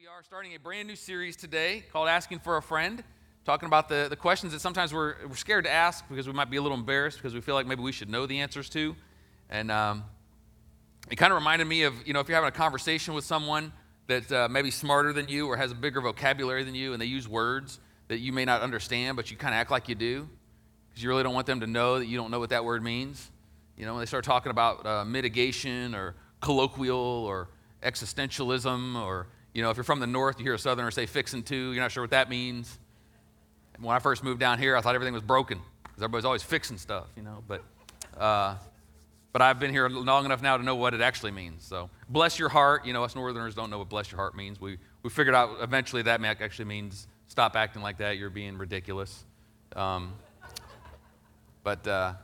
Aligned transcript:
We 0.00 0.06
are 0.06 0.22
starting 0.22 0.54
a 0.54 0.60
brand 0.60 0.86
new 0.86 0.94
series 0.94 1.34
today 1.34 1.82
called 1.92 2.08
Asking 2.08 2.38
for 2.38 2.56
a 2.56 2.62
Friend, 2.62 3.02
talking 3.44 3.66
about 3.66 3.88
the, 3.88 4.06
the 4.08 4.14
questions 4.14 4.52
that 4.52 4.60
sometimes 4.60 4.94
we're, 4.94 5.16
we're 5.26 5.34
scared 5.34 5.64
to 5.64 5.72
ask 5.72 6.08
because 6.08 6.28
we 6.28 6.32
might 6.32 6.50
be 6.50 6.56
a 6.56 6.62
little 6.62 6.78
embarrassed 6.78 7.18
because 7.18 7.34
we 7.34 7.40
feel 7.40 7.56
like 7.56 7.66
maybe 7.66 7.82
we 7.82 7.90
should 7.90 8.08
know 8.08 8.24
the 8.24 8.38
answers 8.38 8.68
to. 8.70 8.94
And 9.50 9.72
um, 9.72 10.04
it 11.10 11.16
kind 11.16 11.32
of 11.32 11.38
reminded 11.38 11.64
me 11.64 11.82
of, 11.82 12.06
you 12.06 12.12
know, 12.12 12.20
if 12.20 12.28
you're 12.28 12.36
having 12.36 12.46
a 12.46 12.52
conversation 12.52 13.12
with 13.12 13.24
someone 13.24 13.72
that's 14.06 14.30
uh, 14.30 14.46
maybe 14.48 14.70
smarter 14.70 15.12
than 15.12 15.26
you 15.26 15.48
or 15.48 15.56
has 15.56 15.72
a 15.72 15.74
bigger 15.74 16.00
vocabulary 16.00 16.62
than 16.62 16.76
you 16.76 16.92
and 16.92 17.02
they 17.02 17.06
use 17.06 17.26
words 17.26 17.80
that 18.06 18.18
you 18.18 18.32
may 18.32 18.44
not 18.44 18.60
understand, 18.60 19.16
but 19.16 19.32
you 19.32 19.36
kind 19.36 19.52
of 19.52 19.58
act 19.58 19.72
like 19.72 19.88
you 19.88 19.96
do 19.96 20.28
because 20.90 21.02
you 21.02 21.08
really 21.08 21.24
don't 21.24 21.34
want 21.34 21.48
them 21.48 21.58
to 21.58 21.66
know 21.66 21.98
that 21.98 22.06
you 22.06 22.16
don't 22.16 22.30
know 22.30 22.38
what 22.38 22.50
that 22.50 22.64
word 22.64 22.84
means. 22.84 23.32
You 23.76 23.84
know, 23.84 23.94
when 23.94 24.02
they 24.02 24.06
start 24.06 24.24
talking 24.24 24.50
about 24.50 24.86
uh, 24.86 25.04
mitigation 25.04 25.92
or 25.96 26.14
colloquial 26.40 26.96
or 26.96 27.48
existentialism, 27.82 28.94
or, 28.94 29.26
you 29.58 29.64
know, 29.64 29.70
if 29.70 29.76
you're 29.76 29.82
from 29.82 29.98
the 29.98 30.06
north, 30.06 30.38
you 30.38 30.44
hear 30.44 30.54
a 30.54 30.58
southerner 30.58 30.92
say 30.92 31.04
fixing 31.04 31.42
to, 31.42 31.56
you're 31.72 31.82
not 31.82 31.90
sure 31.90 32.04
what 32.04 32.10
that 32.10 32.30
means. 32.30 32.78
When 33.80 33.94
I 33.94 33.98
first 33.98 34.22
moved 34.22 34.38
down 34.38 34.60
here, 34.60 34.76
I 34.76 34.80
thought 34.80 34.94
everything 34.94 35.14
was 35.14 35.24
broken 35.24 35.58
because 35.82 36.00
everybody's 36.00 36.24
always 36.24 36.44
fixing 36.44 36.78
stuff, 36.78 37.08
you 37.16 37.24
know, 37.24 37.42
but. 37.48 37.64
Uh, 38.16 38.54
but 39.32 39.42
I've 39.42 39.58
been 39.58 39.72
here 39.72 39.88
long 39.88 40.24
enough 40.24 40.42
now 40.42 40.56
to 40.56 40.62
know 40.62 40.76
what 40.76 40.94
it 40.94 41.00
actually 41.00 41.32
means. 41.32 41.64
So, 41.64 41.90
bless 42.08 42.38
your 42.38 42.48
heart. 42.48 42.86
You 42.86 42.92
know, 42.92 43.04
us 43.04 43.14
Northerners 43.14 43.54
don't 43.54 43.68
know 43.68 43.78
what 43.78 43.88
bless 43.88 44.10
your 44.10 44.16
heart 44.16 44.34
means. 44.34 44.60
We, 44.60 44.78
we 45.02 45.10
figured 45.10 45.34
out 45.34 45.58
eventually 45.60 46.02
that 46.02 46.24
actually 46.24 46.64
means 46.64 47.08
stop 47.26 47.54
acting 47.54 47.82
like 47.82 47.98
that. 47.98 48.16
You're 48.16 48.30
being 48.30 48.56
ridiculous. 48.58 49.24
Um, 49.76 50.14
but 51.62 51.86
uh, 51.86 52.14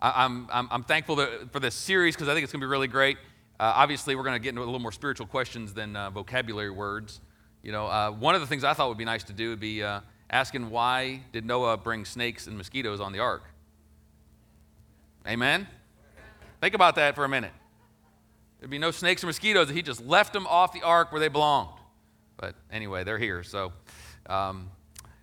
I, 0.00 0.24
am 0.24 0.48
I'm, 0.50 0.68
I'm 0.70 0.84
thankful 0.84 1.16
that, 1.16 1.52
for 1.52 1.60
this 1.60 1.74
series 1.74 2.14
because 2.14 2.28
I 2.28 2.34
think 2.34 2.44
it's 2.44 2.52
going 2.52 2.60
to 2.60 2.66
be 2.66 2.70
really 2.70 2.88
great. 2.88 3.18
Uh, 3.60 3.72
obviously, 3.74 4.14
we're 4.14 4.22
going 4.22 4.36
to 4.36 4.42
get 4.42 4.50
into 4.50 4.62
a 4.62 4.64
little 4.64 4.78
more 4.78 4.92
spiritual 4.92 5.26
questions 5.26 5.74
than 5.74 5.96
uh, 5.96 6.10
vocabulary 6.10 6.70
words. 6.70 7.20
You 7.62 7.72
know, 7.72 7.86
uh, 7.86 8.10
one 8.12 8.36
of 8.36 8.40
the 8.40 8.46
things 8.46 8.62
I 8.62 8.72
thought 8.72 8.88
would 8.88 8.98
be 8.98 9.04
nice 9.04 9.24
to 9.24 9.32
do 9.32 9.50
would 9.50 9.58
be 9.58 9.82
uh, 9.82 10.00
asking 10.30 10.70
why 10.70 11.22
did 11.32 11.44
Noah 11.44 11.76
bring 11.76 12.04
snakes 12.04 12.46
and 12.46 12.56
mosquitoes 12.56 13.00
on 13.00 13.12
the 13.12 13.18
ark? 13.18 13.42
Amen? 15.26 15.66
Think 16.60 16.74
about 16.74 16.94
that 16.96 17.16
for 17.16 17.24
a 17.24 17.28
minute. 17.28 17.50
There'd 18.60 18.70
be 18.70 18.78
no 18.78 18.92
snakes 18.92 19.24
or 19.24 19.26
mosquitoes. 19.26 19.70
If 19.70 19.76
he 19.76 19.82
just 19.82 20.06
left 20.06 20.32
them 20.32 20.46
off 20.46 20.72
the 20.72 20.82
ark 20.82 21.10
where 21.10 21.20
they 21.20 21.28
belonged. 21.28 21.80
But 22.36 22.54
anyway, 22.70 23.02
they're 23.02 23.18
here. 23.18 23.42
So, 23.42 23.72
um, 24.28 24.70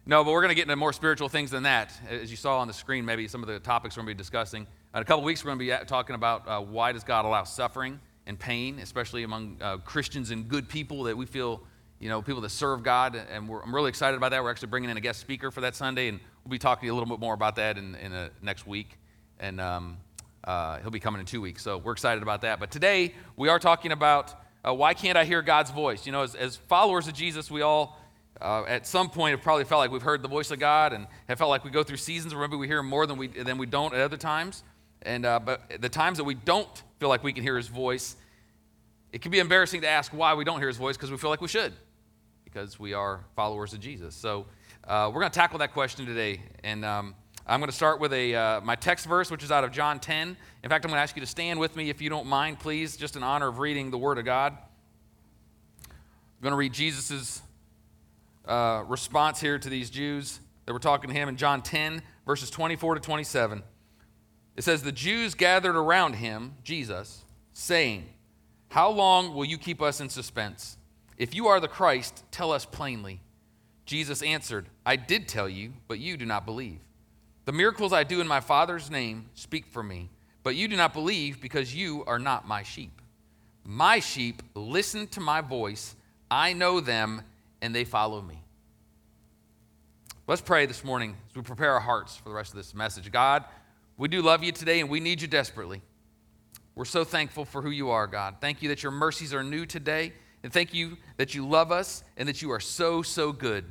no, 0.06 0.26
but 0.26 0.32
we're 0.32 0.42
going 0.42 0.50
to 0.50 0.56
get 0.56 0.64
into 0.64 0.76
more 0.76 0.92
spiritual 0.94 1.30
things 1.30 1.52
than 1.52 1.64
that. 1.64 1.94
As 2.10 2.30
you 2.30 2.38
saw 2.38 2.60
on 2.60 2.68
the 2.68 2.74
screen, 2.74 3.06
maybe 3.06 3.30
some 3.30 3.42
of 3.42 3.48
the 3.48 3.60
topics 3.60 3.96
we're 3.96 4.04
going 4.04 4.14
to 4.14 4.18
be 4.18 4.22
discussing. 4.22 4.68
In 4.94 5.02
a 5.02 5.06
couple 5.06 5.24
weeks, 5.24 5.44
we're 5.44 5.56
going 5.56 5.60
to 5.60 5.80
be 5.80 5.86
talking 5.86 6.16
about 6.16 6.48
uh, 6.48 6.60
why 6.60 6.92
does 6.92 7.06
God 7.06 7.24
allow 7.24 7.46
suffering 7.46 8.00
and 8.28 8.40
pain, 8.40 8.80
especially 8.80 9.24
among 9.24 9.58
uh, 9.62 9.78
Christians 9.78 10.32
and 10.32 10.48
good 10.48 10.68
people 10.68 11.04
that 11.04 11.16
we 11.16 11.26
feel, 11.26 11.62
you 12.00 12.10
know, 12.10 12.22
people 12.22 12.42
that 12.42 12.50
serve 12.50 12.84
God. 12.84 13.16
And 13.16 13.50
I'm 13.50 13.76
really 13.76 13.90
excited 13.90 14.18
about 14.18 14.32
that. 14.32 14.44
We're 14.44 14.52
actually 14.52 14.70
bringing 14.70 14.90
in 14.90 14.98
a 14.98 15.02
guest 15.02 15.20
speaker 15.20 15.52
for 15.52 15.62
that 15.62 15.76
Sunday, 15.76 16.08
and 16.08 16.20
we'll 16.44 16.52
be 16.52 16.60
talking 16.60 16.90
a 16.90 16.94
little 16.94 17.10
bit 17.10 17.20
more 17.20 17.34
about 17.34 17.56
that 17.58 17.78
in, 17.78 17.96
in 17.96 18.14
a, 18.14 18.30
next 18.42 18.66
week. 18.66 18.98
And 19.40 19.62
um, 19.62 19.98
uh, 20.44 20.80
he'll 20.80 20.92
be 20.92 21.00
coming 21.00 21.20
in 21.20 21.26
two 21.26 21.42
weeks, 21.42 21.62
so 21.62 21.78
we're 21.78 21.92
excited 21.92 22.24
about 22.24 22.42
that. 22.42 22.60
But 22.60 22.72
today, 22.72 23.14
we 23.36 23.50
are 23.50 23.60
talking 23.60 23.92
about 23.92 24.34
uh, 24.68 24.74
why 24.74 24.94
can't 24.96 25.18
I 25.18 25.26
hear 25.26 25.42
God's 25.42 25.70
voice? 25.70 26.06
You 26.06 26.12
know, 26.12 26.24
as, 26.24 26.34
as 26.34 26.56
followers 26.56 27.08
of 27.08 27.14
Jesus, 27.14 27.52
we 27.52 27.62
all 27.62 28.00
uh, 28.42 28.64
at 28.68 28.88
some 28.88 29.10
point 29.10 29.32
have 29.32 29.42
probably 29.42 29.64
felt 29.64 29.80
like 29.80 29.92
we've 29.92 30.02
heard 30.02 30.22
the 30.22 30.28
voice 30.28 30.52
of 30.52 30.60
God 30.60 30.92
and 30.92 31.08
have 31.28 31.38
felt 31.38 31.50
like 31.50 31.64
we 31.64 31.72
go 31.72 31.84
through 31.84 31.98
seasons 31.98 32.34
where 32.34 32.48
maybe 32.48 32.58
we 32.58 32.68
hear 32.68 32.84
more 32.84 33.06
than 33.06 33.18
we, 33.18 33.28
than 33.28 33.58
we 33.58 33.66
don't 33.66 33.94
at 33.94 34.02
other 34.02 34.18
times. 34.18 34.64
And, 35.06 35.26
uh, 35.26 35.40
but 35.40 35.62
the 35.80 35.90
times 35.90 36.18
that 36.18 36.24
we 36.24 36.34
don't 36.34 36.84
feel 37.00 37.10
like 37.10 37.24
we 37.24 37.32
can 37.32 37.44
hear 37.44 37.56
his 37.56 37.68
voice, 37.68 38.16
it 39.12 39.22
can 39.22 39.32
be 39.32 39.40
embarrassing 39.40 39.82
to 39.82 39.88
ask 39.88 40.12
why 40.12 40.34
we 40.34 40.44
don't 40.44 40.60
hear 40.60 40.68
his 40.68 40.78
voice 40.78 40.98
because 40.98 41.12
we 41.12 41.18
feel 41.18 41.30
like 41.30 41.42
we 41.42 41.48
should, 41.48 41.74
because 42.44 42.80
we 42.80 42.94
are 42.94 43.24
followers 43.36 43.72
of 43.74 43.80
Jesus. 43.80 44.16
So 44.16 44.48
uh, 44.88 45.12
we're 45.14 45.22
going 45.22 45.32
to 45.32 45.40
tackle 45.40 45.60
that 45.60 45.74
question 45.74 46.08
today. 46.08 46.42
And 46.64 46.84
um, 46.84 47.16
I'm 47.46 47.60
going 47.60 47.70
to 47.70 47.76
start 47.76 48.00
with 48.00 48.14
a, 48.14 48.34
uh, 48.34 48.62
my 48.62 48.76
text 48.76 49.06
verse, 49.06 49.30
which 49.30 49.44
is 49.44 49.52
out 49.52 49.64
of 49.64 49.72
John 49.72 50.00
10. 50.00 50.36
In 50.64 50.70
fact, 50.70 50.84
I'm 50.84 50.90
going 50.90 50.98
to 50.98 51.04
ask 51.04 51.16
you 51.16 51.22
to 51.22 51.28
stand 51.28 51.60
with 51.60 51.76
me 51.76 51.92
if 51.92 52.02
you 52.02 52.10
don't 52.10 52.26
mind, 52.26 52.60
please, 52.60 52.98
just 52.98 53.16
in 53.16 53.22
honor 53.22 53.48
of 53.48 53.60
reading 53.60 53.92
the 53.92 54.00
Word 54.00 54.18
of 54.18 54.26
God. 54.26 54.58
I'm 55.88 56.42
going 56.42 56.52
to 56.52 56.58
read 56.58 56.74
Jesus' 56.74 57.44
uh, 58.48 58.84
response 58.88 59.40
here 59.40 59.60
to 59.60 59.70
these 59.70 59.92
Jews 59.92 60.40
that 60.66 60.74
were 60.74 60.80
talking 60.80 61.12
to 61.12 61.16
him 61.16 61.30
in 61.30 61.38
John 61.38 61.62
10, 61.62 62.02
verses 62.26 62.50
24 62.50 62.96
to 62.96 63.02
27. 63.02 63.62
It 64.56 64.64
says, 64.64 64.82
The 64.82 64.92
Jews 64.92 65.34
gathered 65.34 65.76
around 65.76 66.14
him, 66.14 66.54
Jesus, 66.64 67.24
saying, 67.54 68.08
How 68.70 68.90
long 68.90 69.34
will 69.34 69.46
you 69.46 69.58
keep 69.58 69.82
us 69.82 70.00
in 70.00 70.10
suspense? 70.10 70.78
If 71.18 71.34
you 71.34 71.48
are 71.48 71.60
the 71.60 71.68
Christ, 71.68 72.24
tell 72.32 72.52
us 72.52 72.66
plainly. 72.66 73.22
Jesus 73.86 74.22
answered, 74.22 74.68
I 74.86 74.96
did 74.96 75.28
tell 75.28 75.48
you, 75.48 75.74
but 75.88 76.00
you 76.00 76.18
do 76.18 76.26
not 76.26 76.46
believe. 76.46 76.80
The 77.46 77.52
miracles 77.52 77.94
I 77.94 78.04
do 78.04 78.22
in 78.22 78.28
my 78.28 78.40
Father's 78.40 78.90
name 78.90 79.30
speak 79.36 79.68
for 79.68 79.84
me, 79.84 80.10
but 80.42 80.56
you 80.56 80.68
do 80.68 80.76
not 80.76 80.94
believe 80.94 81.40
because 81.40 81.76
you 81.76 82.04
are 82.06 82.20
not 82.20 82.48
my 82.48 82.64
sheep. 82.64 83.02
My 83.64 84.00
sheep 84.00 84.42
listen 84.56 85.08
to 85.10 85.20
my 85.20 85.42
voice. 85.42 85.96
I 86.30 86.54
know 86.54 86.80
them, 86.80 87.22
and 87.62 87.74
they 87.74 87.84
follow 87.84 88.22
me. 88.22 88.42
Let's 90.28 90.42
pray 90.42 90.66
this 90.66 90.84
morning 90.84 91.16
as 91.30 91.36
we 91.36 91.44
prepare 91.44 91.74
our 91.74 91.80
hearts 91.80 92.18
for 92.18 92.30
the 92.30 92.36
rest 92.36 92.52
of 92.52 92.58
this 92.58 92.74
message. 92.74 93.12
God, 93.12 93.46
we 93.98 94.08
do 94.08 94.22
love 94.22 94.44
you 94.44 94.52
today, 94.52 94.80
and 94.80 94.90
we 94.90 95.00
need 95.00 95.22
you 95.22 95.28
desperately. 95.28 95.82
We're 96.76 96.86
so 96.86 97.04
thankful 97.04 97.46
for 97.46 97.62
who 97.62 97.70
you 97.70 97.90
are, 97.90 98.08
God. 98.08 98.36
Thank 98.42 98.62
you 98.62 98.70
that 98.70 98.84
your 98.84 98.92
mercies 98.92 99.34
are 99.34 99.44
new 99.44 99.66
today, 99.66 100.12
and 100.44 100.52
thank 100.52 100.74
you 100.74 100.98
that 101.18 101.34
you 101.34 101.48
love 101.48 101.72
us 101.72 102.04
and 102.18 102.28
that 102.28 102.42
you 102.42 102.52
are 102.52 102.60
so, 102.60 103.02
so 103.02 103.32
good, 103.32 103.64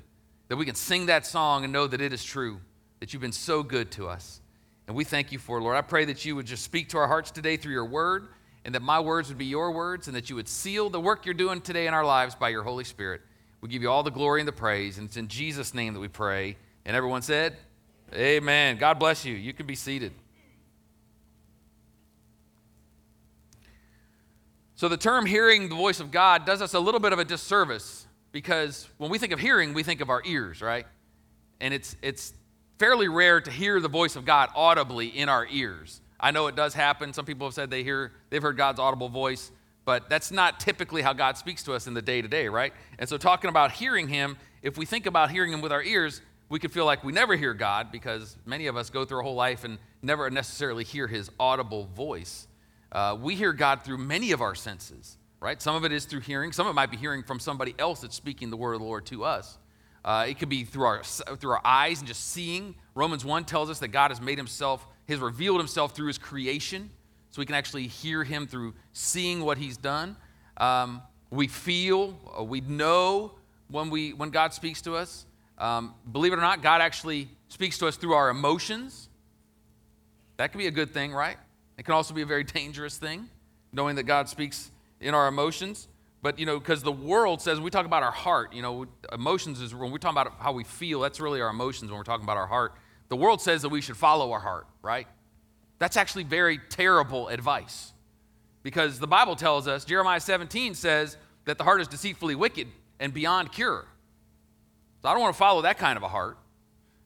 that 0.49 0.57
we 0.57 0.65
can 0.65 0.75
sing 0.75 1.07
that 1.07 1.27
song 1.27 1.65
and 1.65 1.73
know 1.73 1.87
that 1.87 2.01
it 2.01 2.13
is 2.13 2.25
true 2.25 2.61
that 3.01 3.13
you've 3.13 3.21
been 3.21 3.33
so 3.33 3.63
good 3.63 3.91
to 3.93 4.09
us. 4.09 4.41
And 4.87 4.97
we 4.97 5.05
thank 5.05 5.33
you 5.33 5.39
for, 5.39 5.61
Lord. 5.61 5.77
I 5.77 5.83
pray 5.83 6.07
that 6.07 6.25
you 6.25 6.37
would 6.37 6.47
just 6.47 6.65
speak 6.65 6.89
to 6.91 6.99
our 6.99 7.07
hearts 7.07 7.31
today 7.31 7.59
through 7.59 7.73
your 7.73 7.85
word, 7.85 8.29
and 8.65 8.75
that 8.75 8.81
my 8.81 9.01
words 9.01 9.29
would 9.29 9.37
be 9.37 9.45
your 9.45 9.73
words, 9.73 10.07
and 10.07 10.17
that 10.17 10.31
you 10.31 10.37
would 10.37 10.49
seal 10.49 10.89
the 10.89 11.01
work 11.01 11.27
you're 11.27 11.35
doing 11.35 11.61
today 11.61 11.87
in 11.87 11.93
our 11.93 12.05
lives 12.05 12.35
by 12.35 12.49
your 12.49 12.63
Holy 12.63 12.85
Spirit. 12.85 13.21
We 13.61 13.69
give 13.69 13.83
you 13.83 13.91
all 13.91 14.03
the 14.03 14.11
glory 14.11 14.41
and 14.41 14.49
the 14.49 14.53
praise, 14.53 14.97
and 14.97 15.07
it's 15.07 15.19
in 15.19 15.29
Jesus' 15.29 15.75
name 15.75 15.93
that 15.93 16.01
we 16.01 16.09
pray. 16.09 16.57
And 16.87 16.97
everyone 16.97 17.23
said, 17.23 17.57
Amen. 18.15 18.77
God 18.77 18.99
bless 18.99 19.25
you. 19.25 19.35
You 19.35 19.53
can 19.53 19.67
be 19.67 19.75
seated. 19.75 20.13
So, 24.77 24.89
the 24.89 24.97
term 24.97 25.27
hearing 25.27 25.69
the 25.69 25.75
voice 25.75 26.01
of 26.01 26.11
God 26.11 26.45
does 26.45 26.61
us 26.61 26.75
a 26.75 26.81
little 26.81 27.01
bit 27.01 27.13
of 27.13 27.19
a 27.19 27.25
disservice 27.25 28.07
because 28.33 28.89
when 28.99 29.11
we 29.11 29.19
think 29.19 29.33
of 29.33 29.39
hearing, 29.39 29.73
we 29.73 29.83
think 29.83 30.01
of 30.01 30.11
our 30.11 30.23
ears, 30.25 30.61
right? 30.61 30.87
And 31.61 31.73
it's, 31.73 31.97
it's 32.03 32.35
fairly 32.79 33.09
rare 33.09 33.41
to 33.41 33.51
hear 33.51 33.81
the 33.81 33.89
voice 33.89 34.17
of 34.17 34.25
God 34.25 34.51
audibly 34.55 35.07
in 35.07 35.29
our 35.29 35.47
ears. 35.51 36.01
I 36.19 36.31
know 36.33 36.49
it 36.49 36.57
does 36.57 36.75
happen. 36.75 37.13
Some 37.13 37.25
people 37.25 37.47
have 37.47 37.55
said 37.55 37.71
they 37.71 37.85
hear 37.85 38.13
they've 38.31 38.43
heard 38.43 38.57
God's 38.57 38.81
audible 38.81 39.09
voice, 39.09 39.53
but 39.85 40.09
that's 40.09 40.31
not 40.31 40.61
typically 40.61 41.03
how 41.03 41.13
God 41.13 41.37
speaks 41.37 41.63
to 41.65 41.73
us 41.73 41.87
in 41.87 41.95
the 41.95 42.03
day 42.03 42.23
to 42.23 42.29
day, 42.29 42.49
right? 42.49 42.73
And 42.99 43.09
so 43.09 43.17
talking 43.17 43.51
about 43.51 43.73
hearing 43.73 44.09
him, 44.09 44.37
if 44.63 44.77
we 44.77 44.87
think 44.87 45.07
about 45.07 45.31
hearing 45.31 45.53
him 45.53 45.61
with 45.61 45.73
our 45.73 45.83
ears, 45.83 46.21
we 46.49 46.59
could 46.59 46.73
feel 46.73 46.85
like 46.85 47.03
we 47.03 47.13
never 47.13 47.37
hear 47.37 47.55
God 47.55 47.91
because 47.91 48.37
many 48.45 48.67
of 48.67 48.77
us 48.77 48.91
go 48.91 49.05
through 49.05 49.21
a 49.21 49.23
whole 49.23 49.35
life 49.35 49.65
and 49.65 49.79
never 50.03 50.31
necessarily 50.31 50.85
hear 50.85 51.07
his 51.07 51.31
audible 51.41 51.87
voice. 51.97 52.47
Uh, 52.93 53.17
we 53.21 53.35
hear 53.35 53.53
God 53.53 53.83
through 53.83 53.99
many 53.99 54.33
of 54.33 54.41
our 54.41 54.55
senses, 54.55 55.17
right? 55.41 55.61
Some 55.61 55.75
of 55.75 55.85
it 55.85 55.93
is 55.93 56.05
through 56.05 56.21
hearing. 56.21 56.53
Some 56.53 56.67
of 56.67 56.73
it 56.73 56.75
might 56.75 56.91
be 56.91 56.97
hearing 56.97 57.23
from 57.23 57.41
somebody 57.41 57.75
else 57.79 58.01
that's 58.01 58.15
speaking 58.15 58.51
the 58.51 58.57
word 58.57 58.75
of 58.75 58.81
the 58.81 58.87
Lord 58.87 59.07
to 59.07 59.25
us. 59.25 59.59
Uh, 60.05 60.27
it 60.29 60.39
could 60.39 60.51
be 60.51 60.65
through 60.65 60.85
our, 60.85 61.03
through 61.03 61.53
our 61.53 61.63
eyes 61.65 62.01
and 62.01 62.07
just 62.07 62.31
seeing. 62.31 62.75
Romans 62.95 63.25
1 63.25 63.45
tells 63.45 63.71
us 63.71 63.79
that 63.79 63.89
God 63.89 64.11
has 64.11 64.21
made 64.21 64.37
himself, 64.37 64.87
has 65.09 65.19
revealed 65.19 65.59
himself 65.59 65.97
through 65.97 66.09
his 66.09 66.19
creation. 66.19 66.91
So 67.31 67.41
we 67.41 67.47
can 67.47 67.55
actually 67.55 67.87
hear 67.87 68.23
him 68.23 68.47
through 68.47 68.75
seeing 68.93 69.41
what 69.41 69.59
he's 69.59 69.77
done. 69.77 70.17
Um, 70.59 71.03
we 71.31 71.49
feel, 71.49 72.19
uh, 72.39 72.45
we 72.45 72.61
know 72.61 73.33
when, 73.69 73.91
we, 73.91 74.13
when 74.13 74.31
God 74.31 74.53
speaks 74.53 74.83
to 74.83 74.95
us. 74.95 75.27
Um, 75.59 75.95
believe 76.11 76.33
it 76.33 76.37
or 76.37 76.43
not, 76.43 76.63
God 76.63 76.81
actually 76.81 77.29
speaks 77.49 77.79
to 77.79 77.87
us 77.87 77.97
through 77.97 78.15
our 78.15 78.31
emotions. 78.31 79.09
That 80.37 80.51
can 80.51 80.59
be 80.59 80.67
a 80.67 80.73
good 80.73 80.93
thing, 80.93 81.13
right? 81.13 81.37
It 81.79 81.85
can 81.85 81.95
also 81.95 82.15
be 82.15 82.23
a 82.23 82.27
very 82.27 82.45
dangerous 82.45 82.99
thing, 82.99 83.29
knowing 83.73 83.97
that 83.97 84.05
God 84.05 84.29
speaks 84.29 84.71
in 85.01 85.15
our 85.15 85.29
emotions. 85.29 85.89
But, 86.23 86.39
you 86.39 86.47
know, 86.47 86.59
because 86.59 86.83
the 86.83 86.93
world 86.93 87.43
says, 87.43 87.61
we 87.61 87.71
talk 87.71 87.85
about 87.85 88.03
our 88.03 88.11
heart, 88.11 88.55
you 88.55 88.63
know, 88.63 88.87
emotions 89.13 89.61
is 89.61 89.75
when 89.75 89.91
we're 89.91 89.99
talking 89.99 90.19
about 90.19 90.35
how 90.39 90.53
we 90.53 90.65
feel, 90.65 91.01
that's 91.01 91.21
really 91.21 91.41
our 91.41 91.51
emotions 91.51 91.91
when 91.91 91.99
we're 91.99 92.05
talking 92.05 92.25
about 92.25 92.39
our 92.39 92.47
heart. 92.47 92.75
The 93.09 93.17
world 93.17 93.43
says 93.43 93.63
that 93.63 93.69
we 93.69 93.83
should 93.83 93.97
follow 93.97 94.33
our 94.33 94.41
heart, 94.41 94.67
right? 94.81 95.07
That's 95.79 95.99
actually 95.99 96.25
very 96.25 96.59
terrible 96.71 97.29
advice. 97.29 97.93
Because 98.63 98.99
the 98.99 99.07
Bible 99.07 99.37
tells 99.37 99.69
us, 99.69 99.85
Jeremiah 99.85 100.19
17 100.19 100.75
says 100.75 101.19
that 101.45 101.59
the 101.59 101.65
heart 101.65 101.83
is 101.83 101.89
deceitfully 101.89 102.35
wicked 102.35 102.69
and 102.99 103.13
beyond 103.13 103.53
cure. 103.53 103.85
So 105.05 105.11
I 105.11 105.13
don't 105.13 105.21
want 105.21 105.35
to 105.35 105.39
follow 105.39 105.61
that 105.61 105.77
kind 105.77 105.99
of 105.99 106.03
a 106.03 106.09
heart. 106.09 106.39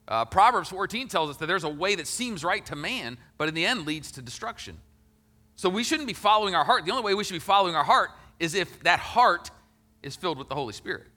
Uh, 0.07 0.23
Proverbs 0.23 0.69
14 0.69 1.09
tells 1.09 1.31
us 1.31 1.35
that 1.35 1.47
there's 1.47 1.65
a 1.65 1.69
way 1.69 1.95
that 1.95 2.07
seems 2.07 2.45
right 2.45 2.65
to 2.67 2.77
man, 2.77 3.17
but 3.37 3.49
in 3.49 3.53
the 3.53 3.65
end 3.65 3.85
leads 3.85 4.13
to 4.13 4.21
destruction. 4.21 4.77
So 5.57 5.67
we 5.67 5.83
shouldn't 5.83 6.07
be 6.07 6.13
following 6.13 6.55
our 6.55 6.63
heart. 6.63 6.85
The 6.85 6.91
only 6.91 7.03
way 7.03 7.13
we 7.13 7.25
should 7.25 7.33
be 7.33 7.39
following 7.39 7.75
our 7.75 7.83
heart 7.83 8.11
is 8.39 8.55
if 8.55 8.83
that 8.83 9.01
heart 9.01 9.51
is 10.01 10.15
filled 10.15 10.37
with 10.37 10.47
the 10.47 10.55
Holy 10.55 10.71
Spirit. 10.71 11.07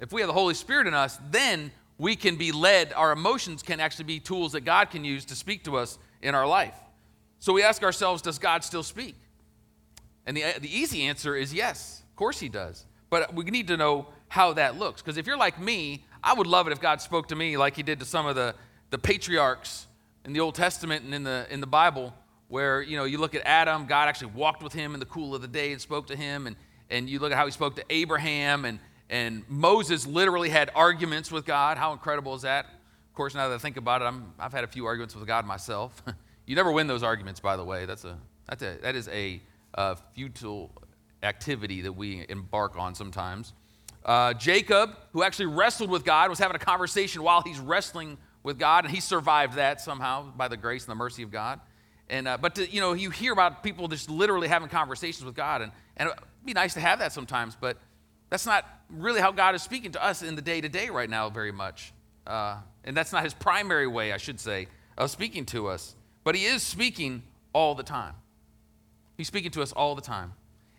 If 0.00 0.10
we 0.10 0.22
have 0.22 0.28
the 0.28 0.32
Holy 0.32 0.54
Spirit 0.54 0.86
in 0.86 0.94
us, 0.94 1.18
then 1.30 1.70
we 1.98 2.16
can 2.16 2.36
be 2.36 2.50
led. 2.50 2.94
Our 2.94 3.12
emotions 3.12 3.62
can 3.62 3.78
actually 3.78 4.06
be 4.06 4.18
tools 4.18 4.52
that 4.52 4.62
God 4.62 4.88
can 4.88 5.04
use 5.04 5.26
to 5.26 5.34
speak 5.34 5.64
to 5.64 5.76
us 5.76 5.98
in 6.22 6.34
our 6.34 6.46
life. 6.46 6.76
So 7.40 7.52
we 7.52 7.62
ask 7.62 7.82
ourselves, 7.82 8.22
does 8.22 8.38
God 8.38 8.64
still 8.64 8.82
speak? 8.82 9.16
And 10.24 10.34
the, 10.34 10.44
the 10.60 10.74
easy 10.74 11.02
answer 11.02 11.36
is 11.36 11.52
yes, 11.52 12.02
of 12.08 12.16
course 12.16 12.40
He 12.40 12.48
does. 12.48 12.86
But 13.10 13.34
we 13.34 13.44
need 13.44 13.68
to 13.68 13.76
know 13.76 14.06
how 14.28 14.52
that 14.54 14.78
looks. 14.78 15.02
Because 15.02 15.16
if 15.16 15.26
you're 15.26 15.36
like 15.36 15.60
me, 15.60 16.04
I 16.22 16.34
would 16.34 16.46
love 16.46 16.66
it 16.66 16.72
if 16.72 16.80
God 16.80 17.00
spoke 17.00 17.28
to 17.28 17.36
me 17.36 17.56
like 17.56 17.76
He 17.76 17.82
did 17.82 18.00
to 18.00 18.06
some 18.06 18.26
of 18.26 18.34
the, 18.34 18.54
the 18.90 18.98
patriarchs 18.98 19.86
in 20.24 20.32
the 20.32 20.40
Old 20.40 20.54
Testament 20.54 21.04
and 21.04 21.14
in 21.14 21.22
the, 21.22 21.46
in 21.50 21.60
the 21.60 21.66
Bible, 21.66 22.12
where 22.48 22.82
you 22.82 22.96
know 22.96 23.04
you 23.04 23.18
look 23.18 23.34
at 23.34 23.42
Adam, 23.44 23.86
God 23.86 24.08
actually 24.08 24.32
walked 24.32 24.62
with 24.62 24.72
him 24.72 24.94
in 24.94 25.00
the 25.00 25.06
cool 25.06 25.34
of 25.34 25.42
the 25.42 25.48
day 25.48 25.72
and 25.72 25.80
spoke 25.80 26.08
to 26.08 26.16
him, 26.16 26.46
and, 26.46 26.56
and 26.90 27.08
you 27.08 27.18
look 27.18 27.32
at 27.32 27.38
how 27.38 27.46
he 27.46 27.52
spoke 27.52 27.76
to 27.76 27.84
Abraham, 27.90 28.64
and, 28.64 28.78
and 29.08 29.44
Moses 29.48 30.06
literally 30.06 30.48
had 30.48 30.70
arguments 30.74 31.30
with 31.30 31.44
God. 31.44 31.78
How 31.78 31.92
incredible 31.92 32.34
is 32.34 32.42
that? 32.42 32.66
Of 32.66 33.14
course, 33.14 33.34
now 33.34 33.48
that 33.48 33.54
I 33.54 33.58
think 33.58 33.76
about 33.76 34.02
it, 34.02 34.06
I'm, 34.06 34.32
I've 34.38 34.52
had 34.52 34.64
a 34.64 34.68
few 34.68 34.86
arguments 34.86 35.14
with 35.14 35.26
God 35.26 35.46
myself. 35.46 36.02
you 36.46 36.54
never 36.54 36.70
win 36.70 36.86
those 36.86 37.02
arguments, 37.02 37.40
by 37.40 37.56
the 37.56 37.64
way. 37.64 37.86
That's 37.86 38.04
a, 38.04 38.18
that's 38.48 38.62
a, 38.62 38.78
that 38.82 38.94
is 38.94 39.08
a 39.08 39.40
uh, 39.74 39.94
futile 40.14 40.70
activity 41.22 41.82
that 41.82 41.92
we 41.92 42.26
embark 42.28 42.78
on 42.78 42.94
sometimes. 42.94 43.52
Uh, 44.06 44.32
Jacob, 44.34 44.96
who 45.12 45.24
actually 45.24 45.46
wrestled 45.46 45.90
with 45.90 46.04
God, 46.04 46.30
was 46.30 46.38
having 46.38 46.54
a 46.54 46.60
conversation 46.60 47.24
while 47.24 47.42
he's 47.42 47.58
wrestling 47.58 48.16
with 48.44 48.56
God, 48.56 48.84
and 48.84 48.94
he 48.94 49.00
survived 49.00 49.54
that 49.54 49.80
somehow 49.80 50.30
by 50.36 50.46
the 50.46 50.56
grace 50.56 50.84
and 50.84 50.92
the 50.92 50.96
mercy 50.96 51.24
of 51.24 51.32
God. 51.32 51.60
And 52.08 52.28
uh, 52.28 52.38
but 52.38 52.54
to, 52.54 52.70
you 52.70 52.80
know, 52.80 52.92
you 52.92 53.10
hear 53.10 53.32
about 53.32 53.64
people 53.64 53.88
just 53.88 54.08
literally 54.08 54.46
having 54.46 54.68
conversations 54.68 55.24
with 55.24 55.34
God, 55.34 55.60
and 55.60 55.72
and 55.96 56.08
it'd 56.08 56.22
be 56.44 56.52
nice 56.52 56.74
to 56.74 56.80
have 56.80 57.00
that 57.00 57.12
sometimes, 57.12 57.56
but 57.60 57.78
that's 58.30 58.46
not 58.46 58.64
really 58.88 59.20
how 59.20 59.32
God 59.32 59.56
is 59.56 59.62
speaking 59.62 59.90
to 59.92 60.04
us 60.04 60.22
in 60.22 60.36
the 60.36 60.42
day 60.42 60.60
to 60.60 60.68
day 60.68 60.88
right 60.88 61.10
now 61.10 61.28
very 61.28 61.50
much, 61.50 61.92
uh, 62.28 62.58
and 62.84 62.96
that's 62.96 63.10
not 63.10 63.24
His 63.24 63.34
primary 63.34 63.88
way, 63.88 64.12
I 64.12 64.18
should 64.18 64.38
say, 64.38 64.68
of 64.96 65.10
speaking 65.10 65.44
to 65.46 65.66
us. 65.66 65.96
But 66.22 66.36
He 66.36 66.44
is 66.44 66.62
speaking 66.62 67.24
all 67.52 67.74
the 67.74 67.82
time. 67.82 68.14
He's 69.16 69.26
speaking 69.26 69.50
to 69.52 69.62
us 69.62 69.72
all 69.72 69.96
the 69.96 70.02
time, 70.02 70.34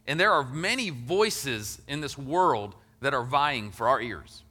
and 0.07 0.17
there 0.17 0.31
are 0.31 0.45
many 0.45 0.91
voices 0.91 1.81
in 1.89 1.99
this 1.99 2.17
world 2.17 2.75
that 3.01 3.13
are 3.13 3.23
vying 3.23 3.71
for 3.71 3.87
our 3.87 4.01
ears. 4.01 4.43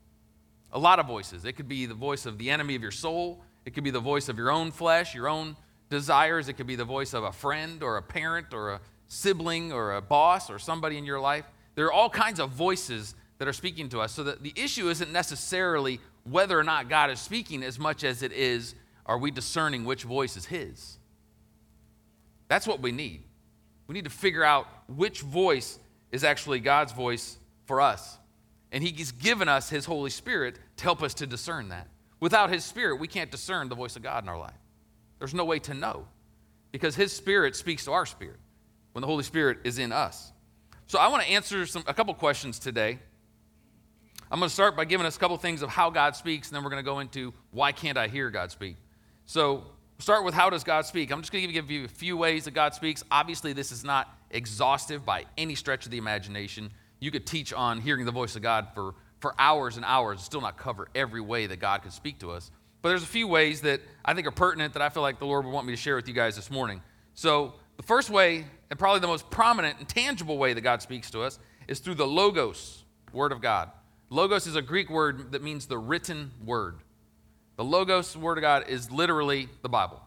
A 0.72 0.78
lot 0.78 0.98
of 0.98 1.06
voices. 1.06 1.44
It 1.44 1.52
could 1.52 1.68
be 1.68 1.86
the 1.86 1.94
voice 1.94 2.26
of 2.26 2.38
the 2.38 2.50
enemy 2.50 2.74
of 2.74 2.82
your 2.82 2.90
soul. 2.90 3.42
It 3.64 3.74
could 3.74 3.84
be 3.84 3.90
the 3.90 4.00
voice 4.00 4.28
of 4.28 4.38
your 4.38 4.50
own 4.50 4.70
flesh, 4.70 5.14
your 5.14 5.28
own 5.28 5.56
desires. 5.90 6.48
It 6.48 6.54
could 6.54 6.66
be 6.66 6.76
the 6.76 6.84
voice 6.84 7.14
of 7.14 7.24
a 7.24 7.32
friend 7.32 7.82
or 7.82 7.96
a 7.96 8.02
parent 8.02 8.52
or 8.52 8.72
a 8.72 8.80
sibling 9.08 9.72
or 9.72 9.94
a 9.94 10.00
boss 10.00 10.50
or 10.50 10.58
somebody 10.58 10.98
in 10.98 11.04
your 11.04 11.20
life. 11.20 11.44
There 11.74 11.86
are 11.86 11.92
all 11.92 12.10
kinds 12.10 12.40
of 12.40 12.50
voices 12.50 13.14
that 13.38 13.48
are 13.48 13.52
speaking 13.52 13.88
to 13.90 14.00
us. 14.00 14.12
So 14.12 14.24
that 14.24 14.42
the 14.42 14.52
issue 14.56 14.88
isn't 14.88 15.12
necessarily 15.12 16.00
whether 16.24 16.58
or 16.58 16.64
not 16.64 16.88
God 16.88 17.10
is 17.10 17.20
speaking 17.20 17.62
as 17.62 17.78
much 17.78 18.04
as 18.04 18.22
it 18.22 18.32
is 18.32 18.74
are 19.04 19.18
we 19.18 19.30
discerning 19.30 19.84
which 19.84 20.02
voice 20.02 20.36
is 20.36 20.46
His? 20.46 20.98
That's 22.48 22.66
what 22.66 22.80
we 22.80 22.92
need. 22.92 23.22
We 23.86 23.94
need 23.94 24.04
to 24.04 24.10
figure 24.10 24.42
out 24.42 24.66
which 24.88 25.20
voice 25.20 25.78
is 26.10 26.24
actually 26.24 26.58
God's 26.58 26.92
voice 26.92 27.38
for 27.66 27.80
us. 27.80 28.18
And 28.76 28.84
He's 28.84 29.10
given 29.10 29.48
us 29.48 29.70
His 29.70 29.86
Holy 29.86 30.10
Spirit 30.10 30.58
to 30.76 30.84
help 30.84 31.02
us 31.02 31.14
to 31.14 31.26
discern 31.26 31.70
that. 31.70 31.88
Without 32.20 32.50
His 32.50 32.62
Spirit, 32.62 33.00
we 33.00 33.08
can't 33.08 33.30
discern 33.30 33.70
the 33.70 33.74
voice 33.74 33.96
of 33.96 34.02
God 34.02 34.22
in 34.22 34.28
our 34.28 34.38
life. 34.38 34.52
There's 35.18 35.32
no 35.32 35.46
way 35.46 35.60
to 35.60 35.72
know 35.72 36.06
because 36.72 36.94
His 36.94 37.10
Spirit 37.10 37.56
speaks 37.56 37.86
to 37.86 37.92
our 37.92 38.04
spirit 38.04 38.36
when 38.92 39.00
the 39.00 39.06
Holy 39.06 39.22
Spirit 39.22 39.60
is 39.64 39.78
in 39.78 39.92
us. 39.92 40.30
So 40.88 40.98
I 40.98 41.08
want 41.08 41.22
to 41.22 41.28
answer 41.30 41.64
some, 41.64 41.84
a 41.86 41.94
couple 41.94 42.12
questions 42.12 42.58
today. 42.58 42.98
I'm 44.30 44.40
going 44.40 44.50
to 44.50 44.54
start 44.54 44.76
by 44.76 44.84
giving 44.84 45.06
us 45.06 45.16
a 45.16 45.18
couple 45.18 45.38
things 45.38 45.62
of 45.62 45.70
how 45.70 45.88
God 45.88 46.14
speaks, 46.14 46.48
and 46.48 46.56
then 46.56 46.62
we're 46.62 46.68
going 46.68 46.84
to 46.84 46.90
go 46.90 46.98
into 46.98 47.32
why 47.52 47.72
can't 47.72 47.96
I 47.96 48.08
hear 48.08 48.28
God 48.28 48.50
speak. 48.50 48.76
So 49.24 49.64
start 50.00 50.22
with 50.22 50.34
how 50.34 50.50
does 50.50 50.64
God 50.64 50.84
speak. 50.84 51.10
I'm 51.12 51.22
just 51.22 51.32
going 51.32 51.46
to 51.46 51.50
give 51.50 51.70
you 51.70 51.86
a 51.86 51.88
few 51.88 52.18
ways 52.18 52.44
that 52.44 52.50
God 52.50 52.74
speaks. 52.74 53.02
Obviously, 53.10 53.54
this 53.54 53.72
is 53.72 53.84
not 53.84 54.14
exhaustive 54.30 55.06
by 55.06 55.24
any 55.38 55.54
stretch 55.54 55.86
of 55.86 55.92
the 55.92 55.96
imagination. 55.96 56.70
You 57.00 57.10
could 57.10 57.26
teach 57.26 57.52
on 57.52 57.80
hearing 57.80 58.04
the 58.04 58.12
voice 58.12 58.36
of 58.36 58.42
God 58.42 58.68
for, 58.74 58.94
for 59.20 59.34
hours 59.38 59.76
and 59.76 59.84
hours 59.84 60.18
and 60.18 60.24
still 60.24 60.40
not 60.40 60.56
cover 60.56 60.88
every 60.94 61.20
way 61.20 61.46
that 61.46 61.58
God 61.58 61.82
could 61.82 61.92
speak 61.92 62.18
to 62.20 62.30
us. 62.30 62.50
But 62.82 62.90
there's 62.90 63.02
a 63.02 63.06
few 63.06 63.26
ways 63.26 63.62
that 63.62 63.80
I 64.04 64.14
think 64.14 64.26
are 64.26 64.32
pertinent 64.32 64.74
that 64.74 64.82
I 64.82 64.88
feel 64.88 65.02
like 65.02 65.18
the 65.18 65.26
Lord 65.26 65.44
would 65.44 65.52
want 65.52 65.66
me 65.66 65.72
to 65.72 65.76
share 65.76 65.96
with 65.96 66.08
you 66.08 66.14
guys 66.14 66.36
this 66.36 66.50
morning. 66.50 66.82
So, 67.14 67.54
the 67.76 67.82
first 67.82 68.08
way, 68.08 68.46
and 68.70 68.78
probably 68.78 69.00
the 69.00 69.06
most 69.06 69.28
prominent 69.28 69.78
and 69.78 69.88
tangible 69.88 70.38
way 70.38 70.54
that 70.54 70.62
God 70.62 70.80
speaks 70.80 71.10
to 71.10 71.22
us, 71.22 71.38
is 71.68 71.78
through 71.78 71.96
the 71.96 72.06
Logos, 72.06 72.84
Word 73.12 73.32
of 73.32 73.42
God. 73.42 73.70
Logos 74.08 74.46
is 74.46 74.56
a 74.56 74.62
Greek 74.62 74.88
word 74.88 75.32
that 75.32 75.42
means 75.42 75.66
the 75.66 75.78
written 75.78 76.30
word. 76.44 76.76
The 77.56 77.64
Logos, 77.64 78.16
Word 78.16 78.38
of 78.38 78.42
God, 78.42 78.68
is 78.68 78.90
literally 78.90 79.48
the 79.62 79.68
Bible. 79.68 80.00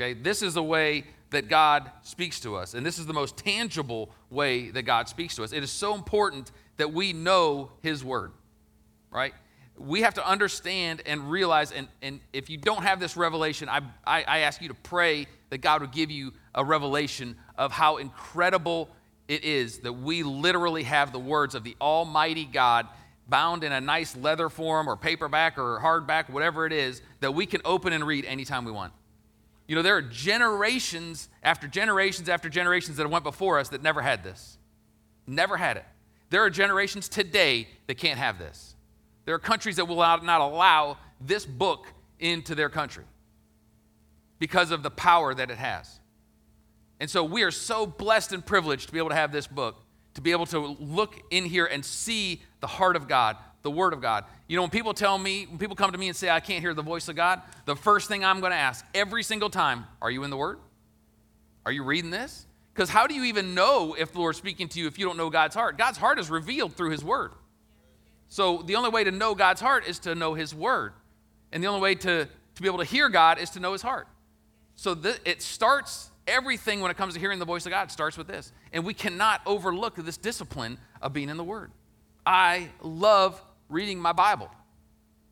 Okay? 0.00 0.14
This 0.14 0.40
is 0.40 0.54
the 0.54 0.62
way 0.62 1.04
that 1.32 1.48
God 1.48 1.90
speaks 2.02 2.40
to 2.40 2.56
us, 2.56 2.74
and 2.74 2.86
this 2.86 2.98
is 2.98 3.06
the 3.06 3.12
most 3.12 3.36
tangible 3.36 4.10
way 4.30 4.70
that 4.70 4.82
God 4.82 5.08
speaks 5.08 5.36
to 5.36 5.44
us. 5.44 5.52
It 5.52 5.62
is 5.62 5.70
so 5.70 5.94
important 5.94 6.52
that 6.78 6.92
we 6.92 7.12
know 7.12 7.70
His 7.82 8.04
Word, 8.04 8.32
right? 9.10 9.34
we 9.78 10.02
have 10.02 10.14
to 10.14 10.26
understand 10.26 11.02
and 11.06 11.30
realize, 11.30 11.72
and, 11.72 11.88
and 12.02 12.20
if 12.32 12.50
you 12.50 12.56
don't 12.56 12.82
have 12.82 13.00
this 13.00 13.16
revelation, 13.16 13.68
I, 13.68 13.80
I, 14.06 14.22
I 14.22 14.38
ask 14.40 14.60
you 14.60 14.68
to 14.68 14.74
pray 14.74 15.26
that 15.50 15.58
God 15.58 15.80
would 15.80 15.92
give 15.92 16.10
you 16.10 16.32
a 16.54 16.64
revelation 16.64 17.36
of 17.56 17.72
how 17.72 17.96
incredible 17.96 18.88
it 19.28 19.44
is 19.44 19.78
that 19.78 19.92
we 19.92 20.22
literally 20.22 20.82
have 20.82 21.12
the 21.12 21.18
words 21.18 21.54
of 21.54 21.64
the 21.64 21.76
Almighty 21.80 22.44
God 22.44 22.86
bound 23.28 23.64
in 23.64 23.72
a 23.72 23.80
nice 23.80 24.16
leather 24.16 24.48
form 24.48 24.88
or 24.88 24.96
paperback 24.96 25.58
or 25.58 25.80
hardback, 25.80 26.28
whatever 26.28 26.66
it 26.66 26.72
is, 26.72 27.00
that 27.20 27.32
we 27.32 27.46
can 27.46 27.60
open 27.64 27.92
and 27.92 28.06
read 28.06 28.24
anytime 28.24 28.64
we 28.64 28.72
want. 28.72 28.92
You 29.72 29.76
know, 29.76 29.80
there 29.80 29.96
are 29.96 30.02
generations 30.02 31.30
after 31.42 31.66
generations 31.66 32.28
after 32.28 32.50
generations 32.50 32.98
that 32.98 33.08
went 33.08 33.24
before 33.24 33.58
us 33.58 33.70
that 33.70 33.82
never 33.82 34.02
had 34.02 34.22
this. 34.22 34.58
Never 35.26 35.56
had 35.56 35.78
it. 35.78 35.86
There 36.28 36.42
are 36.42 36.50
generations 36.50 37.08
today 37.08 37.68
that 37.86 37.96
can't 37.96 38.18
have 38.18 38.38
this. 38.38 38.74
There 39.24 39.34
are 39.34 39.38
countries 39.38 39.76
that 39.76 39.86
will 39.86 39.96
not 39.96 40.42
allow 40.42 40.98
this 41.22 41.46
book 41.46 41.86
into 42.20 42.54
their 42.54 42.68
country 42.68 43.04
because 44.38 44.72
of 44.72 44.82
the 44.82 44.90
power 44.90 45.32
that 45.32 45.50
it 45.50 45.56
has. 45.56 46.00
And 47.00 47.08
so 47.08 47.24
we 47.24 47.42
are 47.42 47.50
so 47.50 47.86
blessed 47.86 48.34
and 48.34 48.44
privileged 48.44 48.88
to 48.88 48.92
be 48.92 48.98
able 48.98 49.08
to 49.08 49.14
have 49.14 49.32
this 49.32 49.46
book, 49.46 49.80
to 50.12 50.20
be 50.20 50.32
able 50.32 50.44
to 50.48 50.58
look 50.80 51.18
in 51.30 51.46
here 51.46 51.64
and 51.64 51.82
see 51.82 52.42
the 52.60 52.66
heart 52.66 52.94
of 52.94 53.08
God, 53.08 53.38
the 53.62 53.70
Word 53.70 53.92
of 53.92 54.00
God. 54.00 54.24
You 54.48 54.56
know, 54.56 54.62
when 54.62 54.70
people 54.70 54.94
tell 54.94 55.16
me, 55.16 55.46
when 55.46 55.58
people 55.58 55.76
come 55.76 55.92
to 55.92 55.98
me 55.98 56.08
and 56.08 56.16
say, 56.16 56.28
I 56.30 56.40
can't 56.40 56.60
hear 56.60 56.74
the 56.74 56.82
voice 56.82 57.08
of 57.08 57.16
God, 57.16 57.40
the 57.64 57.76
first 57.76 58.08
thing 58.08 58.24
I'm 58.24 58.40
going 58.40 58.52
to 58.52 58.58
ask 58.58 58.84
every 58.94 59.22
single 59.22 59.50
time, 59.50 59.86
are 60.00 60.10
you 60.10 60.24
in 60.24 60.30
the 60.30 60.36
Word? 60.36 60.58
Are 61.64 61.72
you 61.72 61.84
reading 61.84 62.10
this? 62.10 62.46
Because 62.74 62.88
how 62.88 63.06
do 63.06 63.14
you 63.14 63.24
even 63.24 63.54
know 63.54 63.94
if 63.98 64.12
the 64.12 64.18
Lord's 64.18 64.38
speaking 64.38 64.68
to 64.68 64.80
you 64.80 64.86
if 64.86 64.98
you 64.98 65.06
don't 65.06 65.16
know 65.16 65.30
God's 65.30 65.54
heart? 65.54 65.78
God's 65.78 65.98
heart 65.98 66.18
is 66.18 66.30
revealed 66.30 66.74
through 66.74 66.90
His 66.90 67.04
Word. 67.04 67.32
So 68.28 68.62
the 68.62 68.76
only 68.76 68.90
way 68.90 69.04
to 69.04 69.10
know 69.10 69.34
God's 69.34 69.60
heart 69.60 69.86
is 69.86 69.98
to 70.00 70.14
know 70.14 70.34
His 70.34 70.54
Word. 70.54 70.94
And 71.52 71.62
the 71.62 71.68
only 71.68 71.82
way 71.82 71.94
to, 71.96 72.24
to 72.26 72.62
be 72.62 72.66
able 72.66 72.78
to 72.78 72.84
hear 72.84 73.08
God 73.08 73.38
is 73.38 73.50
to 73.50 73.60
know 73.60 73.72
His 73.72 73.82
heart. 73.82 74.08
So 74.74 74.94
th- 74.94 75.20
it 75.24 75.42
starts, 75.42 76.10
everything 76.26 76.80
when 76.80 76.90
it 76.90 76.96
comes 76.96 77.14
to 77.14 77.20
hearing 77.20 77.38
the 77.38 77.44
voice 77.44 77.66
of 77.66 77.70
God 77.70 77.90
starts 77.90 78.16
with 78.16 78.26
this. 78.26 78.52
And 78.72 78.84
we 78.84 78.94
cannot 78.94 79.42
overlook 79.44 79.96
this 79.96 80.16
discipline 80.16 80.78
of 81.02 81.12
being 81.12 81.28
in 81.28 81.36
the 81.36 81.44
Word. 81.44 81.70
I 82.24 82.70
love 82.80 83.40
reading 83.72 83.98
my 83.98 84.12
Bible. 84.12 84.50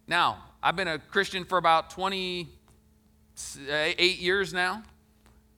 Now, 0.06 0.42
I've 0.62 0.76
been 0.76 0.88
a 0.88 0.98
Christian 0.98 1.44
for 1.44 1.58
about 1.58 1.90
28 1.90 4.20
years 4.20 4.52
now. 4.52 4.82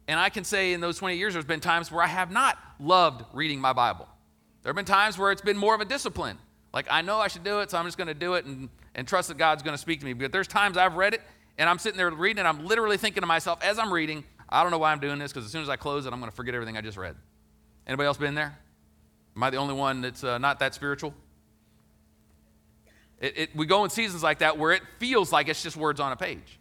And 0.08 0.18
I 0.18 0.28
can 0.28 0.44
say 0.44 0.72
in 0.72 0.80
those 0.80 0.98
20 0.98 1.16
years, 1.16 1.32
there's 1.32 1.44
been 1.44 1.60
times 1.60 1.92
where 1.92 2.02
I 2.02 2.08
have 2.08 2.32
not 2.32 2.58
loved 2.80 3.24
reading 3.32 3.60
my 3.60 3.72
Bible. 3.72 4.08
There 4.62 4.70
have 4.70 4.76
been 4.76 4.84
times 4.84 5.16
where 5.16 5.30
it's 5.30 5.40
been 5.40 5.56
more 5.56 5.74
of 5.74 5.80
a 5.80 5.84
discipline. 5.84 6.38
Like, 6.74 6.86
I 6.90 7.02
know 7.02 7.18
I 7.18 7.28
should 7.28 7.44
do 7.44 7.60
it, 7.60 7.70
so 7.70 7.78
I'm 7.78 7.84
just 7.84 7.96
going 7.96 8.08
to 8.08 8.14
do 8.14 8.34
it 8.34 8.44
and, 8.44 8.68
and 8.94 9.06
trust 9.06 9.28
that 9.28 9.38
God's 9.38 9.62
going 9.62 9.74
to 9.74 9.80
speak 9.80 10.00
to 10.00 10.06
me. 10.06 10.12
But 10.12 10.32
there's 10.32 10.48
times 10.48 10.76
I've 10.76 10.96
read 10.96 11.14
it 11.14 11.22
and 11.58 11.68
I'm 11.68 11.78
sitting 11.78 11.98
there 11.98 12.10
reading 12.10 12.44
it, 12.44 12.48
I'm 12.48 12.64
literally 12.64 12.96
thinking 12.96 13.20
to 13.20 13.26
myself 13.26 13.62
as 13.62 13.78
I'm 13.78 13.92
reading, 13.92 14.24
I 14.48 14.62
don't 14.62 14.72
know 14.72 14.78
why 14.78 14.90
I'm 14.90 15.00
doing 15.00 15.18
this 15.18 15.32
because 15.32 15.46
as 15.46 15.52
soon 15.52 15.62
as 15.62 15.68
I 15.68 15.76
close 15.76 16.06
it, 16.06 16.12
I'm 16.12 16.18
going 16.18 16.30
to 16.30 16.36
forget 16.36 16.54
everything 16.54 16.76
I 16.76 16.80
just 16.80 16.96
read. 16.96 17.14
Anybody 17.86 18.06
else 18.06 18.16
been 18.16 18.34
there? 18.34 18.58
Am 19.36 19.42
I 19.42 19.50
the 19.50 19.58
only 19.58 19.74
one 19.74 20.00
that's 20.00 20.24
uh, 20.24 20.38
not 20.38 20.58
that 20.60 20.74
spiritual? 20.74 21.14
It, 23.22 23.38
it, 23.38 23.56
we 23.56 23.64
go 23.64 23.84
in 23.84 23.90
seasons 23.90 24.22
like 24.22 24.40
that 24.40 24.58
where 24.58 24.72
it 24.72 24.82
feels 24.98 25.32
like 25.32 25.48
it's 25.48 25.62
just 25.62 25.78
words 25.78 25.98
on 25.98 26.12
a 26.12 26.16
page. 26.16 26.58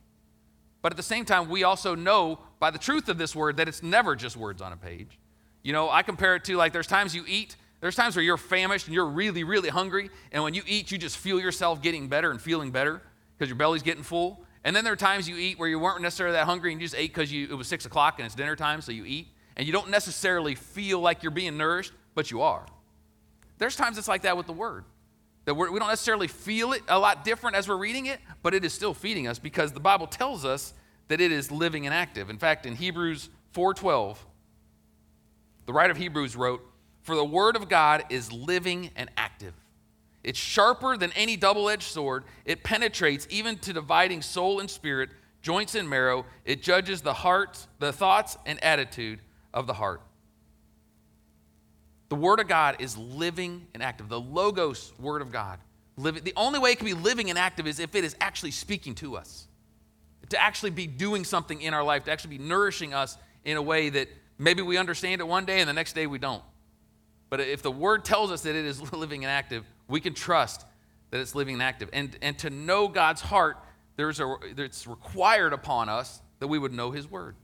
But 0.82 0.94
at 0.94 0.98
the 0.98 1.04
same 1.04 1.26
time, 1.26 1.50
we 1.50 1.64
also 1.64 1.94
know 1.94 2.40
by 2.60 2.72
the 2.72 2.80
truth 2.80 3.10
of 3.10 3.18
this 3.18 3.36
word 3.36 3.58
that 3.58 3.68
it's 3.68 3.84
never 3.84 4.16
just 4.16 4.38
words 4.38 4.62
on 4.62 4.72
a 4.72 4.78
page. 4.78 5.20
You 5.62 5.74
know, 5.74 5.90
I 5.90 6.02
compare 6.02 6.36
it 6.36 6.46
to 6.46 6.56
like 6.56 6.72
there's 6.72 6.88
times 6.88 7.14
you 7.14 7.26
eat 7.28 7.58
there's 7.82 7.96
times 7.96 8.16
where 8.16 8.24
you're 8.24 8.38
famished 8.38 8.86
and 8.86 8.94
you're 8.94 9.08
really, 9.08 9.44
really 9.44 9.70
hungry, 9.70 10.12
and 10.32 10.44
when 10.44 10.54
you 10.54 10.62
eat, 10.68 10.92
you 10.92 11.00
just 11.00 11.18
feel 11.18 11.40
yourself 11.40 11.82
getting 11.82 12.08
better 12.08 12.30
and 12.30 12.40
feeling 12.40 12.70
better 12.70 13.02
because 13.38 13.50
your 13.50 13.58
belly's 13.58 13.82
getting 13.82 14.04
full. 14.04 14.46
And 14.64 14.76
then 14.76 14.84
there 14.84 14.94
are 14.94 14.98
times 14.98 15.28
you 15.28 15.36
eat 15.36 15.58
where 15.58 15.68
you 15.68 15.80
weren't 15.80 16.04
necessarily 16.04 16.36
that 16.36 16.46
hungry 16.46 16.72
and 16.72 16.80
you 16.80 16.86
just 16.86 16.96
ate 16.96 17.12
because 17.12 17.34
it 17.34 17.52
was 17.58 17.68
six 17.68 17.86
o'clock 17.88 18.20
and 18.20 18.28
it's 18.28 18.36
dinner 18.36 18.56
time, 18.56 18.82
so 18.82 18.92
you 18.92 19.04
eat. 19.06 19.28
And 19.58 19.66
you 19.66 19.74
don't 19.74 19.90
necessarily 19.90 20.54
feel 20.54 21.00
like 21.00 21.24
you're 21.24 21.32
being 21.32 21.58
nourished, 21.58 21.92
but 22.14 22.30
you 22.30 22.42
are. 22.42 22.68
There's 23.58 23.76
times 23.76 23.98
it's 23.98 24.08
like 24.08 24.22
that 24.22 24.38
with 24.38 24.46
the 24.46 24.54
Word. 24.54 24.86
That 25.46 25.56
we're, 25.56 25.72
we 25.72 25.80
don't 25.80 25.88
necessarily 25.88 26.28
feel 26.28 26.74
it 26.74 26.84
a 26.88 27.00
lot 27.00 27.24
different 27.24 27.56
as 27.56 27.68
we're 27.68 27.78
reading 27.78 28.06
it, 28.06 28.20
but 28.44 28.54
it 28.54 28.64
is 28.64 28.74
still 28.74 28.94
feeding 28.94 29.28
us 29.28 29.40
because 29.40 29.72
the 29.72 29.80
Bible 29.80 30.08
tells 30.08 30.46
us 30.46 30.74
that 31.08 31.20
it 31.20 31.32
is 31.32 31.52
living 31.52 31.86
and 31.86 31.94
active. 31.94 32.30
In 32.30 32.38
fact, 32.38 32.66
in 32.66 32.76
Hebrews 32.76 33.30
4:12, 33.54 34.18
the 35.66 35.74
writer 35.74 35.92
of 35.92 35.98
Hebrews 35.98 36.36
wrote, 36.36 36.66
"For 37.02 37.16
the 37.16 37.26
word 37.26 37.56
of 37.56 37.70
God 37.70 38.06
is 38.10 38.32
living 38.32 38.92
and 38.96 39.10
active. 39.18 39.54
It's 40.24 40.40
sharper 40.40 40.96
than 40.98 41.12
any 41.14 41.36
double-edged 41.36 41.84
sword. 41.84 42.24
It 42.46 42.64
penetrates 42.64 43.26
even 43.30 43.58
to 43.60 43.74
dividing 43.74 44.22
soul 44.22 44.60
and 44.60 44.70
spirit, 44.70 45.10
joints 45.42 45.74
and 45.74 45.90
marrow. 45.90 46.26
It 46.46 46.62
judges 46.62 47.02
the 47.02 47.16
heart, 47.16 47.66
the 47.80 47.92
thoughts 47.92 48.38
and 48.46 48.64
attitude 48.64 49.22
of 49.54 49.66
the 49.66 49.74
heart." 49.74 50.02
The 52.12 52.18
Word 52.18 52.42
of 52.42 52.50
God 52.50 52.76
is 52.80 52.98
living 52.98 53.66
and 53.74 53.82
active. 53.82 54.10
The 54.10 54.20
Logos 54.20 54.92
Word 55.00 55.22
of 55.22 55.32
God. 55.32 55.60
Living, 55.96 56.26
the 56.26 56.34
only 56.36 56.60
way 56.60 56.74
it 56.74 56.78
can 56.78 56.86
be 56.86 56.94
living 56.94 57.30
and 57.30 57.40
active 57.40 57.66
is 57.66 57.80
if 57.80 57.96
it 57.96 58.04
is 58.04 58.18
actually 58.20 58.52
speaking 58.52 58.96
to 58.96 59.16
us, 59.16 59.48
to 60.28 60.38
actually 60.38 60.72
be 60.72 60.88
doing 60.88 61.24
something 61.24 61.62
in 61.62 61.74
our 61.74 61.86
life, 61.86 62.04
to 62.04 62.12
actually 62.12 62.38
be 62.38 62.44
nourishing 62.44 62.94
us 62.94 63.18
in 63.46 63.56
a 63.56 63.62
way 63.62 63.88
that 63.88 64.10
maybe 64.38 64.62
we 64.62 64.76
understand 64.76 65.22
it 65.22 65.24
one 65.24 65.46
day 65.46 65.62
and 65.62 65.70
the 65.70 65.74
next 65.74 65.94
day 65.94 66.06
we 66.06 66.18
don't. 66.18 66.44
But 67.30 67.40
if 67.40 67.62
the 67.62 67.72
Word 67.72 68.04
tells 68.04 68.30
us 68.30 68.42
that 68.42 68.58
it 68.58 68.66
is 68.66 68.82
living 68.92 69.24
and 69.24 69.32
active, 69.32 69.64
we 69.88 70.02
can 70.02 70.14
trust 70.14 70.66
that 71.12 71.22
it's 71.22 71.34
living 71.34 71.54
and 71.54 71.64
active. 71.64 71.88
And, 71.94 72.18
and 72.22 72.38
to 72.40 72.50
know 72.50 72.90
God's 72.90 73.22
heart, 73.22 73.56
there's 73.96 74.20
a, 74.20 74.36
it's 74.58 74.86
required 74.86 75.54
upon 75.54 75.88
us 75.88 76.22
that 76.40 76.48
we 76.48 76.60
would 76.60 76.74
know 76.74 76.92
His 76.92 77.10
Word. 77.10 77.38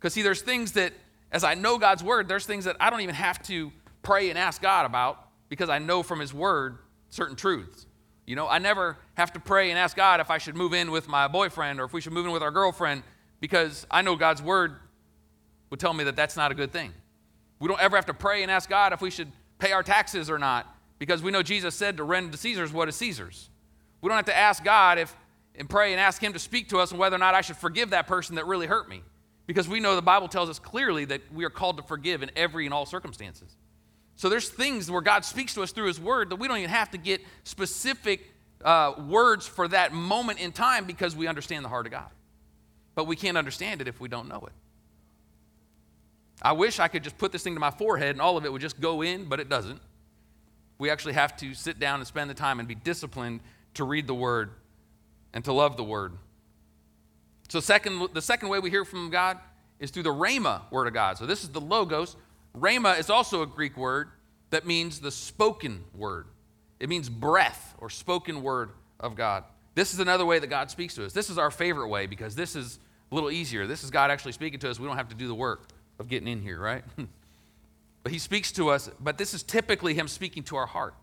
Because, 0.00 0.14
see, 0.14 0.22
there's 0.22 0.40
things 0.40 0.72
that, 0.72 0.94
as 1.30 1.44
I 1.44 1.52
know 1.52 1.76
God's 1.76 2.02
Word, 2.02 2.26
there's 2.26 2.46
things 2.46 2.64
that 2.64 2.76
I 2.80 2.88
don't 2.88 3.02
even 3.02 3.16
have 3.16 3.42
to 3.48 3.70
pray 4.04 4.30
and 4.30 4.38
ask 4.38 4.62
God 4.62 4.86
about 4.86 5.28
because 5.48 5.68
I 5.68 5.78
know 5.78 6.02
from 6.02 6.20
His 6.20 6.32
Word 6.32 6.78
certain 7.10 7.36
truths. 7.36 7.86
You 8.26 8.36
know, 8.36 8.48
I 8.48 8.58
never 8.58 8.96
have 9.14 9.32
to 9.32 9.40
pray 9.40 9.70
and 9.70 9.78
ask 9.78 9.96
God 9.96 10.20
if 10.20 10.30
I 10.30 10.38
should 10.38 10.56
move 10.56 10.72
in 10.72 10.90
with 10.90 11.08
my 11.08 11.28
boyfriend 11.28 11.80
or 11.80 11.84
if 11.84 11.92
we 11.92 12.00
should 12.00 12.12
move 12.12 12.26
in 12.26 12.32
with 12.32 12.42
our 12.42 12.50
girlfriend 12.50 13.02
because 13.40 13.86
I 13.90 14.02
know 14.02 14.16
God's 14.16 14.42
Word 14.42 14.76
would 15.70 15.80
tell 15.80 15.92
me 15.92 16.04
that 16.04 16.16
that's 16.16 16.36
not 16.36 16.50
a 16.50 16.54
good 16.54 16.72
thing. 16.72 16.92
We 17.58 17.68
don't 17.68 17.80
ever 17.80 17.96
have 17.96 18.06
to 18.06 18.14
pray 18.14 18.42
and 18.42 18.50
ask 18.50 18.68
God 18.68 18.92
if 18.92 19.00
we 19.00 19.10
should 19.10 19.30
pay 19.58 19.72
our 19.72 19.82
taxes 19.82 20.30
or 20.30 20.38
not 20.38 20.66
because 20.98 21.22
we 21.22 21.30
know 21.30 21.42
Jesus 21.42 21.74
said 21.74 21.96
to 21.96 22.04
render 22.04 22.32
to 22.32 22.38
Caesar's 22.38 22.72
what 22.72 22.88
is 22.88 22.96
Caesar's. 22.96 23.50
We 24.00 24.08
don't 24.08 24.16
have 24.16 24.26
to 24.26 24.36
ask 24.36 24.62
God 24.64 24.98
if 24.98 25.14
and 25.56 25.68
pray 25.68 25.92
and 25.92 26.00
ask 26.00 26.22
Him 26.22 26.32
to 26.32 26.38
speak 26.38 26.68
to 26.70 26.78
us 26.78 26.92
on 26.92 26.98
whether 26.98 27.16
or 27.16 27.18
not 27.18 27.34
I 27.34 27.40
should 27.40 27.56
forgive 27.56 27.90
that 27.90 28.06
person 28.06 28.36
that 28.36 28.46
really 28.46 28.66
hurt 28.66 28.88
me 28.88 29.02
because 29.46 29.68
we 29.68 29.80
know 29.80 29.94
the 29.94 30.02
Bible 30.02 30.28
tells 30.28 30.48
us 30.48 30.58
clearly 30.58 31.04
that 31.06 31.20
we 31.32 31.44
are 31.44 31.50
called 31.50 31.76
to 31.76 31.82
forgive 31.82 32.22
in 32.22 32.30
every 32.36 32.64
and 32.64 32.74
all 32.74 32.86
circumstances. 32.86 33.56
So 34.16 34.28
there's 34.28 34.48
things 34.48 34.90
where 34.90 35.00
God 35.00 35.24
speaks 35.24 35.54
to 35.54 35.62
us 35.62 35.72
through 35.72 35.86
His 35.86 36.00
Word 36.00 36.30
that 36.30 36.36
we 36.36 36.48
don't 36.48 36.58
even 36.58 36.70
have 36.70 36.90
to 36.92 36.98
get 36.98 37.20
specific 37.42 38.30
uh, 38.64 38.94
words 39.08 39.46
for 39.46 39.68
that 39.68 39.92
moment 39.92 40.40
in 40.40 40.52
time 40.52 40.84
because 40.84 41.14
we 41.14 41.26
understand 41.26 41.64
the 41.64 41.68
heart 41.68 41.86
of 41.86 41.92
God. 41.92 42.10
But 42.94 43.06
we 43.06 43.16
can't 43.16 43.36
understand 43.36 43.80
it 43.80 43.88
if 43.88 44.00
we 44.00 44.08
don't 44.08 44.28
know 44.28 44.42
it. 44.46 44.52
I 46.40 46.52
wish 46.52 46.78
I 46.78 46.88
could 46.88 47.02
just 47.02 47.18
put 47.18 47.32
this 47.32 47.42
thing 47.42 47.54
to 47.54 47.60
my 47.60 47.70
forehead 47.70 48.10
and 48.10 48.20
all 48.20 48.36
of 48.36 48.44
it 48.44 48.52
would 48.52 48.60
just 48.60 48.80
go 48.80 49.02
in, 49.02 49.24
but 49.24 49.40
it 49.40 49.48
doesn't. 49.48 49.80
We 50.78 50.90
actually 50.90 51.14
have 51.14 51.36
to 51.38 51.54
sit 51.54 51.78
down 51.78 52.00
and 52.00 52.06
spend 52.06 52.30
the 52.30 52.34
time 52.34 52.58
and 52.58 52.68
be 52.68 52.74
disciplined 52.74 53.40
to 53.74 53.84
read 53.84 54.06
the 54.06 54.14
Word 54.14 54.50
and 55.32 55.44
to 55.44 55.52
love 55.52 55.76
the 55.76 55.84
Word. 55.84 56.12
So, 57.48 57.60
second, 57.60 58.08
the 58.12 58.22
second 58.22 58.48
way 58.48 58.58
we 58.58 58.70
hear 58.70 58.84
from 58.84 59.10
God 59.10 59.38
is 59.78 59.90
through 59.90 60.04
the 60.04 60.12
Rhema 60.12 60.62
Word 60.70 60.86
of 60.86 60.94
God. 60.94 61.18
So, 61.18 61.26
this 61.26 61.44
is 61.44 61.50
the 61.50 61.60
Logos, 61.60 62.16
Rhema 62.56 62.98
is 62.98 63.10
also 63.10 63.42
a 63.42 63.46
Greek 63.46 63.76
word 63.76 64.08
that 64.50 64.66
means 64.66 65.00
the 65.00 65.10
spoken 65.10 65.84
word. 65.94 66.26
It 66.78 66.88
means 66.88 67.08
breath 67.08 67.74
or 67.78 67.90
spoken 67.90 68.42
word 68.42 68.70
of 69.00 69.16
God. 69.16 69.44
This 69.74 69.92
is 69.92 69.98
another 69.98 70.24
way 70.24 70.38
that 70.38 70.46
God 70.46 70.70
speaks 70.70 70.94
to 70.94 71.04
us. 71.04 71.12
This 71.12 71.30
is 71.30 71.38
our 71.38 71.50
favorite 71.50 71.88
way 71.88 72.06
because 72.06 72.36
this 72.36 72.54
is 72.54 72.78
a 73.10 73.14
little 73.14 73.30
easier. 73.30 73.66
This 73.66 73.82
is 73.82 73.90
God 73.90 74.10
actually 74.10 74.32
speaking 74.32 74.60
to 74.60 74.70
us. 74.70 74.78
We 74.78 74.86
don't 74.86 74.96
have 74.96 75.08
to 75.08 75.14
do 75.14 75.26
the 75.26 75.34
work 75.34 75.68
of 75.98 76.08
getting 76.08 76.28
in 76.28 76.40
here, 76.40 76.60
right? 76.60 76.84
but 78.02 78.12
He 78.12 78.18
speaks 78.18 78.52
to 78.52 78.68
us, 78.68 78.88
but 79.00 79.18
this 79.18 79.34
is 79.34 79.42
typically 79.42 79.94
Him 79.94 80.06
speaking 80.06 80.42
to 80.44 80.56
our 80.56 80.66
heart. 80.66 80.94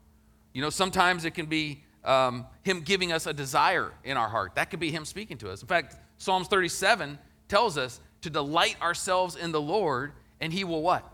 You 0.53 0.61
know, 0.61 0.69
sometimes 0.69 1.25
it 1.25 1.31
can 1.31 1.47
be 1.47 1.83
um, 2.05 2.45
Him 2.63 2.81
giving 2.81 3.11
us 3.11 3.27
a 3.27 3.33
desire 3.33 3.91
in 4.03 4.15
our 4.15 4.29
heart. 4.29 4.55
That 4.55 4.69
could 4.69 4.79
be 4.79 4.91
Him 4.91 5.03
speaking 5.03 5.37
to 5.39 5.51
us. 5.51 5.61
In 5.61 5.67
fact, 5.67 5.97
Psalms 6.17 6.47
37 6.47 7.19
tells 7.49 7.77
us 7.77 7.99
to 8.21 8.29
delight 8.29 8.77
ourselves 8.81 9.35
in 9.35 9.51
the 9.51 9.61
Lord, 9.61 10.13
and 10.39 10.53
He 10.53 10.63
will 10.63 10.81
what? 10.81 11.10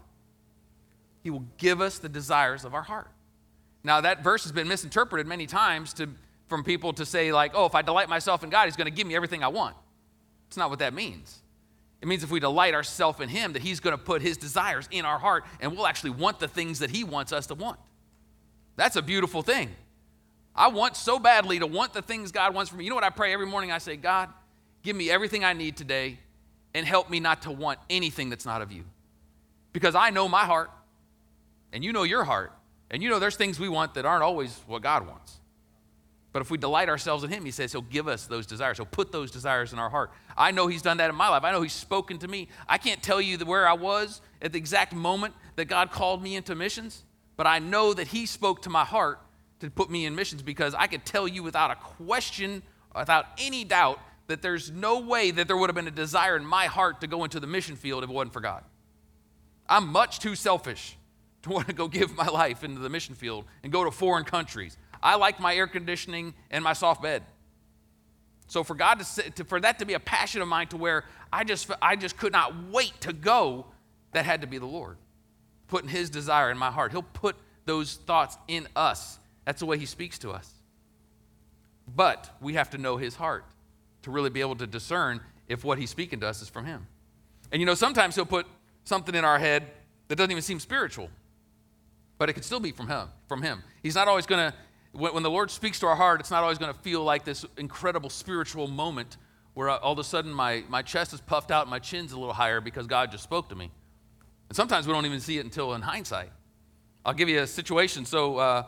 He 1.28 1.30
will 1.30 1.44
give 1.58 1.82
us 1.82 2.00
the 2.00 2.08
desires 2.08 2.64
of 2.64 2.74
our 2.74 2.84
heart. 2.84 3.10
Now, 3.84 4.00
that 4.00 4.24
verse 4.24 4.44
has 4.44 4.54
been 4.54 4.70
misinterpreted 4.70 5.28
many 5.28 5.46
times 5.46 5.94
to, 5.96 6.08
from 6.48 6.64
people 6.64 6.94
to 6.94 7.06
say, 7.06 7.34
like, 7.34 7.52
oh, 7.54 7.66
if 7.66 7.76
I 7.76 7.82
delight 7.82 8.08
myself 8.08 8.46
in 8.46 8.50
God, 8.50 8.64
He's 8.64 8.78
going 8.78 8.86
to 8.86 8.94
give 8.94 9.06
me 9.06 9.14
everything 9.14 9.44
I 9.44 9.50
want. 9.50 9.76
It's 10.48 10.56
not 10.56 10.70
what 10.70 10.80
that 10.80 10.94
means. 10.94 11.40
It 12.02 12.08
means 12.08 12.24
if 12.24 12.32
we 12.32 12.40
delight 12.40 12.74
ourselves 12.74 13.20
in 13.20 13.28
Him, 13.28 13.52
that 13.52 13.62
He's 13.62 13.82
going 13.82 13.92
to 13.92 14.02
put 14.02 14.22
His 14.22 14.38
desires 14.38 14.88
in 14.90 15.04
our 15.04 15.20
heart 15.20 15.44
and 15.60 15.76
we'll 15.76 15.86
actually 15.86 16.12
want 16.12 16.40
the 16.40 16.48
things 16.48 16.80
that 16.80 16.92
He 16.92 17.04
wants 17.04 17.34
us 17.34 17.48
to 17.48 17.56
want. 17.56 17.78
That's 18.78 18.96
a 18.96 19.02
beautiful 19.02 19.42
thing. 19.42 19.72
I 20.56 20.70
want 20.70 20.96
so 20.96 21.20
badly 21.20 21.60
to 21.60 21.68
want 21.68 21.92
the 21.92 22.02
things 22.02 22.32
God 22.32 22.56
wants 22.56 22.70
from 22.70 22.78
me. 22.78 22.86
You 22.86 22.90
know 22.90 22.96
what 22.96 23.04
I 23.04 23.10
pray 23.10 23.34
every 23.34 23.48
morning? 23.48 23.70
I 23.74 23.80
say, 23.80 23.98
God, 23.98 24.30
give 24.82 24.96
me 24.96 25.12
everything 25.12 25.44
I 25.44 25.52
need 25.52 25.76
today 25.76 26.20
and 26.74 26.86
help 26.86 27.10
me 27.10 27.20
not 27.20 27.42
to 27.42 27.52
want 27.52 27.80
anything 27.90 28.30
that's 28.30 28.46
not 28.46 28.62
of 28.62 28.72
you. 28.72 28.86
Because 29.74 29.94
I 29.94 30.10
know 30.10 30.30
my 30.30 30.46
heart 30.46 30.72
and 31.74 31.84
you 31.84 31.94
know 31.94 32.04
your 32.04 32.24
heart, 32.24 32.54
and 32.90 33.04
you 33.04 33.10
know 33.10 33.20
there's 33.20 33.36
things 33.36 33.60
we 33.60 33.70
want 33.70 33.94
that 33.96 34.06
aren't 34.06 34.24
always 34.24 34.60
what 34.68 34.82
God 34.82 35.08
wants. 35.08 35.38
But 36.34 36.42
if 36.42 36.52
we 36.52 36.58
delight 36.58 36.90
ourselves 36.90 37.24
in 37.24 37.30
Him, 37.30 37.46
He 37.46 37.52
says 37.52 37.72
He'll 37.72 37.82
give 37.82 38.08
us 38.08 38.28
those 38.28 38.46
desires. 38.46 38.78
He'll 38.78 38.86
put 38.86 39.12
those 39.12 39.32
desires 39.32 39.74
in 39.74 39.80
our 39.80 39.90
heart. 39.90 40.12
I 40.38 40.52
know 40.52 40.68
He's 40.68 40.82
done 40.82 40.98
that 40.98 41.10
in 41.10 41.16
my 41.16 41.30
life. 41.30 41.44
I 41.44 41.52
know 41.52 41.62
He's 41.62 41.74
spoken 41.74 42.20
to 42.20 42.28
me. 42.28 42.48
I 42.68 42.78
can't 42.78 43.02
tell 43.02 43.20
you 43.20 43.38
where 43.40 43.68
I 43.68 43.74
was 43.74 44.22
at 44.42 44.52
the 44.52 44.60
exact 44.60 44.94
moment 44.94 45.34
that 45.56 45.66
God 45.66 45.92
called 45.92 46.22
me 46.22 46.36
into 46.36 46.54
missions, 46.54 47.04
but 47.38 47.48
I 47.48 47.60
know 47.60 47.94
that 47.94 48.08
He 48.08 48.26
spoke 48.26 48.62
to 48.64 48.70
my 48.70 48.86
heart 48.86 49.20
to 49.62 49.70
put 49.70 49.90
me 49.90 50.06
in 50.06 50.16
missions 50.16 50.42
because 50.42 50.76
I 50.76 50.88
could 50.88 51.06
tell 51.06 51.28
you 51.28 51.42
without 51.42 51.72
a 51.72 51.76
question, 51.76 52.62
without 52.96 53.26
any 53.40 53.64
doubt, 53.64 54.00
that 54.28 54.42
there's 54.42 54.70
no 54.70 55.00
way 55.00 55.32
that 55.32 55.48
there 55.48 55.58
would 55.58 55.70
have 55.70 55.76
been 55.76 55.88
a 55.88 55.92
desire 55.92 56.36
in 56.36 56.46
my 56.46 56.66
heart 56.66 57.02
to 57.02 57.08
go 57.08 57.24
into 57.24 57.40
the 57.40 57.48
mission 57.48 57.76
field 57.76 58.04
if 58.04 58.10
it 58.10 58.14
wasn't 58.14 58.34
for 58.34 58.42
God. 58.42 58.64
I'm 59.68 59.88
much 59.88 60.20
too 60.20 60.36
selfish 60.36 60.97
to 61.48 61.54
want 61.54 61.68
to 61.68 61.74
go 61.74 61.88
give 61.88 62.16
my 62.16 62.28
life 62.28 62.64
into 62.64 62.80
the 62.80 62.90
mission 62.90 63.16
field 63.16 63.46
and 63.64 63.72
go 63.72 63.84
to 63.84 63.92
foreign 63.92 64.24
countries. 64.24 64.78
I 65.02 65.16
like 65.16 65.40
my 65.40 65.56
air 65.56 65.68
conditioning 65.68 66.34
and 66.50 66.64
my 66.64 66.74
soft 66.74 67.02
bed. 67.02 67.24
So 68.48 68.64
for 68.64 68.76
God 68.76 69.00
to, 69.00 69.30
to, 69.32 69.44
for 69.44 69.60
that 69.60 69.80
to 69.80 69.86
be 69.86 69.94
a 69.94 70.00
passion 70.00 70.42
of 70.42 70.48
mine 70.48 70.68
to 70.68 70.78
where 70.78 71.04
I 71.32 71.44
just 71.44 71.70
I 71.82 71.96
just 71.96 72.18
could 72.18 72.32
not 72.32 72.70
wait 72.72 72.94
to 73.02 73.14
go, 73.14 73.66
that 74.14 74.26
had 74.26 74.42
to 74.42 74.48
be 74.48 74.58
the 74.58 74.66
Lord 74.66 74.98
putting 75.68 75.90
His 75.90 76.10
desire 76.10 76.50
in 76.50 76.58
my 76.58 76.72
heart. 76.72 76.92
He'll 76.92 77.04
put 77.04 77.36
those 77.66 77.96
thoughts 77.96 78.38
in 78.48 78.68
us. 78.76 79.20
That's 79.46 79.60
the 79.60 79.66
way 79.66 79.78
He 79.78 79.86
speaks 79.86 80.18
to 80.20 80.32
us. 80.32 80.52
But 81.94 82.30
we 82.42 82.54
have 82.54 82.70
to 82.72 82.78
know 82.78 82.98
His 82.98 83.16
heart 83.16 83.46
to 84.04 84.12
really 84.12 84.30
be 84.30 84.42
able 84.42 84.56
to 84.56 84.68
discern 84.68 85.20
if 85.48 85.64
what 85.64 85.78
He's 85.78 85.90
speaking 85.90 86.22
to 86.22 86.28
us 86.28 86.42
is 86.42 86.50
from 86.50 86.66
Him. 86.66 86.88
And 87.52 87.62
you 87.62 87.66
know, 87.66 87.76
sometimes 87.76 88.16
He'll 88.16 88.26
put 88.26 88.48
something 88.86 89.14
in 89.14 89.26
our 89.26 89.40
head 89.40 89.68
that 90.08 90.16
doesn't 90.16 90.32
even 90.32 90.42
seem 90.42 90.62
spiritual 90.62 91.10
but 92.18 92.30
it 92.30 92.34
could 92.34 92.46
still 92.46 92.60
be 92.60 92.72
from 92.72 92.88
him 92.88 93.08
from 93.28 93.42
him. 93.42 93.64
He's 93.84 93.96
not 93.96 94.08
always 94.08 94.26
going 94.26 94.52
to 94.52 94.58
when, 94.94 95.22
the 95.22 95.30
lord 95.30 95.52
speaks 95.52 95.80
to 95.80 95.88
our 95.88 95.96
heart 95.96 96.20
it's 96.20 96.32
not 96.32 96.44
always 96.44 96.58
going 96.58 96.74
to 96.74 96.80
feel 96.80 97.04
like 97.04 97.24
this 97.24 97.46
incredible 97.58 98.10
spiritual 98.10 98.68
moment 98.68 99.18
where 99.54 99.70
all 99.70 99.94
of 99.94 100.00
a 100.00 100.04
sudden 100.04 100.34
my, 100.34 100.64
my 100.70 100.82
chest 100.82 101.14
is 101.14 101.22
puffed 101.22 101.52
out 101.52 101.64
and 101.64 101.70
my 101.70 101.80
chin's 101.80 102.12
a 102.12 102.20
little 102.20 102.34
higher 102.34 102.62
because 102.62 102.88
god 102.88 103.12
just 103.12 103.24
spoke 103.24 103.50
to 103.50 103.56
me. 103.56 103.72
And 104.50 104.56
sometimes 104.56 104.88
we 104.88 104.94
don't 104.94 105.06
even 105.06 105.20
see 105.20 105.38
it 105.38 105.46
until 105.46 105.74
in 105.74 105.82
hindsight. 105.82 106.30
I'll 107.06 107.14
give 107.14 107.28
you 107.28 107.42
a 107.42 107.48
situation. 107.48 108.06
So 108.06 108.38
uh, 108.38 108.64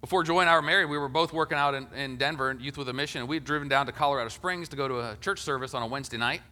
before 0.00 0.24
joy 0.24 0.40
and 0.40 0.50
i 0.50 0.54
were 0.54 0.62
married 0.62 0.86
we 0.86 0.98
were 0.98 1.08
both 1.08 1.32
working 1.32 1.56
out 1.56 1.74
in, 1.74 1.86
in 1.94 2.16
denver 2.16 2.56
youth 2.60 2.76
with 2.76 2.88
a 2.88 2.92
mission. 2.92 3.20
And 3.20 3.28
we 3.28 3.36
had 3.36 3.44
driven 3.44 3.68
down 3.68 3.86
to 3.86 3.92
colorado 3.92 4.28
springs 4.28 4.68
to 4.70 4.76
go 4.76 4.88
to 4.88 5.00
a 5.00 5.16
church 5.20 5.40
service 5.40 5.74
on 5.74 5.82
a 5.82 5.86
wednesday 5.86 6.18
night. 6.18 6.42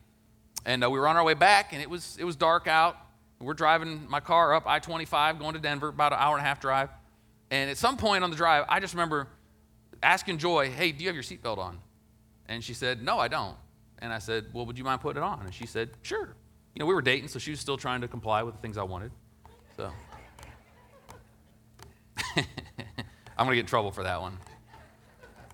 And 0.64 0.84
uh, 0.84 0.90
we 0.90 0.98
were 0.98 1.08
on 1.08 1.16
our 1.16 1.24
way 1.24 1.34
back 1.34 1.72
and 1.72 1.82
it 1.82 1.90
was 1.90 2.16
it 2.18 2.24
was 2.24 2.36
dark 2.36 2.66
out 2.66 2.96
we're 3.40 3.54
driving 3.54 4.06
my 4.08 4.20
car 4.20 4.54
up 4.54 4.66
I 4.66 4.78
25 4.78 5.38
going 5.38 5.54
to 5.54 5.60
Denver, 5.60 5.88
about 5.88 6.12
an 6.12 6.18
hour 6.20 6.36
and 6.36 6.44
a 6.44 6.48
half 6.48 6.60
drive. 6.60 6.90
And 7.50 7.70
at 7.70 7.78
some 7.78 7.96
point 7.96 8.22
on 8.22 8.30
the 8.30 8.36
drive, 8.36 8.64
I 8.68 8.80
just 8.80 8.94
remember 8.94 9.26
asking 10.02 10.38
Joy, 10.38 10.70
Hey, 10.70 10.92
do 10.92 11.02
you 11.02 11.08
have 11.08 11.16
your 11.16 11.24
seatbelt 11.24 11.58
on? 11.58 11.78
And 12.46 12.62
she 12.62 12.74
said, 12.74 13.02
No, 13.02 13.18
I 13.18 13.28
don't. 13.28 13.56
And 13.98 14.12
I 14.12 14.18
said, 14.18 14.46
Well, 14.52 14.66
would 14.66 14.78
you 14.78 14.84
mind 14.84 15.00
putting 15.00 15.22
it 15.22 15.26
on? 15.26 15.40
And 15.40 15.54
she 15.54 15.66
said, 15.66 15.90
Sure. 16.02 16.34
You 16.74 16.80
know, 16.80 16.86
we 16.86 16.94
were 16.94 17.02
dating, 17.02 17.28
so 17.28 17.38
she 17.38 17.50
was 17.50 17.58
still 17.58 17.76
trying 17.76 18.02
to 18.02 18.08
comply 18.08 18.42
with 18.42 18.54
the 18.54 18.60
things 18.60 18.78
I 18.78 18.84
wanted. 18.84 19.10
So 19.76 19.90
I'm 22.36 22.44
going 23.46 23.50
to 23.50 23.56
get 23.56 23.60
in 23.60 23.66
trouble 23.66 23.90
for 23.90 24.04
that 24.04 24.20
one. 24.20 24.38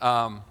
Um, 0.02 0.43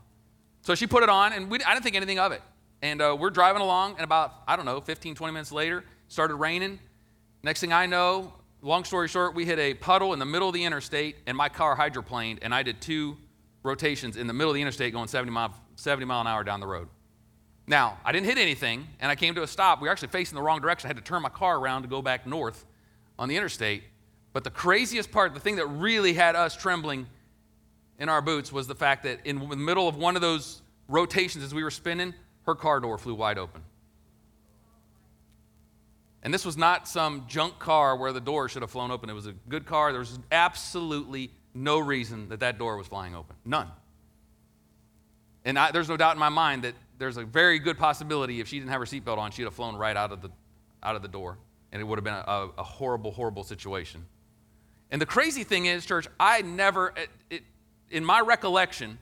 so 0.61 0.73
she 0.73 0.87
put 0.87 1.03
it 1.03 1.09
on, 1.09 1.33
and 1.33 1.51
we, 1.51 1.61
I 1.63 1.73
didn't 1.73 1.83
think 1.83 1.95
anything 1.95 2.17
of 2.17 2.31
it. 2.31 2.41
And 2.81 3.01
uh, 3.01 3.15
we're 3.19 3.29
driving 3.29 3.61
along, 3.61 3.93
and 3.95 4.01
about, 4.01 4.33
I 4.47 4.55
don't 4.55 4.65
know, 4.65 4.81
15, 4.81 5.13
20 5.13 5.33
minutes 5.33 5.51
later, 5.51 5.83
started 6.07 6.35
raining. 6.35 6.79
Next 7.45 7.59
thing 7.59 7.71
I 7.71 7.85
know, 7.85 8.33
long 8.63 8.85
story 8.85 9.07
short, 9.07 9.35
we 9.35 9.45
hit 9.45 9.59
a 9.59 9.75
puddle 9.75 10.13
in 10.13 10.19
the 10.19 10.25
middle 10.25 10.47
of 10.47 10.55
the 10.55 10.63
interstate, 10.63 11.17
and 11.27 11.37
my 11.37 11.47
car 11.47 11.77
hydroplaned, 11.77 12.39
and 12.41 12.55
I 12.55 12.63
did 12.63 12.81
two 12.81 13.17
rotations 13.61 14.17
in 14.17 14.25
the 14.25 14.33
middle 14.33 14.49
of 14.49 14.55
the 14.55 14.61
interstate 14.61 14.93
going 14.93 15.07
70 15.07 15.31
mile, 15.31 15.53
70 15.75 16.07
mile 16.07 16.21
an 16.21 16.25
hour 16.25 16.43
down 16.43 16.59
the 16.59 16.65
road. 16.65 16.87
Now, 17.67 17.99
I 18.03 18.13
didn't 18.13 18.25
hit 18.25 18.39
anything, 18.39 18.87
and 18.99 19.11
I 19.11 19.15
came 19.15 19.35
to 19.35 19.43
a 19.43 19.47
stop. 19.47 19.79
We 19.79 19.87
were 19.87 19.91
actually 19.91 20.07
facing 20.07 20.35
the 20.35 20.41
wrong 20.41 20.59
direction. 20.59 20.87
I 20.87 20.89
had 20.89 20.97
to 20.97 21.03
turn 21.03 21.21
my 21.21 21.29
car 21.29 21.59
around 21.59 21.83
to 21.83 21.87
go 21.87 22.01
back 22.01 22.25
north 22.25 22.65
on 23.19 23.29
the 23.29 23.37
interstate. 23.37 23.83
But 24.33 24.43
the 24.43 24.49
craziest 24.49 25.11
part, 25.11 25.35
the 25.35 25.39
thing 25.39 25.57
that 25.57 25.67
really 25.67 26.13
had 26.13 26.35
us 26.35 26.55
trembling 26.55 27.05
in 27.99 28.09
our 28.09 28.23
boots, 28.23 28.51
was 28.51 28.65
the 28.65 28.73
fact 28.73 29.03
that 29.03 29.19
in 29.23 29.49
the 29.49 29.55
middle 29.55 29.87
of 29.87 29.97
one 29.97 30.15
of 30.15 30.23
those 30.23 30.63
rotations 30.87 31.43
as 31.43 31.53
we 31.53 31.63
were 31.63 31.69
spinning, 31.69 32.15
her 32.47 32.55
car 32.55 32.79
door 32.79 32.97
flew 32.97 33.13
wide 33.13 33.37
open. 33.37 33.61
And 36.25 36.33
this 36.33 36.43
was 36.43 36.57
not 36.57 36.87
some 36.87 37.25
junk 37.27 37.59
car 37.59 37.95
where 37.95 38.11
the 38.11 38.19
door 38.19 38.49
should 38.49 38.63
have 38.63 38.71
flown 38.71 38.89
open. 38.89 39.11
It 39.11 39.13
was 39.13 39.27
a 39.27 39.33
good 39.47 39.67
car. 39.67 39.91
There 39.91 39.99
was 39.99 40.17
absolutely 40.31 41.29
no 41.53 41.77
reason 41.77 42.29
that 42.29 42.39
that 42.39 42.57
door 42.57 42.77
was 42.77 42.87
flying 42.87 43.15
open. 43.15 43.35
None. 43.45 43.67
And 45.45 45.59
I, 45.59 45.69
there's 45.69 45.87
no 45.87 45.97
doubt 45.97 46.15
in 46.15 46.19
my 46.19 46.29
mind 46.29 46.63
that 46.63 46.73
there's 46.97 47.17
a 47.17 47.23
very 47.23 47.59
good 47.59 47.77
possibility 47.77 48.39
if 48.39 48.47
she 48.47 48.57
didn't 48.57 48.71
have 48.71 48.79
her 48.79 48.87
seatbelt 48.87 49.19
on, 49.19 49.29
she'd 49.29 49.43
have 49.43 49.53
flown 49.53 49.75
right 49.75 49.95
out 49.95 50.11
of 50.11 50.23
the, 50.23 50.31
out 50.81 50.95
of 50.95 51.03
the 51.03 51.07
door. 51.07 51.37
And 51.71 51.79
it 51.79 51.85
would 51.85 51.99
have 51.99 52.03
been 52.03 52.15
a, 52.15 52.47
a 52.57 52.63
horrible, 52.63 53.11
horrible 53.11 53.43
situation. 53.43 54.03
And 54.89 54.99
the 54.99 55.05
crazy 55.05 55.43
thing 55.43 55.67
is, 55.67 55.85
church, 55.85 56.07
I 56.19 56.41
never, 56.41 56.91
it, 56.97 57.09
it, 57.29 57.43
in 57.91 58.03
my 58.03 58.19
recollection, 58.19 58.97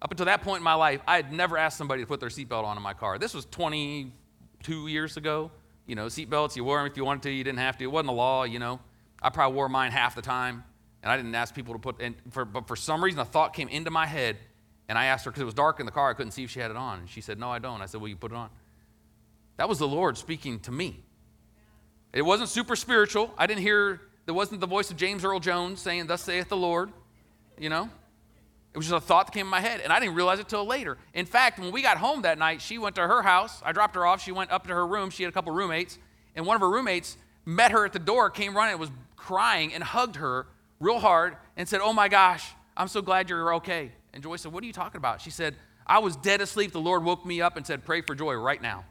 up 0.00 0.12
until 0.12 0.26
that 0.26 0.42
point 0.42 0.58
in 0.58 0.64
my 0.64 0.74
life, 0.74 1.00
I 1.08 1.16
had 1.16 1.32
never 1.32 1.58
asked 1.58 1.76
somebody 1.76 2.02
to 2.02 2.06
put 2.06 2.20
their 2.20 2.28
seatbelt 2.28 2.62
on 2.62 2.76
in 2.76 2.82
my 2.84 2.94
car. 2.94 3.18
This 3.18 3.34
was 3.34 3.46
22 3.46 4.86
years 4.86 5.16
ago. 5.16 5.50
You 5.88 5.96
know, 5.96 6.06
seatbelts, 6.06 6.54
you 6.54 6.62
wore 6.62 6.78
them 6.78 6.86
if 6.86 6.96
you 6.96 7.04
wanted 7.04 7.22
to, 7.24 7.30
you 7.30 7.42
didn't 7.42 7.58
have 7.58 7.76
to. 7.78 7.84
It 7.84 7.88
wasn't 7.88 8.10
a 8.10 8.12
law, 8.12 8.44
you 8.44 8.60
know. 8.60 8.78
I 9.20 9.30
probably 9.30 9.56
wore 9.56 9.68
mine 9.68 9.90
half 9.90 10.14
the 10.14 10.22
time, 10.22 10.62
and 11.02 11.10
I 11.10 11.16
didn't 11.16 11.34
ask 11.34 11.54
people 11.54 11.72
to 11.72 11.80
put, 11.80 12.00
and 12.00 12.14
for, 12.30 12.44
but 12.44 12.68
for 12.68 12.76
some 12.76 13.02
reason, 13.02 13.18
a 13.18 13.24
thought 13.24 13.54
came 13.54 13.68
into 13.68 13.90
my 13.90 14.06
head 14.06 14.36
and 14.88 14.96
I 14.96 15.06
asked 15.06 15.24
her, 15.24 15.30
because 15.30 15.42
it 15.42 15.46
was 15.46 15.54
dark 15.54 15.80
in 15.80 15.86
the 15.86 15.92
car, 15.92 16.10
I 16.10 16.14
couldn't 16.14 16.32
see 16.32 16.44
if 16.44 16.50
she 16.50 16.60
had 16.60 16.70
it 16.70 16.76
on. 16.76 17.00
And 17.00 17.08
she 17.08 17.20
said, 17.20 17.38
No, 17.38 17.50
I 17.50 17.58
don't. 17.58 17.82
I 17.82 17.86
said, 17.86 18.00
Well, 18.00 18.08
you 18.08 18.16
put 18.16 18.32
it 18.32 18.36
on. 18.36 18.48
That 19.56 19.68
was 19.68 19.78
the 19.78 19.88
Lord 19.88 20.16
speaking 20.16 20.60
to 20.60 20.72
me. 20.72 21.02
It 22.12 22.22
wasn't 22.22 22.48
super 22.48 22.74
spiritual. 22.74 23.34
I 23.36 23.46
didn't 23.46 23.62
hear, 23.62 24.00
there 24.24 24.34
wasn't 24.34 24.60
the 24.60 24.66
voice 24.66 24.90
of 24.90 24.96
James 24.96 25.24
Earl 25.24 25.40
Jones 25.40 25.80
saying, 25.80 26.06
Thus 26.06 26.22
saith 26.22 26.48
the 26.48 26.56
Lord. 26.56 26.90
You 27.58 27.68
know? 27.68 27.90
It 28.78 28.82
was 28.86 28.90
just 28.90 29.02
a 29.02 29.04
thought 29.04 29.26
that 29.26 29.32
came 29.32 29.46
in 29.46 29.50
my 29.50 29.60
head, 29.60 29.80
and 29.80 29.92
I 29.92 29.98
didn't 29.98 30.14
realize 30.14 30.38
it 30.38 30.48
till 30.48 30.64
later. 30.64 30.98
In 31.12 31.26
fact, 31.26 31.58
when 31.58 31.72
we 31.72 31.82
got 31.82 31.96
home 31.96 32.22
that 32.22 32.38
night, 32.38 32.62
she 32.62 32.78
went 32.78 32.94
to 32.94 33.00
her 33.00 33.22
house. 33.22 33.60
I 33.64 33.72
dropped 33.72 33.96
her 33.96 34.06
off. 34.06 34.22
She 34.22 34.30
went 34.30 34.52
up 34.52 34.68
to 34.68 34.72
her 34.72 34.86
room. 34.86 35.10
She 35.10 35.24
had 35.24 35.30
a 35.30 35.32
couple 35.32 35.52
roommates, 35.52 35.98
and 36.36 36.46
one 36.46 36.54
of 36.54 36.60
her 36.60 36.70
roommates 36.70 37.16
met 37.44 37.72
her 37.72 37.84
at 37.84 37.92
the 37.92 37.98
door, 37.98 38.30
came 38.30 38.56
running, 38.56 38.78
was 38.78 38.92
crying, 39.16 39.74
and 39.74 39.82
hugged 39.82 40.14
her 40.14 40.46
real 40.78 41.00
hard 41.00 41.36
and 41.56 41.68
said, 41.68 41.80
Oh 41.82 41.92
my 41.92 42.06
gosh, 42.06 42.52
I'm 42.76 42.86
so 42.86 43.02
glad 43.02 43.28
you're 43.28 43.54
okay. 43.54 43.90
And 44.14 44.22
Joy 44.22 44.36
said, 44.36 44.52
What 44.52 44.62
are 44.62 44.66
you 44.68 44.72
talking 44.72 44.98
about? 44.98 45.20
She 45.20 45.30
said, 45.30 45.56
I 45.84 45.98
was 45.98 46.14
dead 46.14 46.40
asleep. 46.40 46.70
The 46.70 46.80
Lord 46.80 47.02
woke 47.02 47.26
me 47.26 47.40
up 47.40 47.56
and 47.56 47.66
said, 47.66 47.84
Pray 47.84 48.02
for 48.02 48.14
Joy 48.14 48.34
right 48.34 48.62
now. 48.62 48.84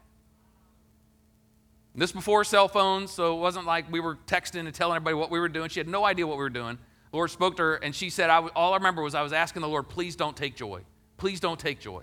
This 1.94 2.12
before 2.12 2.44
cell 2.44 2.68
phones, 2.68 3.10
so 3.10 3.38
it 3.38 3.40
wasn't 3.40 3.64
like 3.64 3.90
we 3.90 4.00
were 4.00 4.16
texting 4.26 4.66
and 4.66 4.74
telling 4.74 4.96
everybody 4.96 5.14
what 5.14 5.30
we 5.30 5.40
were 5.40 5.48
doing. 5.48 5.70
She 5.70 5.80
had 5.80 5.88
no 5.88 6.04
idea 6.04 6.26
what 6.26 6.36
we 6.36 6.42
were 6.42 6.50
doing. 6.50 6.76
Lord 7.12 7.30
spoke 7.30 7.56
to 7.56 7.62
her, 7.62 7.74
and 7.76 7.94
she 7.94 8.10
said, 8.10 8.30
I, 8.30 8.38
All 8.48 8.72
I 8.72 8.76
remember 8.76 9.02
was 9.02 9.14
I 9.14 9.22
was 9.22 9.32
asking 9.32 9.62
the 9.62 9.68
Lord, 9.68 9.88
Please 9.88 10.16
don't 10.16 10.36
take 10.36 10.56
joy. 10.56 10.82
Please 11.16 11.40
don't 11.40 11.58
take 11.58 11.80
joy. 11.80 12.02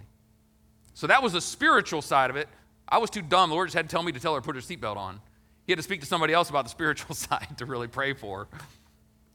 So 0.94 1.08
that 1.08 1.22
was 1.22 1.34
the 1.34 1.42
spiritual 1.42 2.02
side 2.02 2.30
of 2.30 2.36
it. 2.36 2.48
I 2.88 2.98
was 2.98 3.10
too 3.10 3.22
dumb. 3.22 3.50
The 3.50 3.56
Lord 3.56 3.68
just 3.68 3.76
had 3.76 3.90
to 3.90 3.94
tell 3.94 4.04
me 4.04 4.12
to 4.12 4.20
tell 4.20 4.34
her 4.34 4.42
to 4.42 4.46
put 4.46 4.56
her 4.56 4.62
seatbelt 4.62 4.98
on. 4.98 5.20
He 5.66 5.72
had 5.72 5.78
to 5.78 5.84
speak 5.84 6.02
to 6.02 6.06
somebody 6.06 6.34
else 6.34 6.50
about 6.50 6.66
the 6.66 6.70
spiritual 6.70 7.16
side 7.16 7.58
to 7.58 7.66
really 7.66 7.88
pray 7.88 8.14
for. 8.14 8.48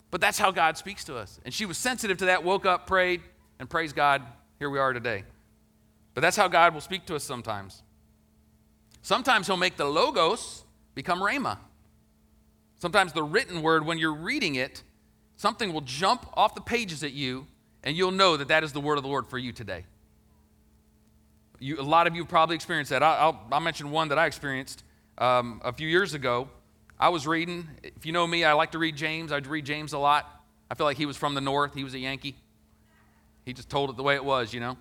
But 0.09 0.21
that's 0.21 0.37
how 0.37 0.51
God 0.51 0.77
speaks 0.77 1.03
to 1.05 1.15
us. 1.15 1.39
And 1.45 1.53
she 1.53 1.65
was 1.65 1.77
sensitive 1.77 2.17
to 2.17 2.25
that, 2.25 2.43
woke 2.43 2.65
up, 2.65 2.87
prayed, 2.87 3.21
and 3.59 3.69
praise 3.69 3.93
God, 3.93 4.23
here 4.59 4.69
we 4.69 4.79
are 4.79 4.93
today. 4.93 5.23
But 6.13 6.21
that's 6.21 6.35
how 6.35 6.47
God 6.47 6.73
will 6.73 6.81
speak 6.81 7.05
to 7.05 7.15
us 7.15 7.23
sometimes. 7.23 7.83
Sometimes 9.01 9.47
He'll 9.47 9.57
make 9.57 9.77
the 9.77 9.85
logos 9.85 10.65
become 10.95 11.19
rhema. 11.19 11.57
Sometimes 12.77 13.13
the 13.13 13.23
written 13.23 13.61
word, 13.61 13.85
when 13.85 13.97
you're 13.97 14.13
reading 14.13 14.55
it, 14.55 14.83
something 15.41 15.73
will 15.73 15.81
jump 15.81 16.27
off 16.35 16.53
the 16.53 16.61
pages 16.61 17.03
at 17.03 17.13
you, 17.13 17.47
and 17.83 17.97
you'll 17.97 18.11
know 18.11 18.37
that 18.37 18.49
that 18.49 18.63
is 18.63 18.73
the 18.73 18.79
word 18.79 18.97
of 18.97 19.03
the 19.03 19.09
Lord 19.09 19.27
for 19.27 19.39
you 19.39 19.51
today. 19.51 19.85
You, 21.59 21.79
a 21.79 21.81
lot 21.81 22.05
of 22.05 22.15
you 22.15 22.25
probably 22.25 22.55
experienced 22.55 22.91
that. 22.91 23.01
I'll, 23.01 23.43
I'll 23.51 23.59
mention 23.59 23.89
one 23.89 24.09
that 24.09 24.19
I 24.19 24.27
experienced 24.27 24.83
um, 25.17 25.59
a 25.63 25.73
few 25.73 25.87
years 25.87 26.13
ago. 26.13 26.47
I 26.99 27.09
was 27.09 27.25
reading, 27.25 27.67
if 27.81 28.05
you 28.05 28.11
know 28.11 28.27
me, 28.27 28.43
I 28.43 28.53
like 28.53 28.73
to 28.73 28.77
read 28.77 28.95
James. 28.95 29.31
I'd 29.31 29.47
read 29.47 29.65
James 29.65 29.93
a 29.93 29.97
lot. 29.97 30.29
I 30.69 30.75
feel 30.75 30.85
like 30.85 30.97
he 30.97 31.07
was 31.07 31.17
from 31.17 31.33
the 31.33 31.41
north, 31.41 31.73
he 31.73 31.83
was 31.83 31.95
a 31.95 31.99
Yankee. 31.99 32.35
He 33.43 33.53
just 33.53 33.67
told 33.67 33.89
it 33.89 33.97
the 33.97 34.03
way 34.03 34.13
it 34.13 34.23
was, 34.23 34.53
you 34.53 34.59
know. 34.59 34.77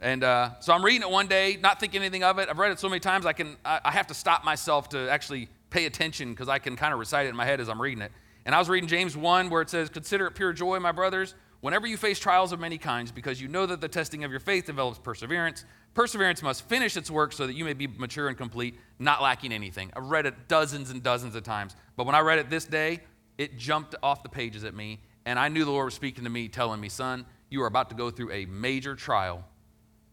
And 0.00 0.22
uh, 0.22 0.50
so 0.60 0.74
I'm 0.74 0.84
reading 0.84 1.00
it 1.00 1.10
one 1.10 1.28
day, 1.28 1.56
not 1.58 1.80
thinking 1.80 2.02
anything 2.02 2.24
of 2.24 2.38
it. 2.38 2.50
I've 2.50 2.58
read 2.58 2.72
it 2.72 2.78
so 2.78 2.90
many 2.90 3.00
times, 3.00 3.24
I 3.24 3.32
can 3.32 3.56
I, 3.64 3.80
I 3.86 3.90
have 3.90 4.08
to 4.08 4.14
stop 4.14 4.44
myself 4.44 4.90
to 4.90 5.10
actually 5.10 5.48
pay 5.70 5.86
attention 5.86 6.30
because 6.30 6.50
I 6.50 6.58
can 6.58 6.76
kind 6.76 6.92
of 6.92 6.98
recite 6.98 7.24
it 7.24 7.30
in 7.30 7.36
my 7.36 7.46
head 7.46 7.58
as 7.58 7.70
I'm 7.70 7.80
reading 7.80 8.02
it. 8.02 8.12
And 8.46 8.54
I 8.54 8.58
was 8.58 8.68
reading 8.68 8.88
James 8.88 9.16
1 9.16 9.50
where 9.50 9.62
it 9.62 9.70
says, 9.70 9.88
Consider 9.88 10.26
it 10.26 10.32
pure 10.32 10.52
joy, 10.52 10.78
my 10.78 10.92
brothers, 10.92 11.34
whenever 11.60 11.86
you 11.86 11.96
face 11.96 12.18
trials 12.18 12.52
of 12.52 12.60
many 12.60 12.76
kinds, 12.76 13.10
because 13.10 13.40
you 13.40 13.48
know 13.48 13.64
that 13.66 13.80
the 13.80 13.88
testing 13.88 14.24
of 14.24 14.30
your 14.30 14.40
faith 14.40 14.66
develops 14.66 14.98
perseverance. 14.98 15.64
Perseverance 15.94 16.42
must 16.42 16.68
finish 16.68 16.96
its 16.96 17.10
work 17.10 17.32
so 17.32 17.46
that 17.46 17.54
you 17.54 17.64
may 17.64 17.72
be 17.72 17.86
mature 17.86 18.28
and 18.28 18.36
complete, 18.36 18.78
not 18.98 19.22
lacking 19.22 19.52
anything. 19.52 19.90
I've 19.96 20.10
read 20.10 20.26
it 20.26 20.48
dozens 20.48 20.90
and 20.90 21.02
dozens 21.02 21.34
of 21.34 21.42
times. 21.42 21.74
But 21.96 22.04
when 22.04 22.14
I 22.14 22.20
read 22.20 22.38
it 22.38 22.50
this 22.50 22.64
day, 22.64 23.00
it 23.38 23.56
jumped 23.56 23.94
off 24.02 24.22
the 24.22 24.28
pages 24.28 24.64
at 24.64 24.74
me. 24.74 25.00
And 25.24 25.38
I 25.38 25.48
knew 25.48 25.64
the 25.64 25.70
Lord 25.70 25.86
was 25.86 25.94
speaking 25.94 26.24
to 26.24 26.30
me, 26.30 26.48
telling 26.48 26.80
me, 26.80 26.88
Son, 26.88 27.24
you 27.48 27.62
are 27.62 27.66
about 27.66 27.88
to 27.90 27.94
go 27.94 28.10
through 28.10 28.32
a 28.32 28.44
major 28.46 28.94
trial, 28.94 29.44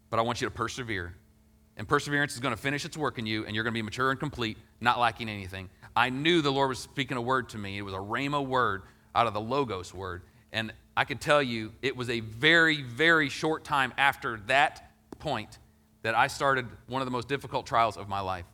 but 0.10 0.20
I 0.20 0.22
want 0.22 0.40
you 0.40 0.48
to 0.48 0.52
persevere. 0.52 1.16
And 1.78 1.88
perseverance 1.88 2.34
is 2.34 2.40
going 2.40 2.56
to 2.56 2.62
finish 2.62 2.86
its 2.86 2.96
work 2.96 3.18
in 3.18 3.26
you, 3.26 3.46
and 3.46 3.56
you're 3.56 3.64
going 3.64 3.74
to 3.74 3.78
be 3.78 3.82
mature 3.82 4.12
and 4.12 4.20
complete, 4.20 4.58
not 4.80 5.00
lacking 5.00 5.30
anything. 5.30 5.70
I 5.96 6.10
knew 6.10 6.42
the 6.42 6.52
Lord 6.52 6.70
was 6.70 6.80
speaking 6.80 7.18
a 7.18 7.22
word 7.22 7.50
to 7.50 7.58
me. 7.58 7.78
It 7.78 7.82
was 7.82 7.94
a 7.94 7.98
Rhema 7.98 8.46
word 8.46 8.84
out 9.14 9.28
of 9.28 9.34
the 9.34 9.42
Logos 9.42 9.94
word. 9.94 10.24
And 10.54 10.74
I 10.96 11.06
could 11.06 11.22
tell 11.22 11.42
you, 11.42 11.74
it 11.82 11.96
was 11.96 12.10
a 12.10 12.20
very, 12.20 12.82
very 12.82 13.30
short 13.30 13.64
time 13.64 13.94
after 13.98 14.38
that 14.48 14.92
point 15.20 15.58
that 16.04 16.16
I 16.16 16.28
started 16.28 16.66
one 16.88 17.02
of 17.02 17.06
the 17.06 17.12
most 17.12 17.28
difficult 17.28 17.66
trials 17.66 17.98
of 17.98 18.10
my 18.10 18.20
life. 18.20 18.46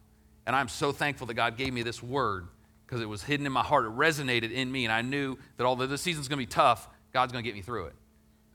And 0.45 0.55
I'm 0.55 0.67
so 0.67 0.91
thankful 0.91 1.27
that 1.27 1.33
God 1.33 1.57
gave 1.57 1.73
me 1.73 1.83
this 1.83 2.01
word 2.01 2.47
because 2.85 3.01
it 3.01 3.09
was 3.09 3.23
hidden 3.23 3.45
in 3.45 3.51
my 3.51 3.63
heart. 3.63 3.85
It 3.85 3.91
resonated 3.91 4.51
in 4.51 4.71
me, 4.71 4.85
and 4.85 4.93
I 4.93 5.01
knew 5.01 5.37
that 5.57 5.65
although 5.65 5.87
this 5.87 6.01
season's 6.01 6.27
going 6.27 6.39
to 6.39 6.47
be 6.47 6.51
tough, 6.51 6.87
God's 7.13 7.31
going 7.31 7.43
to 7.43 7.47
get 7.47 7.55
me 7.55 7.61
through 7.61 7.87
it. 7.87 7.93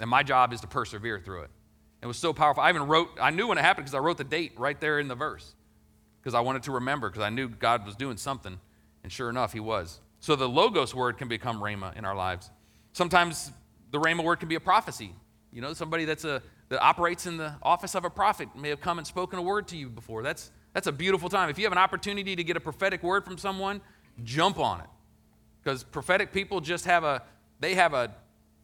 And 0.01 0.09
my 0.09 0.23
job 0.23 0.53
is 0.53 0.61
to 0.63 0.67
persevere 0.67 1.21
through 1.21 1.43
it. 1.43 1.51
It 2.01 2.07
was 2.07 2.17
so 2.17 2.33
powerful. 2.33 2.63
I 2.63 2.69
even 2.71 2.87
wrote, 2.87 3.11
I 3.21 3.31
knew 3.31 3.47
when 3.47 3.59
it 3.59 3.61
happened 3.61 3.85
because 3.85 3.95
I 3.95 3.99
wrote 3.99 4.19
the 4.19 4.25
date 4.25 4.53
right 4.57 4.81
there 4.81 4.99
in 4.99 5.07
the 5.07 5.15
verse 5.15 5.55
because 6.21 6.35
I 6.35 6.41
wanted 6.41 6.65
to 6.65 6.73
remember 6.73 7.09
because 7.09 7.23
I 7.23 7.31
knew 7.31 7.49
God 7.49 7.87
was 7.87 7.95
doing 7.95 8.17
something. 8.17 8.59
And 9.03 9.11
sure 9.13 9.31
enough, 9.31 9.53
He 9.53 9.61
was. 9.61 10.01
So 10.21 10.37
the 10.37 10.49
Logos 10.49 10.95
word 10.95 11.19
can 11.19 11.29
become 11.29 11.61
Rhema 11.61 11.97
in 11.97 12.05
our 12.05 12.15
lives. 12.15 12.51
Sometimes 12.93 13.53
the 13.91 13.99
Rhema 13.99 14.23
word 14.23 14.37
can 14.37 14.49
be 14.49 14.55
a 14.55 14.61
prophecy. 14.61 15.15
You 15.53 15.61
know, 15.61 15.75
somebody 15.75 16.05
that's 16.05 16.25
a, 16.25 16.43
that 16.69 16.81
operates 16.81 17.27
in 17.27 17.37
the 17.37 17.55
office 17.63 17.95
of 17.95 18.05
a 18.05 18.11
prophet 18.11 18.49
may 18.57 18.69
have 18.69 18.81
come 18.81 18.99
and 18.99 19.07
spoken 19.07 19.39
a 19.39 19.43
word 19.43 19.69
to 19.69 19.77
you 19.77 19.89
before. 19.89 20.23
That's, 20.23 20.51
that's 20.73 20.87
a 20.87 20.93
beautiful 20.93 21.29
time. 21.29 21.51
If 21.51 21.59
you 21.59 21.65
have 21.65 21.73
an 21.73 21.79
opportunity 21.79 22.37
to 22.37 22.45
get 22.45 22.57
a 22.57 22.61
prophetic 22.61 23.03
word 23.03 23.25
from 23.25 23.37
someone, 23.37 23.81
jump 24.25 24.59
on 24.59 24.81
it. 24.81 24.87
Because 25.63 25.85
prophetic 25.85 26.33
people 26.33 26.61
just 26.61 26.85
have 26.87 27.05
a, 27.05 27.23
they 27.61 27.75
have 27.75 27.95
a 27.95 28.15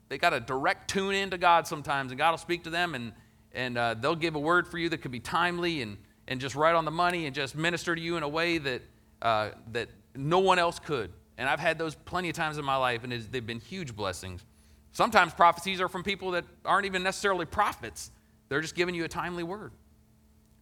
they 0.08 0.18
got 0.18 0.32
a 0.32 0.40
direct 0.40 0.88
tune 0.88 1.14
in 1.14 1.30
to 1.30 1.38
God 1.38 1.66
sometimes, 1.66 2.10
and 2.10 2.18
God 2.18 2.30
will 2.30 2.38
speak 2.38 2.64
to 2.64 2.70
them, 2.70 2.94
and, 2.94 3.12
and 3.52 3.76
uh, 3.76 3.94
they'll 3.94 4.16
give 4.16 4.34
a 4.34 4.40
word 4.40 4.66
for 4.66 4.78
you 4.78 4.88
that 4.88 4.98
could 4.98 5.10
be 5.10 5.20
timely 5.20 5.82
and, 5.82 5.98
and 6.26 6.40
just 6.40 6.54
right 6.54 6.74
on 6.74 6.84
the 6.84 6.90
money 6.90 7.26
and 7.26 7.34
just 7.34 7.54
minister 7.54 7.94
to 7.94 8.00
you 8.00 8.16
in 8.16 8.22
a 8.22 8.28
way 8.28 8.58
that, 8.58 8.82
uh, 9.20 9.50
that 9.72 9.88
no 10.14 10.38
one 10.38 10.58
else 10.58 10.78
could. 10.78 11.10
And 11.36 11.48
I've 11.48 11.60
had 11.60 11.78
those 11.78 11.94
plenty 11.94 12.28
of 12.28 12.36
times 12.36 12.58
in 12.58 12.64
my 12.64 12.76
life, 12.76 13.04
and 13.04 13.12
they've 13.12 13.46
been 13.46 13.60
huge 13.60 13.94
blessings. 13.94 14.44
Sometimes 14.92 15.32
prophecies 15.32 15.80
are 15.80 15.88
from 15.88 16.02
people 16.02 16.32
that 16.32 16.44
aren't 16.64 16.86
even 16.86 17.02
necessarily 17.02 17.46
prophets, 17.46 18.10
they're 18.48 18.60
just 18.60 18.74
giving 18.74 18.94
you 18.94 19.04
a 19.04 19.08
timely 19.08 19.42
word. 19.42 19.72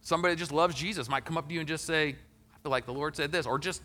Somebody 0.01 0.35
that 0.35 0.39
just 0.39 0.51
loves 0.51 0.75
Jesus 0.75 1.09
might 1.09 1.25
come 1.25 1.37
up 1.37 1.47
to 1.47 1.53
you 1.53 1.59
and 1.59 1.67
just 1.67 1.85
say, 1.85 2.09
I 2.09 2.57
feel 2.61 2.71
like 2.71 2.85
the 2.85 2.93
Lord 2.93 3.15
said 3.15 3.31
this, 3.31 3.45
or 3.45 3.57
just 3.57 3.81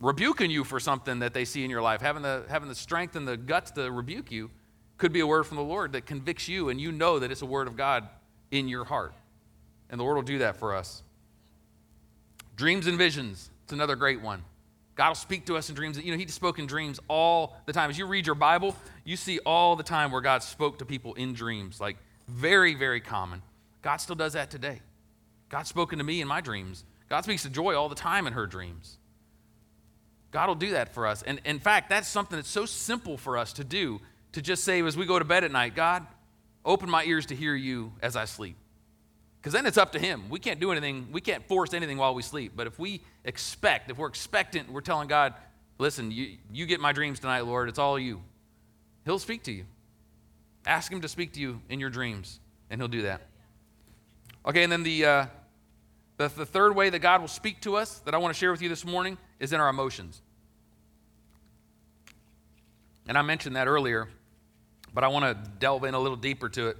rebuking 0.00 0.50
you 0.50 0.64
for 0.64 0.80
something 0.80 1.20
that 1.20 1.34
they 1.34 1.44
see 1.44 1.64
in 1.64 1.70
your 1.70 1.82
life, 1.82 2.00
having 2.00 2.22
the, 2.22 2.44
having 2.48 2.68
the 2.68 2.74
strength 2.74 3.16
and 3.16 3.28
the 3.28 3.36
guts 3.36 3.70
to 3.72 3.90
rebuke 3.90 4.32
you 4.32 4.50
could 4.98 5.12
be 5.12 5.20
a 5.20 5.26
word 5.26 5.44
from 5.44 5.56
the 5.56 5.62
Lord 5.62 5.92
that 5.92 6.06
convicts 6.06 6.48
you, 6.48 6.68
and 6.68 6.80
you 6.80 6.92
know 6.92 7.18
that 7.18 7.30
it's 7.30 7.42
a 7.42 7.46
word 7.46 7.66
of 7.66 7.76
God 7.76 8.08
in 8.50 8.68
your 8.68 8.84
heart. 8.84 9.12
And 9.90 9.98
the 9.98 10.04
Lord 10.04 10.16
will 10.16 10.22
do 10.22 10.38
that 10.38 10.56
for 10.56 10.74
us. 10.74 11.02
Dreams 12.56 12.86
and 12.86 12.96
visions, 12.96 13.50
it's 13.64 13.72
another 13.72 13.96
great 13.96 14.20
one. 14.20 14.44
God 14.94 15.08
will 15.08 15.14
speak 15.14 15.46
to 15.46 15.56
us 15.56 15.68
in 15.68 15.74
dreams. 15.74 15.98
You 15.98 16.12
know, 16.12 16.18
He 16.18 16.26
spoke 16.28 16.58
in 16.58 16.66
dreams 16.66 17.00
all 17.08 17.56
the 17.66 17.72
time. 17.72 17.90
As 17.90 17.98
you 17.98 18.06
read 18.06 18.26
your 18.26 18.36
Bible, 18.36 18.76
you 19.04 19.16
see 19.16 19.40
all 19.40 19.76
the 19.76 19.82
time 19.82 20.12
where 20.12 20.20
God 20.20 20.42
spoke 20.42 20.78
to 20.78 20.84
people 20.84 21.14
in 21.14 21.34
dreams, 21.34 21.80
like 21.80 21.96
very, 22.28 22.74
very 22.74 23.00
common. 23.00 23.42
God 23.82 23.96
still 23.96 24.16
does 24.16 24.34
that 24.34 24.50
today. 24.50 24.80
God's 25.48 25.68
spoken 25.68 25.98
to 25.98 26.04
me 26.04 26.20
in 26.20 26.28
my 26.28 26.40
dreams. 26.40 26.84
God 27.08 27.22
speaks 27.22 27.42
to 27.42 27.50
Joy 27.50 27.74
all 27.76 27.88
the 27.88 27.94
time 27.94 28.26
in 28.26 28.32
her 28.32 28.46
dreams. 28.46 28.98
God 30.30 30.48
will 30.48 30.54
do 30.56 30.70
that 30.70 30.94
for 30.94 31.06
us. 31.06 31.22
And 31.22 31.40
in 31.44 31.60
fact, 31.60 31.90
that's 31.90 32.08
something 32.08 32.36
that's 32.36 32.48
so 32.48 32.66
simple 32.66 33.16
for 33.16 33.38
us 33.38 33.52
to 33.54 33.64
do 33.64 34.00
to 34.32 34.42
just 34.42 34.64
say 34.64 34.82
as 34.82 34.96
we 34.96 35.06
go 35.06 35.18
to 35.18 35.24
bed 35.24 35.44
at 35.44 35.52
night, 35.52 35.76
God, 35.76 36.04
open 36.64 36.90
my 36.90 37.04
ears 37.04 37.26
to 37.26 37.36
hear 37.36 37.54
you 37.54 37.92
as 38.02 38.16
I 38.16 38.24
sleep. 38.24 38.56
Because 39.44 39.52
then 39.52 39.66
it's 39.66 39.76
up 39.76 39.92
to 39.92 39.98
Him. 39.98 40.30
We 40.30 40.38
can't 40.38 40.58
do 40.58 40.72
anything, 40.72 41.08
we 41.12 41.20
can't 41.20 41.46
force 41.46 41.74
anything 41.74 41.98
while 41.98 42.14
we 42.14 42.22
sleep. 42.22 42.52
But 42.56 42.66
if 42.66 42.78
we 42.78 43.02
expect, 43.26 43.90
if 43.90 43.98
we're 43.98 44.08
expectant, 44.08 44.72
we're 44.72 44.80
telling 44.80 45.06
God, 45.06 45.34
listen, 45.76 46.10
you, 46.10 46.38
you 46.50 46.64
get 46.64 46.80
my 46.80 46.92
dreams 46.92 47.20
tonight, 47.20 47.42
Lord, 47.42 47.68
it's 47.68 47.78
all 47.78 47.98
you. 47.98 48.22
He'll 49.04 49.18
speak 49.18 49.42
to 49.42 49.52
you. 49.52 49.66
Ask 50.64 50.90
Him 50.90 51.02
to 51.02 51.08
speak 51.08 51.34
to 51.34 51.40
you 51.40 51.60
in 51.68 51.78
your 51.78 51.90
dreams, 51.90 52.40
and 52.70 52.80
He'll 52.80 52.88
do 52.88 53.02
that. 53.02 53.20
Okay, 54.46 54.62
and 54.62 54.72
then 54.72 54.82
the, 54.82 55.04
uh, 55.04 55.26
the, 56.16 56.28
the 56.28 56.46
third 56.46 56.74
way 56.74 56.88
that 56.88 57.00
God 57.00 57.20
will 57.20 57.28
speak 57.28 57.60
to 57.60 57.76
us 57.76 57.98
that 58.06 58.14
I 58.14 58.16
want 58.16 58.32
to 58.32 58.38
share 58.38 58.50
with 58.50 58.62
you 58.62 58.70
this 58.70 58.86
morning 58.86 59.18
is 59.40 59.52
in 59.52 59.60
our 59.60 59.68
emotions. 59.68 60.22
And 63.06 63.18
I 63.18 63.20
mentioned 63.20 63.56
that 63.56 63.68
earlier, 63.68 64.08
but 64.94 65.04
I 65.04 65.08
want 65.08 65.26
to 65.26 65.50
delve 65.58 65.84
in 65.84 65.92
a 65.92 66.00
little 66.00 66.16
deeper 66.16 66.48
to 66.48 66.68
it. 66.68 66.78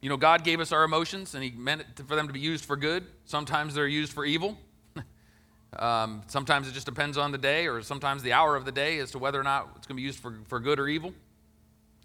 You 0.00 0.08
know, 0.08 0.16
God 0.16 0.44
gave 0.44 0.60
us 0.60 0.72
our 0.72 0.84
emotions, 0.84 1.34
and 1.34 1.44
He 1.44 1.50
meant 1.50 1.82
it 1.82 2.06
for 2.06 2.16
them 2.16 2.26
to 2.26 2.32
be 2.32 2.40
used 2.40 2.64
for 2.64 2.76
good. 2.76 3.04
Sometimes 3.24 3.74
they're 3.74 3.86
used 3.86 4.12
for 4.12 4.24
evil. 4.24 4.58
um, 5.78 6.22
sometimes 6.26 6.68
it 6.68 6.72
just 6.72 6.86
depends 6.86 7.18
on 7.18 7.32
the 7.32 7.38
day, 7.38 7.66
or 7.66 7.82
sometimes 7.82 8.22
the 8.22 8.32
hour 8.32 8.56
of 8.56 8.64
the 8.64 8.72
day 8.72 8.98
as 8.98 9.10
to 9.12 9.18
whether 9.18 9.38
or 9.38 9.44
not 9.44 9.68
it's 9.76 9.86
going 9.86 9.96
to 9.96 10.00
be 10.00 10.02
used 10.02 10.18
for, 10.18 10.38
for 10.48 10.58
good 10.60 10.80
or 10.80 10.88
evil. 10.88 11.12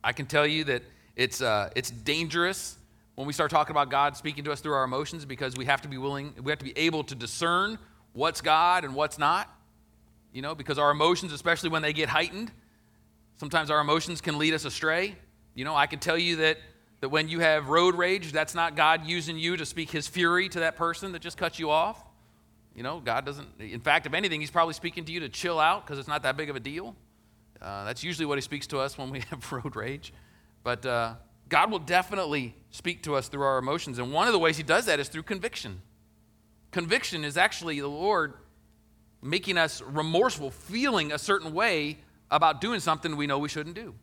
I 0.04 0.12
can 0.12 0.26
tell 0.26 0.46
you 0.46 0.66
that 0.66 0.84
it's, 1.16 1.42
uh, 1.42 1.70
it's 1.76 1.90
dangerous 1.90 2.78
when 3.16 3.26
we 3.26 3.34
start 3.34 3.50
talking 3.50 3.72
about 3.72 3.90
God 3.90 4.18
speaking 4.18 4.44
to 4.44 4.52
us 4.52 4.60
through 4.60 4.74
our 4.74 4.84
emotions 4.84 5.24
because 5.24 5.56
we 5.56 5.66
have 5.66 5.82
to 5.84 5.88
be 5.88 5.98
willing, 5.98 6.34
we 6.44 6.52
have 6.52 6.60
to 6.60 6.66
be 6.66 6.78
able 6.78 7.04
to 7.06 7.16
discern 7.16 7.80
what's 8.14 8.42
God 8.42 8.84
and 8.84 8.94
what's 8.94 9.18
not. 9.18 9.50
You 10.34 10.42
know, 10.42 10.54
because 10.54 10.78
our 10.78 10.92
emotions, 10.92 11.32
especially 11.32 11.70
when 11.70 11.82
they 11.82 11.94
get 11.94 12.10
heightened, 12.10 12.52
Sometimes 13.38 13.70
our 13.70 13.82
emotions 13.82 14.22
can 14.22 14.38
lead 14.38 14.54
us 14.54 14.64
astray. 14.64 15.16
You 15.56 15.66
know, 15.66 15.76
I 15.76 15.88
can 15.88 16.00
tell 16.00 16.18
you 16.18 16.38
that, 16.38 16.58
that 17.02 17.10
when 17.10 17.28
you 17.28 17.40
have 17.40 17.70
road 17.70 17.96
rage, 17.96 18.32
that's 18.32 18.56
not 18.56 18.76
God 18.76 19.06
using 19.06 19.38
you 19.38 19.58
to 19.58 19.66
speak 19.66 19.92
his 19.92 20.08
fury 20.08 20.50
to 20.50 20.62
that 20.62 20.76
person 20.76 21.12
that 21.12 21.22
just 21.22 21.38
cut 21.38 21.60
you 21.60 21.70
off. 21.70 22.04
You 22.76 22.84
know, 22.84 23.00
God 23.00 23.26
doesn't, 23.26 23.48
in 23.60 23.80
fact, 23.80 24.06
if 24.06 24.14
anything, 24.14 24.42
he's 24.42 24.52
probably 24.52 24.74
speaking 24.74 25.06
to 25.06 25.12
you 25.12 25.22
to 25.22 25.30
chill 25.30 25.60
out 25.60 25.86
because 25.86 25.98
it's 26.00 26.08
not 26.08 26.24
that 26.24 26.36
big 26.36 26.50
of 26.50 26.56
a 26.56 26.60
deal. 26.60 26.96
Uh, 27.62 27.86
that's 27.86 28.04
usually 28.04 28.26
what 28.26 28.38
he 28.38 28.42
speaks 28.42 28.68
to 28.68 28.80
us 28.80 28.98
when 28.98 29.10
we 29.10 29.20
have 29.30 29.52
road 29.52 29.76
rage. 29.76 30.14
But 30.64 30.86
uh, 30.86 31.16
God 31.48 31.72
will 31.72 31.80
definitely 31.80 32.56
speak 32.72 33.04
to 33.04 33.16
us 33.16 33.28
through 33.28 33.44
our 33.44 33.58
emotions. 33.58 34.00
And 34.00 34.12
one 34.12 34.28
of 34.28 34.34
the 34.34 34.40
ways 34.40 34.58
he 34.58 34.64
does 34.64 34.86
that 34.88 35.00
is 35.00 35.08
through 35.08 35.24
conviction. 35.24 35.82
Conviction 36.72 37.24
is 37.24 37.38
actually 37.38 37.80
the 37.80 37.88
Lord 37.88 38.34
making 39.22 39.58
us 39.58 39.82
remorseful, 39.82 40.52
feeling 40.52 41.12
a 41.12 41.18
certain 41.18 41.54
way 41.54 42.00
about 42.30 42.62
doing 42.62 42.80
something 42.80 43.16
we 43.16 43.28
know 43.28 43.40
we 43.40 43.50
shouldn't 43.50 43.76
do. 43.76 43.96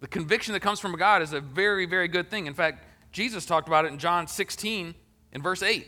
The 0.00 0.06
conviction 0.06 0.52
that 0.52 0.60
comes 0.60 0.80
from 0.80 0.96
God 0.96 1.22
is 1.22 1.32
a 1.32 1.40
very, 1.40 1.86
very 1.86 2.08
good 2.08 2.30
thing. 2.30 2.46
In 2.46 2.54
fact, 2.54 2.84
Jesus 3.12 3.46
talked 3.46 3.68
about 3.68 3.84
it 3.84 3.92
in 3.92 3.98
John 3.98 4.26
16 4.26 4.94
in 5.32 5.42
verse 5.42 5.62
8. 5.62 5.86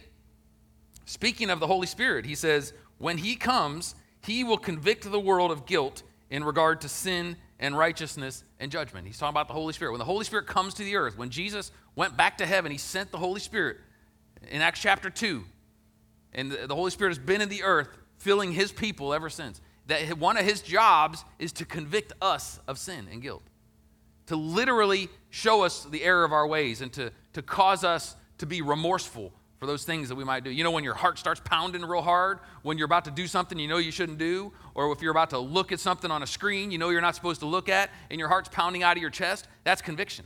Speaking 1.05 1.51
of 1.51 1.61
the 1.61 1.67
Holy 1.67 1.87
Spirit, 1.87 2.25
he 2.25 2.35
says, 2.35 2.73
When 2.99 3.19
he 3.19 3.37
comes, 3.37 3.95
he 4.23 4.45
will 4.45 4.59
convict 4.59 5.11
the 5.11 5.21
world 5.21 5.51
of 5.51 5.67
guilt 5.67 6.03
in 6.31 6.45
regard 6.45 6.81
to 6.83 6.89
sin 6.89 7.37
and 7.59 7.77
righteousness 7.77 8.45
and 8.61 8.71
judgment. 8.71 9.07
He's 9.07 9.19
talking 9.19 9.35
about 9.35 9.49
the 9.49 9.55
Holy 9.55 9.73
Spirit. 9.73 9.93
When 9.93 9.99
the 9.99 10.05
Holy 10.05 10.25
Spirit 10.25 10.47
comes 10.47 10.75
to 10.75 10.85
the 10.85 10.97
earth, 10.97 11.19
when 11.19 11.31
Jesus 11.31 11.73
went 11.97 12.17
back 12.17 12.39
to 12.39 12.47
heaven, 12.47 12.73
he 12.73 12.79
sent 12.79 13.11
the 13.11 13.19
Holy 13.19 13.41
Spirit 13.41 13.79
in 14.51 14.63
Acts 14.63 14.81
chapter 14.81 15.11
2. 15.11 15.45
And 16.33 16.53
the 16.53 16.75
Holy 16.75 16.91
Spirit 16.91 17.11
has 17.11 17.19
been 17.19 17.41
in 17.41 17.49
the 17.49 17.63
earth, 17.63 17.89
filling 18.19 18.53
his 18.53 18.73
people 18.73 19.15
ever 19.15 19.31
since 19.31 19.61
that 19.89 20.19
one 20.19 20.37
of 20.37 20.45
his 20.45 20.61
jobs 20.61 21.25
is 21.39 21.51
to 21.51 21.65
convict 21.65 22.13
us 22.23 22.61
of 22.69 22.79
sin 22.79 23.09
and 23.11 23.21
guilt, 23.23 23.43
to 24.29 24.37
literally 24.37 25.09
show 25.31 25.65
us 25.65 25.85
the 25.85 26.03
error 26.03 26.25
of 26.25 26.33
our 26.33 26.47
ways 26.47 26.81
and 26.81 26.93
to, 26.95 27.11
to 27.33 27.43
cause 27.43 27.85
us 27.85 28.15
to 28.39 28.47
be 28.47 28.63
remorseful 28.63 29.33
for 29.59 29.67
those 29.67 29.85
things 29.85 30.09
that 30.09 30.15
we 30.15 30.25
might 30.25 30.45
do. 30.45 30.51
You 30.51 30.63
know, 30.63 30.71
when 30.71 30.85
your 30.85 30.95
heart 30.95 31.19
starts 31.19 31.41
pounding 31.45 31.85
real 31.85 32.03
hard, 32.03 32.39
when 32.63 32.79
you're 32.79 32.85
about 32.85 33.05
to 33.07 33.11
do 33.11 33.27
something 33.27 33.59
you 33.59 33.67
know 33.67 33.79
you 33.79 33.91
shouldn't 33.91 34.19
do, 34.19 34.53
or 34.75 34.93
if 34.93 35.03
you're 35.03 35.11
about 35.11 35.31
to 35.31 35.39
look 35.39 35.73
at 35.73 35.81
something 35.81 36.11
on 36.11 36.23
a 36.23 36.27
screen 36.27 36.71
you 36.71 36.79
know 36.79 36.91
you're 36.91 37.01
not 37.01 37.17
supposed 37.17 37.41
to 37.41 37.47
look 37.47 37.69
at, 37.69 37.91
and 38.11 38.21
your 38.21 38.29
heart's 38.29 38.49
pounding 38.51 38.83
out 38.83 38.97
of 38.97 39.01
your 39.01 39.11
chest, 39.11 39.49
that's 39.65 39.83
conviction. 39.83 40.25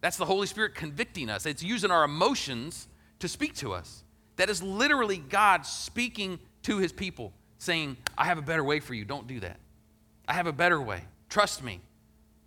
That's 0.00 0.16
the 0.16 0.26
Holy 0.26 0.46
Spirit 0.46 0.74
convicting 0.74 1.30
us. 1.30 1.46
It's 1.46 1.62
using 1.62 1.90
our 1.90 2.04
emotions 2.04 2.88
to 3.20 3.28
speak 3.28 3.54
to 3.56 3.72
us. 3.72 4.02
That 4.36 4.50
is 4.50 4.62
literally 4.62 5.18
God 5.18 5.64
speaking 5.66 6.38
to 6.62 6.78
his 6.78 6.92
people 6.92 7.32
saying, 7.58 7.96
I 8.16 8.24
have 8.24 8.38
a 8.38 8.42
better 8.42 8.64
way 8.64 8.80
for 8.80 8.94
you. 8.94 9.04
Don't 9.04 9.26
do 9.26 9.40
that. 9.40 9.58
I 10.26 10.32
have 10.32 10.46
a 10.46 10.52
better 10.52 10.80
way. 10.80 11.02
Trust 11.28 11.62
me. 11.62 11.80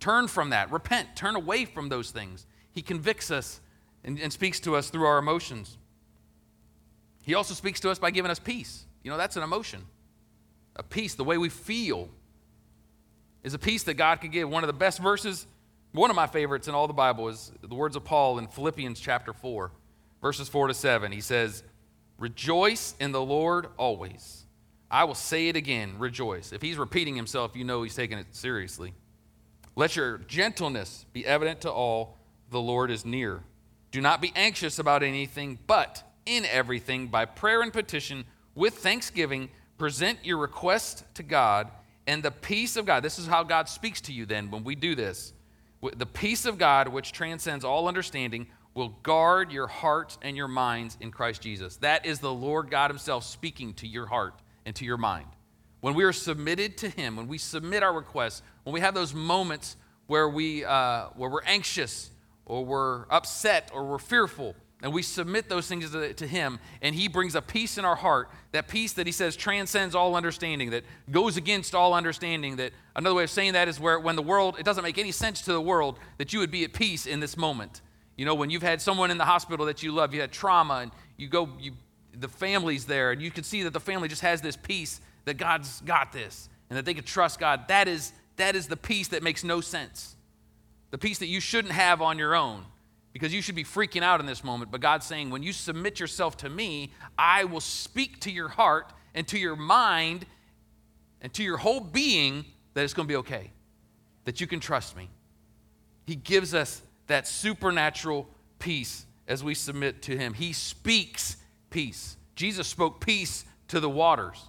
Turn 0.04 0.28
from 0.28 0.50
that. 0.50 0.70
Repent. 0.70 1.16
Turn 1.16 1.34
away 1.34 1.64
from 1.64 1.88
those 1.88 2.10
things. 2.10 2.44
He 2.72 2.82
convicts 2.82 3.30
us 3.30 3.62
and, 4.04 4.20
and 4.20 4.30
speaks 4.30 4.60
to 4.60 4.76
us 4.76 4.90
through 4.90 5.06
our 5.06 5.16
emotions. 5.16 5.78
He 7.22 7.34
also 7.34 7.54
speaks 7.54 7.80
to 7.80 7.90
us 7.90 7.98
by 7.98 8.10
giving 8.10 8.30
us 8.30 8.38
peace. 8.38 8.84
You 9.02 9.10
know, 9.10 9.16
that's 9.16 9.36
an 9.36 9.42
emotion. 9.42 9.86
A 10.76 10.82
peace, 10.82 11.14
the 11.14 11.24
way 11.24 11.38
we 11.38 11.48
feel, 11.48 12.10
is 13.42 13.54
a 13.54 13.58
peace 13.58 13.84
that 13.84 13.94
God 13.94 14.20
can 14.20 14.30
give. 14.30 14.46
One 14.46 14.62
of 14.62 14.66
the 14.66 14.74
best 14.74 14.98
verses, 14.98 15.46
one 15.92 16.10
of 16.10 16.16
my 16.16 16.26
favorites 16.26 16.68
in 16.68 16.74
all 16.74 16.86
the 16.86 16.92
Bible, 16.92 17.30
is 17.30 17.50
the 17.62 17.74
words 17.74 17.96
of 17.96 18.04
Paul 18.04 18.38
in 18.38 18.46
Philippians 18.46 19.00
chapter 19.00 19.32
4, 19.32 19.70
verses 20.20 20.50
4 20.50 20.68
to 20.68 20.74
7. 20.74 21.12
He 21.12 21.22
says, 21.22 21.62
Rejoice 22.18 22.94
in 23.00 23.12
the 23.12 23.22
Lord 23.22 23.68
always. 23.78 24.44
I 24.90 25.04
will 25.04 25.14
say 25.14 25.48
it 25.48 25.56
again, 25.56 25.98
rejoice. 25.98 26.52
If 26.52 26.60
he's 26.60 26.76
repeating 26.76 27.16
himself, 27.16 27.56
you 27.56 27.64
know 27.64 27.82
he's 27.82 27.94
taking 27.94 28.18
it 28.18 28.26
seriously. 28.32 28.92
Let 29.76 29.96
your 29.96 30.18
gentleness 30.18 31.06
be 31.12 31.26
evident 31.26 31.62
to 31.62 31.70
all, 31.70 32.18
the 32.50 32.60
Lord 32.60 32.90
is 32.90 33.04
near. 33.04 33.42
Do 33.90 34.00
not 34.00 34.20
be 34.20 34.32
anxious 34.36 34.78
about 34.78 35.02
anything, 35.02 35.58
but 35.66 36.02
in 36.26 36.44
everything, 36.46 37.08
by 37.08 37.24
prayer 37.24 37.62
and 37.62 37.72
petition, 37.72 38.24
with 38.54 38.74
thanksgiving, 38.74 39.50
present 39.78 40.18
your 40.22 40.38
request 40.38 41.04
to 41.14 41.22
God, 41.22 41.68
and 42.06 42.22
the 42.22 42.30
peace 42.30 42.76
of 42.76 42.86
God. 42.86 43.02
This 43.02 43.18
is 43.18 43.26
how 43.26 43.42
God 43.42 43.68
speaks 43.68 44.00
to 44.02 44.12
you 44.12 44.26
then 44.26 44.50
when 44.50 44.64
we 44.64 44.74
do 44.74 44.94
this. 44.94 45.32
The 45.96 46.06
peace 46.06 46.46
of 46.46 46.56
God, 46.56 46.88
which 46.88 47.12
transcends 47.12 47.64
all 47.64 47.88
understanding, 47.88 48.46
will 48.74 48.90
guard 49.02 49.52
your 49.52 49.66
hearts 49.66 50.18
and 50.22 50.36
your 50.36 50.48
minds 50.48 50.96
in 51.00 51.10
Christ 51.10 51.42
Jesus. 51.42 51.76
That 51.76 52.06
is 52.06 52.20
the 52.20 52.32
Lord 52.32 52.70
God 52.70 52.90
Himself 52.90 53.24
speaking 53.24 53.74
to 53.74 53.86
your 53.86 54.06
heart 54.06 54.34
and 54.64 54.74
to 54.76 54.84
your 54.84 54.96
mind. 54.96 55.26
When 55.84 55.92
we 55.92 56.04
are 56.04 56.14
submitted 56.14 56.78
to 56.78 56.88
Him, 56.88 57.14
when 57.14 57.28
we 57.28 57.36
submit 57.36 57.82
our 57.82 57.92
requests, 57.92 58.40
when 58.62 58.72
we 58.72 58.80
have 58.80 58.94
those 58.94 59.12
moments 59.12 59.76
where, 60.06 60.26
we, 60.26 60.64
uh, 60.64 61.08
where 61.14 61.28
we're 61.28 61.42
anxious 61.44 62.08
or 62.46 62.64
we're 62.64 63.04
upset 63.10 63.70
or 63.70 63.84
we're 63.84 63.98
fearful, 63.98 64.56
and 64.82 64.94
we 64.94 65.02
submit 65.02 65.50
those 65.50 65.68
things 65.68 65.90
to, 65.90 66.14
to, 66.14 66.26
Him, 66.26 66.58
and 66.80 66.94
He 66.94 67.06
brings 67.06 67.34
a 67.34 67.42
peace 67.42 67.76
in 67.76 67.84
our 67.84 67.96
heart, 67.96 68.30
that 68.52 68.66
peace 68.66 68.94
that 68.94 69.04
He 69.04 69.12
says 69.12 69.36
transcends 69.36 69.94
all 69.94 70.16
understanding, 70.16 70.70
that 70.70 70.84
goes 71.10 71.36
against 71.36 71.74
all 71.74 71.92
understanding. 71.92 72.56
That 72.56 72.72
another 72.96 73.16
way 73.16 73.24
of 73.24 73.30
saying 73.30 73.52
that 73.52 73.68
is 73.68 73.78
where 73.78 74.00
when 74.00 74.16
the 74.16 74.22
world, 74.22 74.58
it 74.58 74.64
doesn't 74.64 74.84
make 74.84 74.96
any 74.96 75.12
sense 75.12 75.42
to 75.42 75.52
the 75.52 75.60
world 75.60 75.98
that 76.16 76.32
you 76.32 76.38
would 76.38 76.50
be 76.50 76.64
at 76.64 76.72
peace 76.72 77.04
in 77.04 77.20
this 77.20 77.36
moment. 77.36 77.82
You 78.16 78.24
know, 78.24 78.34
when 78.34 78.48
you've 78.48 78.62
had 78.62 78.80
someone 78.80 79.10
in 79.10 79.18
the 79.18 79.26
hospital 79.26 79.66
that 79.66 79.82
you 79.82 79.92
love, 79.92 80.14
you 80.14 80.22
had 80.22 80.32
trauma, 80.32 80.76
and 80.76 80.92
you 81.18 81.28
go, 81.28 81.50
you 81.60 81.72
the 82.14 82.28
family's 82.28 82.86
there, 82.86 83.12
and 83.12 83.20
you 83.20 83.30
can 83.30 83.44
see 83.44 83.64
that 83.64 83.74
the 83.74 83.80
family 83.80 84.08
just 84.08 84.22
has 84.22 84.40
this 84.40 84.56
peace 84.56 85.02
that 85.24 85.34
God's 85.34 85.80
got 85.82 86.12
this 86.12 86.48
and 86.68 86.76
that 86.76 86.84
they 86.84 86.94
could 86.94 87.06
trust 87.06 87.38
God. 87.38 87.68
That 87.68 87.88
is, 87.88 88.12
that 88.36 88.56
is 88.56 88.66
the 88.66 88.76
peace 88.76 89.08
that 89.08 89.22
makes 89.22 89.44
no 89.44 89.60
sense. 89.60 90.16
The 90.90 90.98
peace 90.98 91.18
that 91.18 91.26
you 91.26 91.40
shouldn't 91.40 91.74
have 91.74 92.02
on 92.02 92.18
your 92.18 92.34
own 92.34 92.64
because 93.12 93.32
you 93.32 93.42
should 93.42 93.54
be 93.54 93.64
freaking 93.64 94.02
out 94.02 94.20
in 94.20 94.26
this 94.26 94.42
moment. 94.42 94.70
But 94.70 94.80
God's 94.80 95.06
saying, 95.06 95.30
when 95.30 95.42
you 95.42 95.52
submit 95.52 96.00
yourself 96.00 96.36
to 96.38 96.48
me, 96.48 96.92
I 97.16 97.44
will 97.44 97.60
speak 97.60 98.20
to 98.20 98.30
your 98.30 98.48
heart 98.48 98.92
and 99.14 99.26
to 99.28 99.38
your 99.38 99.56
mind 99.56 100.26
and 101.20 101.32
to 101.34 101.42
your 101.42 101.56
whole 101.56 101.80
being 101.80 102.44
that 102.74 102.82
it's 102.82 102.92
going 102.92 103.06
to 103.06 103.12
be 103.12 103.16
okay, 103.16 103.50
that 104.24 104.40
you 104.40 104.46
can 104.46 104.60
trust 104.60 104.96
me. 104.96 105.08
He 106.06 106.16
gives 106.16 106.54
us 106.54 106.82
that 107.06 107.26
supernatural 107.26 108.28
peace 108.58 109.06
as 109.26 109.42
we 109.42 109.54
submit 109.54 110.02
to 110.02 110.16
Him. 110.16 110.34
He 110.34 110.52
speaks 110.52 111.36
peace. 111.70 112.16
Jesus 112.34 112.66
spoke 112.66 113.00
peace 113.00 113.44
to 113.68 113.80
the 113.80 113.88
waters. 113.88 114.40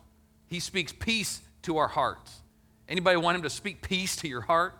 He 0.48 0.60
speaks 0.60 0.92
peace 0.92 1.42
to 1.64 1.78
our 1.78 1.88
hearts. 1.88 2.42
Anybody 2.88 3.18
want 3.18 3.36
him 3.36 3.44
to 3.44 3.50
speak 3.50 3.82
peace 3.82 4.16
to 4.18 4.28
your 4.28 4.42
heart? 4.42 4.76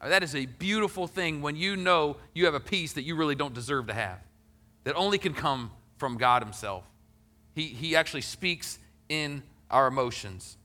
Uh, 0.00 0.08
that 0.08 0.22
is 0.22 0.34
a 0.34 0.46
beautiful 0.46 1.06
thing 1.06 1.42
when 1.42 1.56
you 1.56 1.76
know 1.76 2.16
you 2.34 2.46
have 2.46 2.54
a 2.54 2.60
peace 2.60 2.94
that 2.94 3.02
you 3.02 3.16
really 3.16 3.34
don't 3.34 3.54
deserve 3.54 3.88
to 3.88 3.94
have, 3.94 4.18
that 4.84 4.94
only 4.94 5.18
can 5.18 5.34
come 5.34 5.70
from 5.98 6.16
God 6.16 6.42
Himself. 6.42 6.84
He, 7.54 7.66
he 7.66 7.96
actually 7.96 8.22
speaks 8.22 8.78
in 9.08 9.42
our 9.70 9.86
emotions 9.86 10.56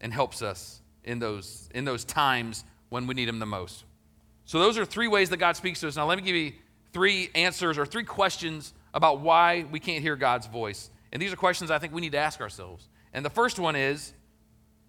and 0.00 0.12
helps 0.12 0.42
us 0.42 0.80
in 1.02 1.18
those, 1.18 1.68
in 1.74 1.84
those 1.84 2.04
times 2.04 2.64
when 2.90 3.06
we 3.06 3.14
need 3.14 3.28
Him 3.28 3.40
the 3.40 3.46
most. 3.46 3.84
So, 4.44 4.58
those 4.60 4.78
are 4.78 4.84
three 4.84 5.08
ways 5.08 5.30
that 5.30 5.38
God 5.38 5.56
speaks 5.56 5.80
to 5.80 5.88
us. 5.88 5.96
Now, 5.96 6.06
let 6.06 6.16
me 6.16 6.24
give 6.24 6.36
you 6.36 6.52
three 6.92 7.30
answers 7.34 7.76
or 7.76 7.84
three 7.84 8.04
questions 8.04 8.72
about 8.94 9.20
why 9.20 9.66
we 9.70 9.80
can't 9.80 10.02
hear 10.02 10.16
God's 10.16 10.46
voice. 10.46 10.90
And 11.12 11.20
these 11.20 11.32
are 11.32 11.36
questions 11.36 11.70
I 11.70 11.78
think 11.78 11.92
we 11.92 12.00
need 12.00 12.12
to 12.12 12.18
ask 12.18 12.40
ourselves. 12.40 12.88
And 13.12 13.24
the 13.24 13.30
first 13.30 13.58
one 13.58 13.76
is 13.76 14.12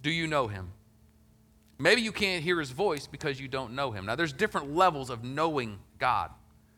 Do 0.02 0.12
you 0.12 0.28
know 0.28 0.48
him? 0.48 0.72
Maybe 1.78 2.02
you 2.02 2.12
can't 2.12 2.44
hear 2.44 2.60
his 2.60 2.72
voice 2.72 3.08
because 3.08 3.40
you 3.40 3.48
don't 3.48 3.74
know 3.74 3.92
him. 3.92 4.06
Now, 4.06 4.16
there's 4.16 4.34
different 4.34 4.76
levels 4.76 5.10
of 5.10 5.24
knowing 5.24 5.80
God. 5.98 6.30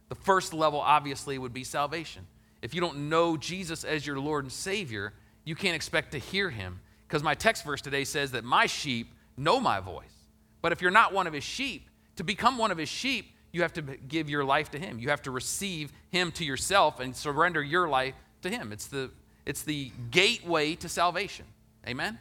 The 0.10 0.15
first 0.15 0.54
level, 0.54 0.80
obviously, 0.80 1.39
would 1.39 1.54
be 1.54 1.63
salvation. 1.63 2.27
If 2.62 2.75
you 2.75 2.82
don't 2.82 3.10
know 3.10 3.36
Jesus 3.36 3.84
as 3.84 4.06
your 4.06 4.19
Lord 4.19 4.43
and 4.43 4.51
Savior, 4.51 5.13
you 5.43 5.56
can't 5.56 5.75
expect 5.75 6.12
to 6.12 6.19
hear 6.19 6.51
him. 6.51 6.82
Because 7.08 7.23
my 7.23 7.34
text 7.34 7.65
verse 7.65 7.82
today 7.82 8.04
says 8.04 8.32
that 8.32 8.43
my 8.43 8.67
sheep 8.67 9.12
know 9.36 9.60
my 9.60 9.80
voice. 9.80 10.13
But 10.62 10.71
if 10.71 10.82
you're 10.82 10.91
not 10.91 11.13
one 11.13 11.25
of 11.25 11.34
his 11.34 11.43
sheep, 11.43 11.89
to 12.17 12.23
become 12.23 12.60
one 12.60 12.69
of 12.69 12.77
his 12.77 12.89
sheep, 12.89 13.32
you 13.51 13.63
have 13.63 13.73
to 13.73 13.82
give 13.82 14.30
your 14.30 14.45
life 14.45 14.69
to 14.71 14.80
him. 14.80 14.99
You 14.99 15.10
have 15.10 15.23
to 15.23 15.32
receive 15.32 15.91
him 16.10 16.32
to 16.34 16.45
yourself 16.45 16.99
and 16.99 17.15
surrender 17.15 17.63
your 17.63 17.89
life 17.89 18.13
to 18.43 18.49
him. 18.49 18.71
It's 18.71 18.88
the, 18.88 19.10
it's 19.45 19.63
the 19.63 19.91
gateway 20.10 20.75
to 20.75 20.89
salvation. 20.89 21.45
Amen? 21.88 22.19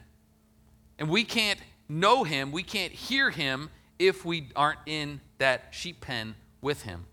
And 0.99 1.09
we 1.09 1.23
can't 1.23 1.59
know 1.89 2.23
him, 2.23 2.51
we 2.51 2.63
can't 2.63 2.91
hear 2.91 3.29
him 3.29 3.69
if 3.99 4.25
we 4.25 4.47
aren't 4.55 4.79
in 4.85 5.21
that 5.37 5.65
sheep 5.71 6.01
pen 6.01 6.35
with 6.61 6.83
him 6.83 7.05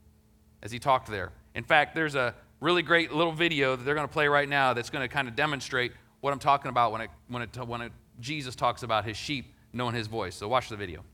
as 0.62 0.70
he 0.70 0.78
talked 0.78 1.08
there. 1.08 1.32
In 1.54 1.64
fact, 1.64 1.94
there's 1.94 2.14
a 2.14 2.34
really 2.60 2.82
great 2.82 3.12
little 3.12 3.32
video 3.32 3.76
that 3.76 3.84
they're 3.84 3.94
going 3.94 4.06
to 4.06 4.12
play 4.12 4.28
right 4.28 4.48
now 4.48 4.72
that's 4.74 4.90
going 4.90 5.06
to 5.06 5.12
kind 5.12 5.28
of 5.28 5.36
demonstrate 5.36 5.92
what 6.20 6.32
I'm 6.32 6.38
talking 6.38 6.68
about 6.70 6.92
when, 6.92 7.02
it, 7.02 7.10
when, 7.28 7.42
it, 7.42 7.56
when 7.66 7.80
it, 7.82 7.92
Jesus 8.20 8.54
talks 8.54 8.82
about 8.82 9.04
his 9.04 9.16
sheep 9.16 9.54
knowing 9.72 9.94
his 9.94 10.06
voice. 10.06 10.34
So 10.34 10.48
watch 10.48 10.68
the 10.68 10.76
video. 10.76 11.04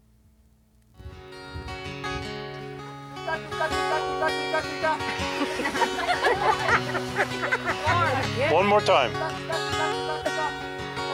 One 8.50 8.66
more 8.66 8.80
time. 8.80 9.10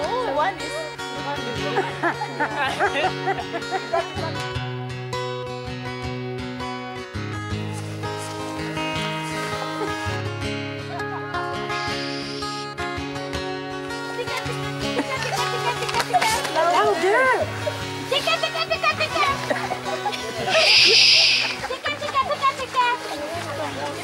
Oh, 0.02 0.32
one 0.34 0.54
is. 0.56 0.90
Tika, 18.10 18.40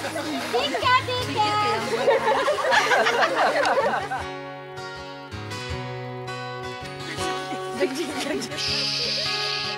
Tika, 0.07 0.95
tika. 1.07 2.57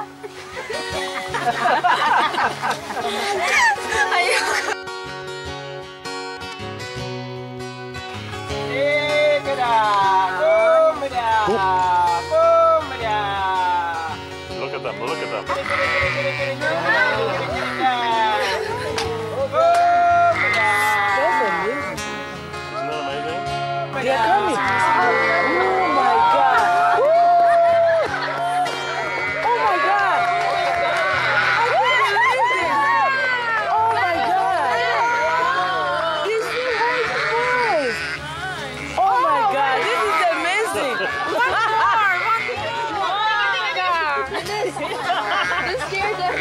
You 45.70 45.78
scared 45.88 46.18
them. 46.18 46.34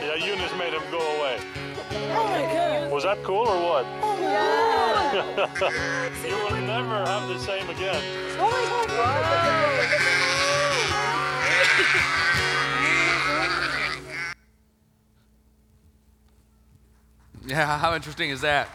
Yeah, 0.00 0.14
Eunice 0.14 0.54
made 0.56 0.72
him 0.72 0.82
go 0.90 0.98
away. 1.18 1.38
Oh 1.90 2.26
my 2.28 2.42
God. 2.42 2.90
Was 2.90 3.04
that 3.04 3.22
cool 3.22 3.46
or 3.46 3.60
what? 3.62 3.86
Oh 4.02 4.16
my 4.16 4.22
God. 4.22 5.74
you 6.26 6.36
will 6.44 6.60
never 6.66 7.04
have 7.04 7.28
the 7.28 7.38
same 7.38 7.68
again. 7.70 8.02
Oh 8.38 8.50
my 8.50 8.86
God. 8.94 10.12
Yeah, 17.46 17.78
how 17.78 17.94
interesting 17.94 18.30
is 18.30 18.40
that? 18.40 18.68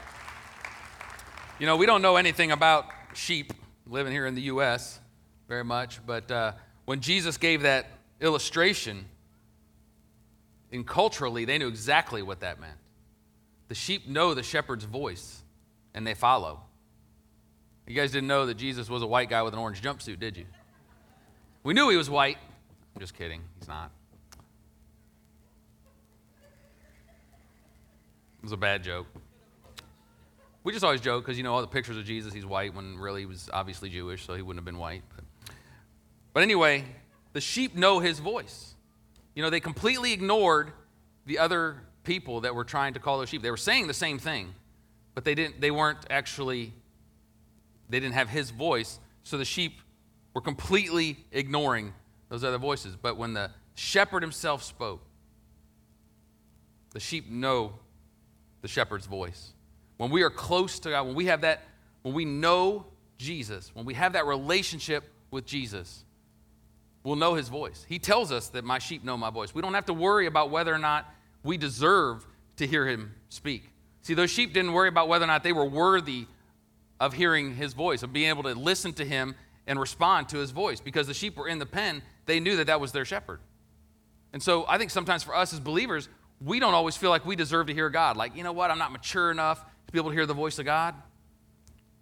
You 1.60 1.66
know, 1.66 1.76
we 1.76 1.86
don't 1.86 2.02
know 2.02 2.16
anything 2.16 2.54
about 2.54 2.86
sheep 3.14 3.52
living 3.86 4.14
here 4.14 4.26
in 4.26 4.34
the 4.34 4.44
U.S. 4.44 5.02
very 5.50 5.66
much, 5.66 6.00
but 6.06 6.32
uh, 6.32 6.54
when 6.86 7.02
Jesus 7.02 7.36
gave 7.36 7.64
that 7.64 7.88
illustration, 8.22 9.06
in 10.72 10.84
culturally, 10.84 11.46
they 11.46 11.58
knew 11.58 11.68
exactly 11.68 12.22
what 12.22 12.40
that 12.40 12.60
meant. 12.60 12.78
The 13.68 13.76
sheep 13.76 14.08
know 14.08 14.34
the 14.34 14.44
shepherd's 14.44 14.86
voice, 14.86 15.44
and 15.94 16.06
they 16.06 16.14
follow. 16.14 16.62
You 17.88 17.96
guys 17.96 18.12
didn't 18.12 18.28
know 18.28 18.46
that 18.46 18.56
Jesus 18.56 18.90
was 18.90 19.02
a 19.02 19.08
white 19.08 19.30
guy 19.30 19.42
with 19.42 19.54
an 19.54 19.60
orange 19.60 19.82
jumpsuit, 19.82 20.20
did 20.20 20.38
you? 20.38 20.46
We 21.64 21.74
knew 21.74 21.90
he 21.90 21.98
was 21.98 22.10
white. 22.10 22.38
I'm 22.96 23.02
just 23.02 23.14
kidding. 23.14 23.42
He's 23.60 23.68
not. 23.68 23.92
It 28.40 28.44
was 28.44 28.52
a 28.54 28.58
bad 28.58 28.84
joke. 28.84 29.08
We 30.64 30.72
just 30.72 30.86
always 30.86 31.02
joke 31.02 31.26
because, 31.26 31.38
you 31.38 31.44
know, 31.44 31.54
all 31.54 31.62
the 31.62 31.68
pictures 31.68 31.98
of 31.98 32.06
Jesus, 32.06 32.34
he's 32.34 32.46
white 32.46 32.74
when 32.74 32.98
really 32.98 33.22
he 33.22 33.26
was 33.26 33.50
obviously 33.52 33.90
Jewish, 33.90 34.26
so 34.26 34.36
he 34.36 34.42
wouldn't 34.42 34.60
have 34.60 34.66
been 34.66 34.78
white. 34.78 35.04
But, 35.16 35.26
but 36.34 36.44
anyway, 36.44 36.86
the 37.34 37.42
sheep 37.42 37.76
know 37.76 38.00
his 38.00 38.20
voice. 38.20 38.71
You 39.36 39.44
know, 39.44 39.50
they 39.50 39.60
completely 39.60 40.14
ignored 40.14 40.74
the 41.26 41.40
other 41.40 41.82
people 42.04 42.42
that 42.42 42.56
were 42.56 42.64
trying 42.64 42.94
to 42.94 43.00
call 43.00 43.20
those 43.20 43.30
sheep. 43.30 43.42
They 43.42 43.52
were 43.52 43.58
saying 43.58 43.88
the 43.88 43.94
same 43.94 44.20
thing, 44.20 44.54
but 45.14 45.24
they, 45.24 45.36
didn't, 45.36 45.62
they 45.62 45.72
weren't 45.72 46.00
actually, 46.10 46.74
they 47.90 48.00
didn't 48.00 48.16
have 48.16 48.30
his 48.30 48.50
voice, 48.50 49.00
so 49.24 49.38
the 49.38 49.46
sheep 49.46 49.80
were 50.34 50.42
completely 50.42 51.18
ignoring 51.32 51.94
those 52.30 52.44
other 52.44 52.58
voices. 52.58 52.96
But 52.96 53.18
when 53.18 53.34
the 53.34 53.52
shepherd 53.76 54.24
himself 54.24 54.64
spoke, 54.64 55.02
the 56.92 57.00
sheep 57.00 57.30
know 57.30 57.74
the 58.62 58.68
shepherd's 58.68 59.06
voice. 59.06 59.54
When 59.98 60.10
we 60.10 60.24
are 60.24 60.30
close 60.30 60.80
to 60.80 60.90
God, 60.90 61.06
when 61.06 61.16
we 61.16 61.26
have 61.26 61.42
that, 61.42 61.64
when 62.02 62.14
we 62.14 62.26
know 62.26 62.86
Jesus, 63.18 63.72
when 63.74 63.86
we 63.86 63.94
have 63.94 64.14
that 64.14 64.26
relationship 64.26 65.04
with 65.30 65.46
Jesus, 65.46 66.04
we'll 67.04 67.16
know 67.16 67.36
his 67.36 67.50
voice. 67.50 67.86
He 67.88 68.00
tells 68.00 68.32
us 68.32 68.50
that 68.50 68.64
my 68.64 68.80
sheep 68.80 69.04
know 69.04 69.18
my 69.18 69.30
voice. 69.30 69.54
We 69.54 69.62
don't 69.62 69.74
have 69.74 69.86
to 69.86 69.94
worry 69.94 70.28
about 70.28 70.50
whether 70.50 70.74
or 70.74 70.78
not 70.78 71.06
we 71.44 71.58
deserve 71.58 72.26
to 72.58 72.68
hear 72.68 72.88
him 72.88 73.14
speak. 73.30 73.70
See, 74.04 74.14
those 74.14 74.30
sheep 74.30 74.54
didn't 74.54 74.74
worry 74.74 74.90
about 74.90 75.08
whether 75.08 75.26
or 75.26 75.28
not 75.28 75.44
they 75.44 75.54
were 75.54 75.66
worthy 75.66 76.28
of 77.00 77.14
hearing 77.14 77.56
his 77.56 77.74
voice, 77.74 78.04
of 78.04 78.14
being 78.14 78.30
able 78.30 78.44
to 78.44 78.54
listen 78.54 78.94
to 78.94 79.06
him 79.06 79.36
and 79.68 79.80
respond 79.80 80.30
to 80.30 80.38
his 80.38 80.52
voice, 80.52 80.80
because 80.80 81.08
the 81.08 81.14
sheep 81.14 81.38
were 81.38 81.48
in 81.48 81.60
the 81.60 81.66
pen. 81.66 82.02
They 82.26 82.40
knew 82.40 82.56
that 82.58 82.68
that 82.68 82.80
was 82.80 82.92
their 82.92 83.06
shepherd. 83.06 83.40
And 84.34 84.42
so 84.42 84.66
I 84.68 84.78
think 84.78 84.92
sometimes 84.92 85.24
for 85.24 85.36
us 85.36 85.54
as 85.54 85.60
believers, 85.60 86.10
we 86.40 86.60
don't 86.60 86.74
always 86.74 86.98
feel 86.98 87.10
like 87.10 87.26
we 87.26 87.36
deserve 87.36 87.68
to 87.68 87.74
hear 87.74 87.90
God. 87.90 88.18
Like, 88.18 88.36
you 88.36 88.44
know 88.44 88.52
what? 88.52 88.72
I'm 88.72 88.80
not 88.80 88.92
mature 88.92 89.30
enough 89.30 89.64
to 89.88 89.92
be 89.92 90.00
able 90.00 90.10
to 90.10 90.16
hear 90.16 90.26
the 90.26 90.34
voice 90.34 90.58
of 90.60 90.66
God. 90.66 90.96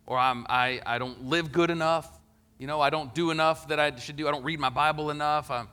Or 0.06 0.18
I'm, 0.18 0.46
I, 0.50 0.82
I 0.86 1.00
don't 1.00 1.26
live 1.26 1.52
good 1.52 1.70
enough. 1.70 2.19
You 2.60 2.68
know, 2.68 2.82
I 2.82 2.90
don't 2.90 3.16
do 3.16 3.32
enough 3.32 3.70
that 3.70 3.80
I 3.80 3.96
should 3.96 4.18
do. 4.18 4.28
I 4.28 4.32
don't 4.32 4.44
read 4.44 4.60
my 4.60 4.70
Bible 4.70 5.10
enough. 5.10 5.50
I'm, 5.50 5.70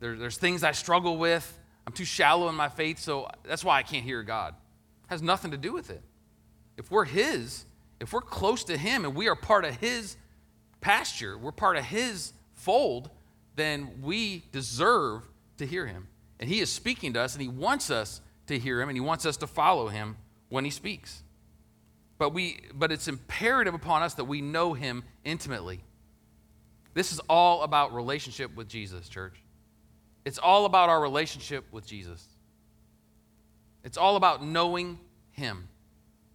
there, 0.00 0.16
there's 0.16 0.36
things 0.36 0.64
I 0.64 0.72
struggle 0.72 1.16
with. 1.16 1.58
I'm 1.86 1.92
too 1.92 2.04
shallow 2.04 2.48
in 2.48 2.56
my 2.56 2.68
faith, 2.68 2.98
so 2.98 3.30
that's 3.44 3.64
why 3.64 3.78
I 3.78 3.82
can't 3.84 4.04
hear 4.04 4.22
God. 4.22 4.54
It 5.04 5.10
has 5.10 5.22
nothing 5.22 5.52
to 5.52 5.56
do 5.56 5.72
with 5.72 5.90
it. 5.90 6.02
If 6.76 6.90
we're 6.90 7.04
His, 7.04 7.64
if 8.00 8.12
we're 8.12 8.20
close 8.20 8.64
to 8.64 8.76
Him 8.76 9.04
and 9.04 9.14
we 9.14 9.28
are 9.28 9.36
part 9.36 9.64
of 9.64 9.76
His 9.76 10.16
pasture, 10.80 11.38
we're 11.38 11.52
part 11.52 11.76
of 11.76 11.84
His 11.84 12.32
fold, 12.54 13.10
then 13.54 14.02
we 14.02 14.44
deserve 14.50 15.28
to 15.58 15.66
hear 15.66 15.86
Him. 15.86 16.08
And 16.40 16.50
He 16.50 16.60
is 16.60 16.72
speaking 16.72 17.12
to 17.12 17.20
us, 17.20 17.34
and 17.34 17.42
He 17.42 17.48
wants 17.48 17.90
us 17.90 18.20
to 18.48 18.58
hear 18.58 18.80
Him, 18.80 18.88
and 18.88 18.96
He 18.96 19.00
wants 19.00 19.24
us 19.26 19.36
to 19.38 19.46
follow 19.46 19.88
Him 19.88 20.16
when 20.48 20.64
He 20.64 20.70
speaks. 20.70 21.22
But, 22.18 22.30
we, 22.30 22.60
but 22.72 22.92
it's 22.92 23.08
imperative 23.08 23.74
upon 23.74 24.02
us 24.02 24.14
that 24.14 24.24
we 24.24 24.40
know 24.40 24.72
Him 24.72 25.02
intimately. 25.24 25.80
This 26.94 27.12
is 27.12 27.20
all 27.28 27.62
about 27.62 27.92
relationship 27.92 28.54
with 28.54 28.68
Jesus, 28.68 29.08
church. 29.08 29.34
It's 30.24 30.38
all 30.38 30.64
about 30.64 30.88
our 30.88 31.00
relationship 31.00 31.64
with 31.72 31.86
Jesus. 31.86 32.24
It's 33.82 33.98
all 33.98 34.16
about 34.16 34.44
knowing 34.44 34.98
Him, 35.32 35.68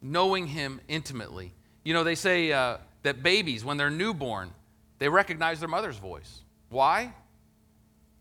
knowing 0.02 0.48
Him 0.48 0.82
intimately. 0.88 1.54
You 1.84 1.94
know, 1.94 2.04
they 2.04 2.16
say 2.16 2.52
uh, 2.52 2.78
that 3.04 3.24
babies, 3.24 3.64
when 3.64 3.78
they're 3.78 3.90
newborn, 3.90 4.52
they 5.00 5.08
recognize 5.08 5.60
their 5.60 5.70
mother's 5.70 5.98
voice. 5.98 6.42
Why? 6.70 7.14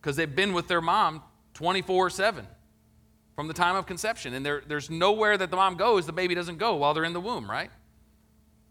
Because 0.00 0.16
they've 0.16 0.34
been 0.34 0.52
with 0.52 0.68
their 0.68 0.80
mom 0.80 1.22
24 1.54 2.10
7 2.10 2.46
from 3.38 3.46
the 3.46 3.54
time 3.54 3.76
of 3.76 3.86
conception. 3.86 4.34
And 4.34 4.44
there, 4.44 4.64
there's 4.66 4.90
nowhere 4.90 5.38
that 5.38 5.52
the 5.52 5.56
mom 5.56 5.76
goes, 5.76 6.06
the 6.06 6.12
baby 6.12 6.34
doesn't 6.34 6.58
go 6.58 6.74
while 6.74 6.92
they're 6.92 7.04
in 7.04 7.12
the 7.12 7.20
womb, 7.20 7.48
right? 7.48 7.70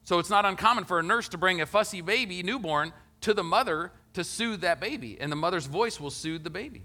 So 0.04 0.20
it's 0.20 0.30
not 0.30 0.44
uncommon 0.44 0.84
for 0.84 1.00
a 1.00 1.04
nurse 1.04 1.30
to 1.30 1.38
bring 1.38 1.62
a 1.62 1.66
fussy 1.66 2.02
baby, 2.02 2.44
newborn, 2.44 2.92
to 3.22 3.34
the 3.34 3.46
mother 3.46 3.94
to 4.12 4.26
soothe 4.26 4.60
that 4.60 4.82
baby. 4.82 5.16
And 5.22 5.32
the 5.32 5.38
mother's 5.38 5.68
voice 5.68 6.02
will 6.02 6.10
soothe 6.10 6.44
the 6.44 6.50
baby 6.50 6.84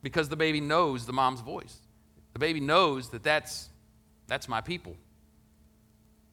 because 0.00 0.28
the 0.28 0.36
baby 0.36 0.60
knows 0.60 1.06
the 1.06 1.12
mom's 1.12 1.40
voice. 1.40 1.76
The 2.34 2.38
baby 2.38 2.60
knows 2.60 3.08
that 3.08 3.24
that's, 3.24 3.68
that's 4.28 4.48
my 4.48 4.60
people. 4.60 4.94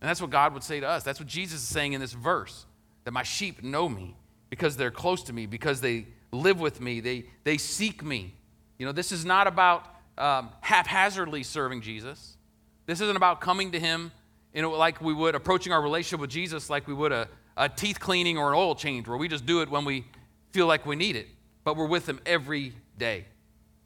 And 0.02 0.08
that's 0.08 0.22
what 0.22 0.30
God 0.30 0.54
would 0.54 0.64
say 0.64 0.80
to 0.80 0.88
us. 0.88 1.02
That's 1.02 1.20
what 1.20 1.28
Jesus 1.28 1.64
is 1.64 1.68
saying 1.68 1.94
in 1.94 2.00
this 2.00 2.14
verse 2.14 2.68
that 3.06 3.12
my 3.12 3.24
sheep 3.24 3.64
know 3.64 3.90
me 3.90 4.16
because 4.52 4.78
they're 4.78 4.92
close 4.92 5.24
to 5.24 5.34
me, 5.34 5.48
because 5.48 5.82
they 5.82 6.06
live 6.32 6.60
with 6.60 6.80
me, 6.80 7.00
they, 7.00 7.26
they 7.44 7.58
seek 7.58 8.04
me. 8.04 8.36
You 8.78 8.86
know, 8.86 8.92
this 8.92 9.12
is 9.12 9.26
not 9.26 9.48
about 9.48 9.96
um, 10.18 10.50
haphazardly 10.62 11.44
serving 11.44 11.82
Jesus. 11.82 12.38
This 12.86 13.02
isn't 13.02 13.16
about 13.16 13.42
coming 13.42 13.72
to 13.72 13.80
Him 13.80 14.12
you 14.58 14.64
know, 14.64 14.72
like 14.72 15.00
we 15.02 15.14
would 15.14 15.36
approaching 15.36 15.72
our 15.72 15.82
relationship 15.82 16.20
with 16.20 16.32
Jesus 16.32 16.68
like 16.68 16.88
we 16.88 16.94
would 16.96 17.12
a, 17.12 17.28
a 17.58 17.70
teeth 17.70 18.00
cleaning 18.00 18.40
or 18.40 18.52
an 18.52 18.58
oil 18.58 18.74
change, 18.74 19.08
where 19.08 19.16
we 19.16 19.28
just 19.28 19.46
do 19.46 19.62
it 19.62 19.70
when 19.70 19.86
we 19.86 20.04
feel 20.50 20.66
like 20.66 20.84
we 20.84 20.96
need 20.96 21.16
it. 21.16 21.28
But 21.64 21.78
we're 21.78 21.86
with 21.86 22.10
Him 22.10 22.20
every 22.26 22.74
day, 22.98 23.26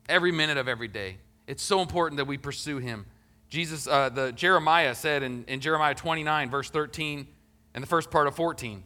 every 0.07 0.31
minute 0.31 0.57
of 0.57 0.69
every 0.69 0.87
day. 0.87 1.17
It's 1.45 1.61
so 1.61 1.81
important 1.81 2.17
that 2.17 2.25
we 2.25 2.37
pursue 2.37 2.77
Him. 2.77 3.05
Jesus, 3.49 3.85
uh, 3.85 4.07
the 4.07 4.31
Jeremiah 4.31 4.95
said 4.95 5.23
in, 5.23 5.43
in 5.43 5.59
Jeremiah 5.59 5.93
29, 5.93 6.49
verse 6.49 6.69
13, 6.69 7.27
and 7.73 7.83
the 7.83 7.87
first 7.87 8.09
part 8.09 8.27
of 8.27 8.35
14, 8.37 8.81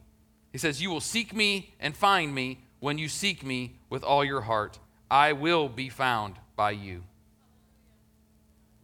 he 0.52 0.58
says, 0.58 0.82
You 0.82 0.90
will 0.90 1.02
seek 1.02 1.36
me 1.36 1.76
and 1.80 1.96
find 1.96 2.34
me 2.34 2.62
when 2.80 2.98
you 2.98 3.08
seek 3.08 3.44
me 3.44 3.76
with 3.92 4.04
all 4.04 4.26
your 4.26 4.42
heart. 4.42 4.80
I 5.12 5.34
will 5.34 5.70
be 5.70 5.90
found 5.90 6.38
by 6.56 6.72
you. 6.72 7.04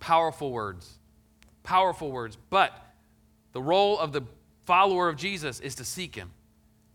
Powerful 0.01 0.51
words. 0.51 0.97
Powerful 1.63 2.11
words. 2.11 2.37
But 2.49 2.73
the 3.53 3.61
role 3.61 3.97
of 3.97 4.11
the 4.11 4.23
follower 4.65 5.07
of 5.07 5.15
Jesus 5.15 5.59
is 5.61 5.75
to 5.75 5.85
seek 5.85 6.15
him, 6.15 6.31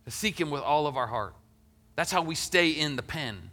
to 0.05 0.11
seek 0.11 0.39
him 0.39 0.51
with 0.51 0.63
all 0.63 0.87
of 0.87 0.97
our 0.97 1.07
heart. 1.07 1.35
That's 1.95 2.11
how 2.11 2.21
we 2.21 2.35
stay 2.35 2.71
in 2.71 2.97
the 2.97 3.03
pen. 3.03 3.51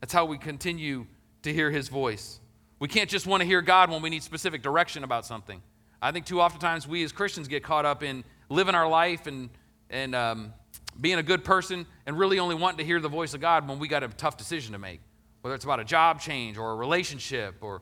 That's 0.00 0.12
how 0.12 0.26
we 0.26 0.38
continue 0.38 1.06
to 1.42 1.52
hear 1.52 1.70
his 1.70 1.88
voice. 1.88 2.38
We 2.78 2.86
can't 2.86 3.08
just 3.08 3.26
want 3.26 3.40
to 3.40 3.46
hear 3.46 3.62
God 3.62 3.90
when 3.90 4.02
we 4.02 4.10
need 4.10 4.22
specific 4.22 4.62
direction 4.62 5.02
about 5.02 5.24
something. 5.24 5.62
I 6.02 6.12
think 6.12 6.26
too 6.26 6.42
oftentimes 6.42 6.86
we 6.86 7.02
as 7.02 7.12
Christians 7.12 7.48
get 7.48 7.64
caught 7.64 7.86
up 7.86 8.02
in 8.02 8.24
living 8.50 8.74
our 8.74 8.88
life 8.88 9.26
and, 9.26 9.48
and 9.88 10.14
um, 10.14 10.52
being 11.00 11.18
a 11.18 11.22
good 11.22 11.44
person 11.44 11.86
and 12.04 12.18
really 12.18 12.38
only 12.38 12.54
wanting 12.54 12.78
to 12.78 12.84
hear 12.84 13.00
the 13.00 13.08
voice 13.08 13.32
of 13.32 13.40
God 13.40 13.66
when 13.66 13.78
we 13.78 13.88
got 13.88 14.02
a 14.02 14.08
tough 14.08 14.36
decision 14.36 14.72
to 14.72 14.78
make, 14.78 15.00
whether 15.40 15.54
it's 15.54 15.64
about 15.64 15.80
a 15.80 15.84
job 15.84 16.20
change 16.20 16.58
or 16.58 16.72
a 16.72 16.76
relationship 16.76 17.54
or 17.62 17.80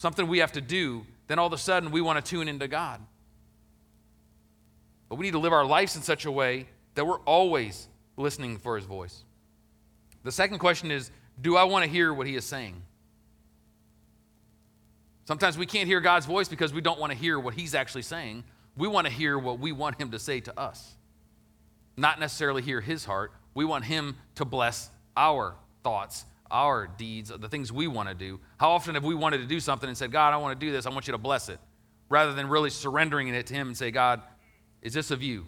something 0.00 0.26
we 0.26 0.38
have 0.38 0.52
to 0.52 0.62
do, 0.62 1.04
then 1.26 1.38
all 1.38 1.46
of 1.46 1.52
a 1.52 1.58
sudden 1.58 1.90
we 1.90 2.00
want 2.00 2.24
to 2.24 2.28
tune 2.28 2.48
into 2.48 2.66
God. 2.66 3.02
But 5.10 5.16
we 5.16 5.26
need 5.26 5.32
to 5.32 5.38
live 5.38 5.52
our 5.52 5.66
lives 5.66 5.94
in 5.94 6.00
such 6.00 6.24
a 6.24 6.32
way 6.32 6.66
that 6.94 7.06
we're 7.06 7.20
always 7.20 7.86
listening 8.16 8.56
for 8.56 8.76
his 8.76 8.86
voice. 8.86 9.24
The 10.24 10.32
second 10.32 10.58
question 10.58 10.90
is 10.90 11.10
Do 11.38 11.56
I 11.56 11.64
want 11.64 11.84
to 11.84 11.90
hear 11.90 12.14
what 12.14 12.26
he 12.26 12.34
is 12.34 12.46
saying? 12.46 12.82
Sometimes 15.26 15.58
we 15.58 15.66
can't 15.66 15.86
hear 15.86 16.00
God's 16.00 16.24
voice 16.24 16.48
because 16.48 16.72
we 16.72 16.80
don't 16.80 16.98
want 16.98 17.12
to 17.12 17.18
hear 17.18 17.38
what 17.38 17.52
he's 17.52 17.74
actually 17.74 18.02
saying. 18.02 18.42
We 18.78 18.88
want 18.88 19.06
to 19.06 19.12
hear 19.12 19.38
what 19.38 19.58
we 19.58 19.70
want 19.70 20.00
him 20.00 20.12
to 20.12 20.18
say 20.18 20.40
to 20.40 20.58
us, 20.58 20.94
not 21.98 22.18
necessarily 22.18 22.62
hear 22.62 22.80
his 22.80 23.04
heart. 23.04 23.32
We 23.52 23.66
want 23.66 23.84
him 23.84 24.16
to 24.36 24.46
bless 24.46 24.90
our 25.14 25.56
thoughts, 25.84 26.24
our 26.50 26.86
deeds, 26.86 27.32
the 27.36 27.48
things 27.48 27.72
we 27.72 27.86
want 27.86 28.08
to 28.08 28.14
do. 28.14 28.40
How 28.58 28.70
often 28.70 28.94
have 28.94 29.04
we 29.04 29.14
wanted 29.14 29.38
to 29.38 29.46
do 29.46 29.60
something 29.60 29.88
and 29.88 29.96
said, 29.96 30.12
God, 30.12 30.32
I 30.32 30.36
want 30.38 30.58
to 30.58 30.66
do 30.66 30.72
this, 30.72 30.86
I 30.86 30.90
want 30.90 31.06
you 31.06 31.12
to 31.12 31.18
bless 31.18 31.48
it, 31.48 31.58
rather 32.08 32.34
than 32.34 32.48
really 32.48 32.70
surrendering 32.70 33.28
it 33.28 33.46
to 33.46 33.54
him 33.54 33.68
and 33.68 33.76
say, 33.76 33.90
God, 33.90 34.22
is 34.82 34.92
this 34.92 35.10
of 35.10 35.22
you? 35.22 35.46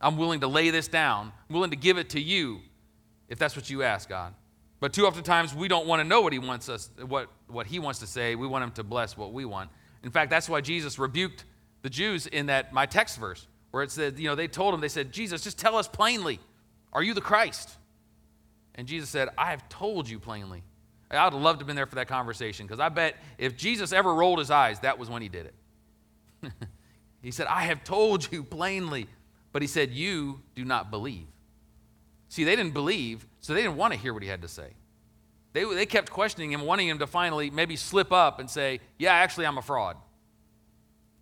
I'm 0.00 0.16
willing 0.16 0.40
to 0.40 0.48
lay 0.48 0.70
this 0.70 0.88
down. 0.88 1.32
I'm 1.48 1.54
willing 1.54 1.70
to 1.70 1.76
give 1.76 1.98
it 1.98 2.10
to 2.10 2.20
you 2.20 2.60
if 3.28 3.38
that's 3.38 3.54
what 3.54 3.68
you 3.68 3.82
ask, 3.82 4.08
God. 4.08 4.34
But 4.80 4.94
too 4.94 5.06
often 5.06 5.22
times 5.22 5.54
we 5.54 5.68
don't 5.68 5.86
want 5.86 6.00
to 6.00 6.08
know 6.08 6.22
what 6.22 6.32
he 6.32 6.38
wants 6.38 6.70
us, 6.70 6.88
what, 7.06 7.28
what 7.48 7.66
he 7.66 7.78
wants 7.78 8.00
to 8.00 8.06
say. 8.06 8.34
We 8.34 8.46
want 8.46 8.64
him 8.64 8.70
to 8.72 8.82
bless 8.82 9.16
what 9.16 9.32
we 9.32 9.44
want. 9.44 9.70
In 10.02 10.10
fact, 10.10 10.30
that's 10.30 10.48
why 10.48 10.62
Jesus 10.62 10.98
rebuked 10.98 11.44
the 11.82 11.90
Jews 11.90 12.26
in 12.26 12.46
that 12.46 12.72
my 12.72 12.86
text 12.86 13.18
verse, 13.18 13.46
where 13.72 13.82
it 13.82 13.90
said, 13.90 14.18
you 14.18 14.26
know, 14.26 14.34
they 14.34 14.48
told 14.48 14.72
him, 14.72 14.80
they 14.80 14.88
said, 14.88 15.12
Jesus, 15.12 15.44
just 15.44 15.58
tell 15.58 15.76
us 15.76 15.86
plainly, 15.86 16.40
are 16.92 17.02
you 17.02 17.12
the 17.12 17.20
Christ? 17.20 17.70
And 18.74 18.86
Jesus 18.86 19.10
said, 19.10 19.28
I 19.36 19.50
have 19.50 19.68
told 19.68 20.08
you 20.08 20.18
plainly. 20.18 20.62
I 21.10 21.24
would 21.24 21.32
have 21.32 21.42
loved 21.42 21.58
to 21.58 21.62
have 21.64 21.66
been 21.66 21.76
there 21.76 21.86
for 21.86 21.96
that 21.96 22.06
conversation 22.06 22.66
because 22.66 22.78
I 22.78 22.88
bet 22.88 23.16
if 23.36 23.56
Jesus 23.56 23.92
ever 23.92 24.14
rolled 24.14 24.38
his 24.38 24.50
eyes, 24.50 24.78
that 24.80 24.98
was 24.98 25.10
when 25.10 25.22
he 25.22 25.28
did 25.28 25.46
it. 26.42 26.52
He 27.22 27.30
said, 27.30 27.46
I 27.48 27.62
have 27.62 27.84
told 27.84 28.30
you 28.32 28.42
plainly. 28.42 29.06
But 29.52 29.62
he 29.62 29.68
said, 29.68 29.90
You 29.90 30.40
do 30.54 30.64
not 30.64 30.90
believe. 30.90 31.26
See, 32.28 32.44
they 32.44 32.54
didn't 32.54 32.74
believe, 32.74 33.26
so 33.40 33.52
they 33.52 33.62
didn't 33.62 33.76
want 33.76 33.92
to 33.92 33.98
hear 33.98 34.14
what 34.14 34.22
he 34.22 34.28
had 34.28 34.42
to 34.42 34.48
say. 34.48 34.70
They, 35.52 35.64
they 35.64 35.86
kept 35.86 36.10
questioning 36.10 36.52
him, 36.52 36.62
wanting 36.62 36.88
him 36.88 37.00
to 37.00 37.06
finally 37.06 37.50
maybe 37.50 37.74
slip 37.74 38.12
up 38.12 38.38
and 38.38 38.48
say, 38.48 38.80
Yeah, 38.98 39.12
actually, 39.12 39.46
I'm 39.46 39.58
a 39.58 39.62
fraud. 39.62 39.96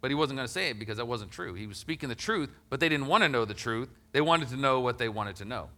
But 0.01 0.11
he 0.11 0.15
wasn't 0.15 0.37
going 0.37 0.47
to 0.47 0.53
say 0.53 0.71
it 0.71 0.79
because 0.79 0.99
that 0.99 1.07
wasn't 1.07 1.33
true. 1.33 1.55
He 1.55 1.67
was 1.67 1.77
speaking 1.77 2.09
the 2.09 2.15
truth, 2.15 2.51
but 2.71 2.79
they 2.79 2.89
didn't 2.89 3.07
want 3.07 3.25
to 3.25 3.29
know 3.29 3.45
the 3.45 3.55
truth. 3.55 3.89
They 4.13 4.21
wanted 4.21 4.49
to 4.51 4.57
know 4.57 4.79
what 4.79 4.99
they 4.99 5.09
wanted 5.09 5.37
to 5.37 5.45
know. 5.45 5.71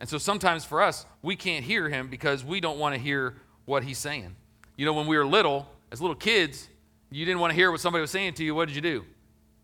And 0.00 0.08
so 0.08 0.18
sometimes 0.18 0.64
for 0.64 0.82
us, 0.82 1.06
we 1.22 1.36
can't 1.36 1.64
hear 1.64 1.88
him 1.88 2.08
because 2.08 2.44
we 2.44 2.60
don't 2.60 2.78
want 2.78 2.94
to 2.94 3.00
hear 3.00 3.36
what 3.64 3.82
he's 3.82 3.98
saying. 3.98 4.36
You 4.76 4.86
know, 4.86 4.92
when 4.92 5.06
we 5.06 5.16
were 5.16 5.26
little, 5.26 5.66
as 5.90 6.00
little 6.00 6.16
kids, 6.16 6.68
you 7.10 7.24
didn't 7.24 7.40
want 7.40 7.50
to 7.50 7.54
hear 7.54 7.70
what 7.70 7.80
somebody 7.80 8.00
was 8.00 8.10
saying 8.10 8.34
to 8.34 8.44
you, 8.44 8.54
what 8.54 8.68
did 8.68 8.76
you 8.76 8.82
do? 8.82 9.04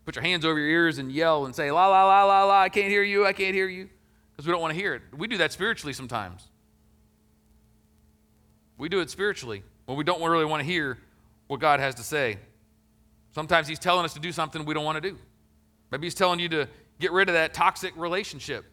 Put 0.05 0.15
your 0.15 0.23
hands 0.23 0.45
over 0.45 0.59
your 0.59 0.67
ears 0.67 0.97
and 0.97 1.11
yell 1.11 1.45
and 1.45 1.55
say, 1.55 1.71
la, 1.71 1.87
la, 1.87 2.05
la, 2.05 2.23
la, 2.25 2.43
la, 2.43 2.61
I 2.61 2.69
can't 2.69 2.89
hear 2.89 3.03
you, 3.03 3.25
I 3.25 3.33
can't 3.33 3.55
hear 3.55 3.67
you. 3.67 3.89
Because 4.31 4.45
we 4.45 4.51
don't 4.51 4.61
want 4.61 4.73
to 4.73 4.79
hear 4.79 4.93
it. 4.93 5.01
We 5.15 5.27
do 5.27 5.37
that 5.37 5.51
spiritually 5.51 5.93
sometimes. 5.93 6.49
We 8.77 8.89
do 8.89 8.99
it 8.99 9.09
spiritually 9.09 9.63
when 9.85 9.97
we 9.97 10.03
don't 10.03 10.21
really 10.21 10.45
want 10.45 10.61
to 10.61 10.65
hear 10.65 10.97
what 11.47 11.59
God 11.59 11.79
has 11.79 11.95
to 11.95 12.03
say. 12.03 12.37
Sometimes 13.33 13.67
He's 13.67 13.79
telling 13.79 14.05
us 14.05 14.13
to 14.13 14.19
do 14.19 14.31
something 14.31 14.65
we 14.65 14.73
don't 14.73 14.83
want 14.83 15.01
to 15.01 15.09
do. 15.09 15.17
Maybe 15.91 16.05
He's 16.05 16.15
telling 16.15 16.39
you 16.39 16.49
to 16.49 16.67
get 16.99 17.11
rid 17.11 17.29
of 17.29 17.33
that 17.33 17.53
toxic 17.53 17.93
relationship, 17.95 18.65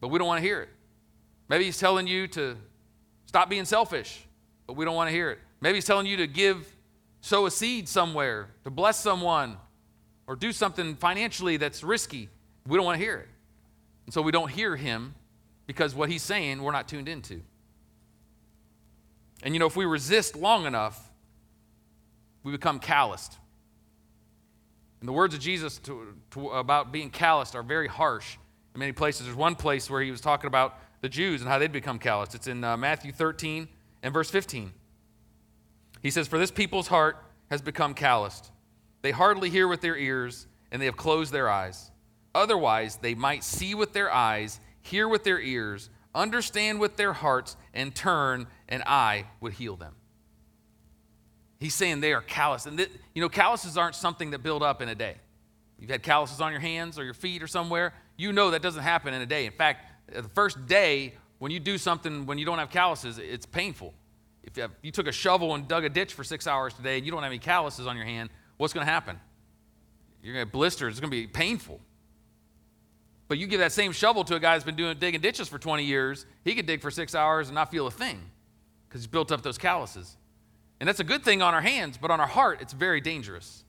but 0.00 0.08
we 0.08 0.18
don't 0.18 0.28
want 0.28 0.42
to 0.42 0.46
hear 0.46 0.62
it. 0.62 0.68
Maybe 1.48 1.64
He's 1.64 1.78
telling 1.78 2.06
you 2.06 2.26
to 2.28 2.56
stop 3.26 3.48
being 3.48 3.64
selfish, 3.64 4.26
but 4.66 4.74
we 4.74 4.84
don't 4.84 4.94
want 4.94 5.08
to 5.08 5.14
hear 5.14 5.30
it. 5.30 5.38
Maybe 5.60 5.76
He's 5.76 5.84
telling 5.86 6.06
you 6.06 6.18
to 6.18 6.26
give 6.26 6.74
sow 7.20 7.46
a 7.46 7.50
seed 7.50 7.88
somewhere, 7.88 8.48
to 8.64 8.70
bless 8.70 8.98
someone, 8.98 9.56
or 10.26 10.36
do 10.36 10.52
something 10.52 10.94
financially 10.96 11.56
that's 11.56 11.82
risky, 11.82 12.28
we 12.66 12.76
don't 12.76 12.84
want 12.84 12.98
to 12.98 13.04
hear 13.04 13.16
it. 13.16 13.28
And 14.06 14.12
so 14.12 14.22
we 14.22 14.30
don't 14.30 14.50
hear 14.50 14.76
him 14.76 15.14
because 15.66 15.94
what 15.94 16.10
he's 16.10 16.22
saying 16.22 16.62
we're 16.62 16.72
not 16.72 16.86
tuned 16.86 17.08
into. 17.08 17.40
And 19.42 19.54
you 19.54 19.58
know, 19.58 19.66
if 19.66 19.76
we 19.76 19.86
resist 19.86 20.36
long 20.36 20.66
enough, 20.66 21.10
we 22.42 22.52
become 22.52 22.78
calloused. 22.78 23.36
And 25.00 25.08
the 25.08 25.12
words 25.12 25.34
of 25.34 25.40
Jesus 25.40 25.78
to, 25.78 26.14
to, 26.32 26.48
about 26.50 26.92
being 26.92 27.10
calloused 27.10 27.54
are 27.54 27.62
very 27.62 27.88
harsh 27.88 28.36
in 28.78 28.80
many 28.80 28.92
places. 28.92 29.26
There's 29.26 29.36
one 29.36 29.56
place 29.56 29.90
where 29.90 30.00
he 30.00 30.12
was 30.12 30.20
talking 30.20 30.46
about 30.46 30.78
the 31.00 31.08
Jews 31.08 31.40
and 31.40 31.50
how 31.50 31.58
they'd 31.58 31.72
become 31.72 31.98
calloused. 31.98 32.36
It's 32.36 32.46
in 32.46 32.62
uh, 32.62 32.76
Matthew 32.76 33.10
13 33.10 33.66
and 34.04 34.14
verse 34.14 34.30
15. 34.30 34.72
He 36.00 36.10
says, 36.12 36.28
For 36.28 36.38
this 36.38 36.52
people's 36.52 36.86
heart 36.86 37.16
has 37.50 37.60
become 37.60 37.92
calloused. 37.92 38.52
They 39.02 39.10
hardly 39.10 39.50
hear 39.50 39.66
with 39.66 39.80
their 39.80 39.96
ears, 39.96 40.46
and 40.70 40.80
they 40.80 40.86
have 40.86 40.96
closed 40.96 41.32
their 41.32 41.48
eyes. 41.50 41.90
Otherwise, 42.36 42.96
they 42.96 43.14
might 43.16 43.42
see 43.42 43.74
with 43.74 43.94
their 43.94 44.12
eyes, 44.12 44.60
hear 44.80 45.08
with 45.08 45.24
their 45.24 45.40
ears, 45.40 45.90
understand 46.14 46.78
with 46.78 46.96
their 46.96 47.12
hearts, 47.12 47.56
and 47.74 47.92
turn, 47.92 48.46
and 48.68 48.84
I 48.86 49.26
would 49.40 49.54
heal 49.54 49.74
them. 49.74 49.94
He's 51.58 51.74
saying 51.74 52.00
they 52.00 52.12
are 52.12 52.22
callous. 52.22 52.66
And, 52.66 52.78
th- 52.78 52.90
you 53.12 53.22
know, 53.22 53.28
calluses 53.28 53.76
aren't 53.76 53.96
something 53.96 54.30
that 54.30 54.44
build 54.44 54.62
up 54.62 54.80
in 54.80 54.88
a 54.88 54.94
day. 54.94 55.16
You've 55.80 55.90
had 55.90 56.04
calluses 56.04 56.40
on 56.40 56.52
your 56.52 56.60
hands 56.60 56.96
or 56.96 57.04
your 57.04 57.14
feet 57.14 57.42
or 57.42 57.48
somewhere. 57.48 57.92
You 58.18 58.32
know 58.32 58.50
that 58.50 58.60
doesn't 58.60 58.82
happen 58.82 59.14
in 59.14 59.22
a 59.22 59.26
day. 59.26 59.46
In 59.46 59.52
fact, 59.52 59.90
uh, 60.14 60.20
the 60.20 60.28
first 60.28 60.66
day 60.66 61.14
when 61.38 61.52
you 61.52 61.60
do 61.60 61.78
something 61.78 62.26
when 62.26 62.36
you 62.36 62.44
don't 62.44 62.58
have 62.58 62.68
calluses, 62.68 63.18
it's 63.18 63.46
painful. 63.46 63.94
If 64.42 64.56
you, 64.56 64.62
have, 64.62 64.72
you 64.82 64.90
took 64.90 65.06
a 65.06 65.12
shovel 65.12 65.54
and 65.54 65.66
dug 65.66 65.84
a 65.84 65.88
ditch 65.88 66.12
for 66.12 66.24
six 66.24 66.46
hours 66.46 66.74
today 66.74 66.96
and 66.96 67.06
you 67.06 67.12
don't 67.12 67.22
have 67.22 67.30
any 67.30 67.38
calluses 67.38 67.86
on 67.86 67.96
your 67.96 68.04
hand, 68.04 68.28
what's 68.56 68.74
going 68.74 68.84
to 68.84 68.92
happen? 68.92 69.18
You're 70.22 70.34
going 70.34 70.44
to 70.44 70.48
have 70.48 70.52
blisters. 70.52 70.94
It's 70.94 71.00
going 71.00 71.10
to 71.10 71.16
be 71.16 71.26
painful. 71.26 71.80
But 73.28 73.38
you 73.38 73.46
give 73.46 73.60
that 73.60 73.72
same 73.72 73.92
shovel 73.92 74.24
to 74.24 74.34
a 74.34 74.40
guy 74.40 74.54
that's 74.54 74.64
been 74.64 74.74
doing 74.74 74.98
digging 74.98 75.20
ditches 75.20 75.48
for 75.48 75.58
20 75.58 75.84
years, 75.84 76.26
he 76.44 76.54
could 76.54 76.66
dig 76.66 76.80
for 76.80 76.90
six 76.90 77.14
hours 77.14 77.48
and 77.48 77.54
not 77.54 77.70
feel 77.70 77.86
a 77.86 77.90
thing 77.90 78.20
because 78.88 79.02
he's 79.02 79.06
built 79.06 79.30
up 79.30 79.42
those 79.42 79.58
calluses. 79.58 80.16
And 80.80 80.88
that's 80.88 81.00
a 81.00 81.04
good 81.04 81.24
thing 81.24 81.42
on 81.42 81.54
our 81.54 81.60
hands, 81.60 81.98
but 81.98 82.10
on 82.10 82.20
our 82.20 82.26
heart, 82.26 82.60
it's 82.62 82.72
very 82.72 83.00
dangerous. 83.00 83.64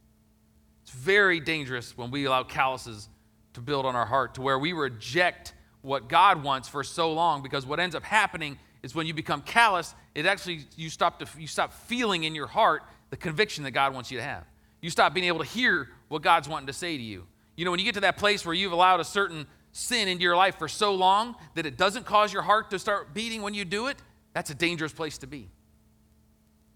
It's 0.84 0.92
very 0.92 1.40
dangerous 1.40 1.98
when 1.98 2.10
we 2.10 2.26
allow 2.26 2.44
calluses 2.44 3.10
to 3.54 3.62
build 3.62 3.86
on 3.86 3.96
our 3.96 4.06
heart 4.06 4.36
to 4.36 4.42
where 4.42 4.60
we 4.60 4.74
reject 4.74 5.54
what 5.82 6.08
God 6.08 6.44
wants 6.44 6.68
for 6.68 6.84
so 6.84 7.14
long 7.14 7.42
because 7.42 7.66
what 7.66 7.80
ends 7.80 7.96
up 7.96 8.04
happening 8.04 8.58
is 8.84 8.96
when 8.96 9.08
you 9.08 9.14
become 9.14 9.42
callous, 9.42 9.94
it 10.16 10.26
actually 10.26 10.66
you 10.76 10.90
stop 10.90 11.20
to, 11.20 11.28
you 11.38 11.48
stop 11.48 11.74
feeling 11.74 12.24
in 12.24 12.36
your 12.36 12.48
heart 12.48 12.84
the 13.10 13.18
conviction 13.18 13.64
that 13.64 13.72
God 13.72 13.94
wants 13.94 14.12
you 14.12 14.18
to 14.18 14.24
have. 14.24 14.46
You 14.82 14.90
stop 14.90 15.14
being 15.14 15.28
able 15.28 15.40
to 15.40 15.46
hear 15.46 15.90
what 16.08 16.22
God's 16.22 16.48
wanting 16.48 16.68
to 16.68 16.74
say 16.74 16.96
to 16.96 17.04
you. 17.04 17.26
You 17.56 17.66
know, 17.66 17.72
when 17.72 17.80
you 17.80 17.86
get 17.86 17.96
to 17.96 18.02
that 18.02 18.18
place 18.18 18.46
where 18.46 18.56
you've 18.56 18.72
allowed 18.72 19.00
a 19.00 19.04
certain 19.04 19.46
sin 19.72 20.08
into 20.08 20.24
your 20.24 20.36
life 20.36 20.58
for 20.58 20.68
so 20.68 20.96
long 20.96 21.36
that 21.56 21.66
it 21.66 21.78
doesn't 21.78 22.06
cause 22.06 22.32
your 22.32 22.42
heart 22.42 22.70
to 22.72 22.80
start 22.80 23.14
beating 23.14 23.42
when 23.42 23.54
you 23.54 23.66
do 23.66 23.88
it, 23.88 23.98
that's 24.34 24.50
a 24.50 24.56
dangerous 24.56 24.94
place 24.94 25.18
to 25.20 25.28
be. 25.28 25.50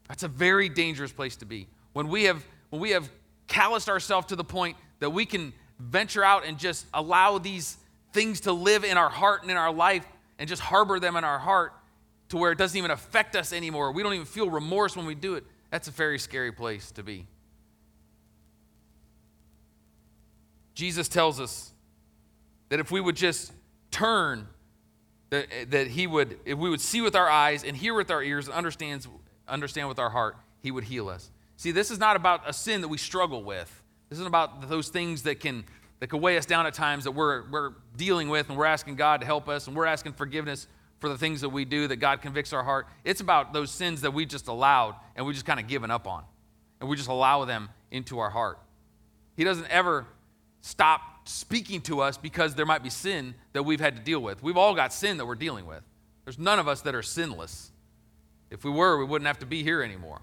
That's 0.08 0.24
a 0.24 0.28
very 0.28 0.70
dangerous 0.70 1.12
place 1.12 1.38
to 1.38 1.46
be. 1.46 1.68
When 1.94 2.10
we 2.10 2.24
have 2.26 2.44
when 2.70 2.82
we 2.82 2.90
have 2.92 3.10
calloused 3.48 3.88
ourselves 3.88 4.28
to 4.28 4.36
the 4.36 4.44
point 4.44 4.78
that 5.00 5.12
we 5.12 5.26
can 5.26 5.54
venture 5.90 6.24
out 6.24 6.46
and 6.46 6.58
just 6.58 6.86
allow 6.94 7.38
these 7.38 7.78
things 8.14 8.42
to 8.42 8.54
live 8.54 8.84
in 8.84 8.98
our 8.98 9.10
heart 9.10 9.42
and 9.42 9.52
in 9.52 9.58
our 9.58 9.74
life 9.74 10.06
and 10.40 10.48
just 10.48 10.62
harbor 10.62 11.00
them 11.00 11.16
in 11.16 11.24
our 11.24 11.40
heart 11.40 11.74
to 12.30 12.38
where 12.38 12.52
it 12.52 12.58
doesn't 12.58 12.78
even 12.78 12.92
affect 12.92 13.36
us 13.36 13.54
anymore. 13.54 13.92
We 13.92 14.04
don't 14.04 14.14
even 14.14 14.26
feel 14.26 14.50
remorse 14.50 14.96
when 14.96 15.06
we 15.06 15.16
do 15.16 15.36
it. 15.36 15.44
That's 15.70 15.88
a 15.88 15.92
very 15.92 16.20
scary 16.20 16.52
place 16.52 16.92
to 16.92 17.04
be. 17.04 17.28
Jesus 20.74 21.08
tells 21.08 21.40
us 21.40 21.72
that 22.70 22.80
if 22.80 22.90
we 22.92 23.00
would 23.02 23.16
just 23.16 23.52
turn, 23.92 24.48
that, 25.30 25.48
that 25.70 25.88
he 25.88 26.08
would, 26.08 26.40
if 26.46 26.58
we 26.58 26.70
would 26.70 26.82
see 26.82 27.02
with 27.02 27.16
our 27.16 27.30
eyes 27.30 27.64
and 27.64 27.78
hear 27.78 27.94
with 27.94 28.10
our 28.10 28.24
ears 28.24 28.48
and 28.48 28.56
understands, 28.56 29.08
understand 29.48 29.88
with 29.88 30.00
our 30.00 30.10
heart, 30.10 30.38
he 30.60 30.72
would 30.72 30.86
heal 30.86 31.10
us. 31.10 31.30
See, 31.58 31.72
this 31.72 31.92
is 31.92 32.00
not 32.00 32.16
about 32.16 32.42
a 32.48 32.54
sin 32.54 32.82
that 32.82 32.88
we 32.88 32.98
struggle 32.98 33.44
with. 33.44 33.83
This 34.14 34.20
isn't 34.20 34.28
about 34.28 34.70
those 34.70 34.90
things 34.90 35.24
that 35.24 35.40
can, 35.40 35.66
that 36.00 36.06
can 36.06 36.22
weigh 36.22 36.38
us 36.38 36.46
down 36.46 36.68
at 36.68 36.76
times 36.76 37.06
that 37.06 37.14
we're, 37.14 37.50
we're 37.50 37.72
dealing 37.98 38.30
with 38.30 38.48
and 38.48 38.56
we're 38.56 38.66
asking 38.66 38.96
God 38.96 39.22
to 39.22 39.26
help 39.26 39.50
us 39.50 39.66
and 39.66 39.76
we're 39.76 39.88
asking 39.88 40.14
forgiveness 40.14 40.68
for 41.00 41.10
the 41.10 41.18
things 41.18 41.42
that 41.42 41.50
we 41.50 41.66
do 41.66 41.88
that 41.88 41.96
God 41.96 42.22
convicts 42.22 42.54
our 42.54 42.62
heart. 42.62 42.86
It's 43.04 43.22
about 43.22 43.54
those 43.54 43.72
sins 43.72 44.02
that 44.02 44.14
we 44.14 44.28
just 44.28 44.48
allowed 44.50 44.98
and 45.16 45.26
we 45.26 45.34
just 45.34 45.48
kind 45.48 45.60
of 45.60 45.66
given 45.66 45.90
up 45.90 46.06
on. 46.06 46.26
And 46.80 46.88
we 46.88 46.96
just 46.96 47.10
allow 47.10 47.46
them 47.46 47.70
into 47.90 48.20
our 48.20 48.30
heart. 48.30 48.60
He 49.36 49.44
doesn't 49.44 49.68
ever 49.72 50.06
stop 50.62 51.28
speaking 51.28 51.82
to 51.82 52.02
us 52.02 52.16
because 52.16 52.54
there 52.54 52.68
might 52.68 52.84
be 52.84 52.92
sin 52.92 53.34
that 53.54 53.64
we've 53.64 53.80
had 53.80 53.96
to 53.96 54.02
deal 54.04 54.20
with. 54.20 54.44
We've 54.44 54.58
all 54.58 54.76
got 54.76 54.94
sin 54.94 55.18
that 55.18 55.26
we're 55.26 55.34
dealing 55.34 55.66
with. 55.66 55.82
There's 56.24 56.38
none 56.38 56.60
of 56.60 56.68
us 56.68 56.82
that 56.82 56.94
are 56.94 57.02
sinless. 57.02 57.72
If 58.52 58.64
we 58.64 58.70
were, 58.70 59.00
we 59.00 59.06
wouldn't 59.06 59.26
have 59.26 59.40
to 59.40 59.48
be 59.48 59.64
here 59.64 59.82
anymore. 59.82 60.22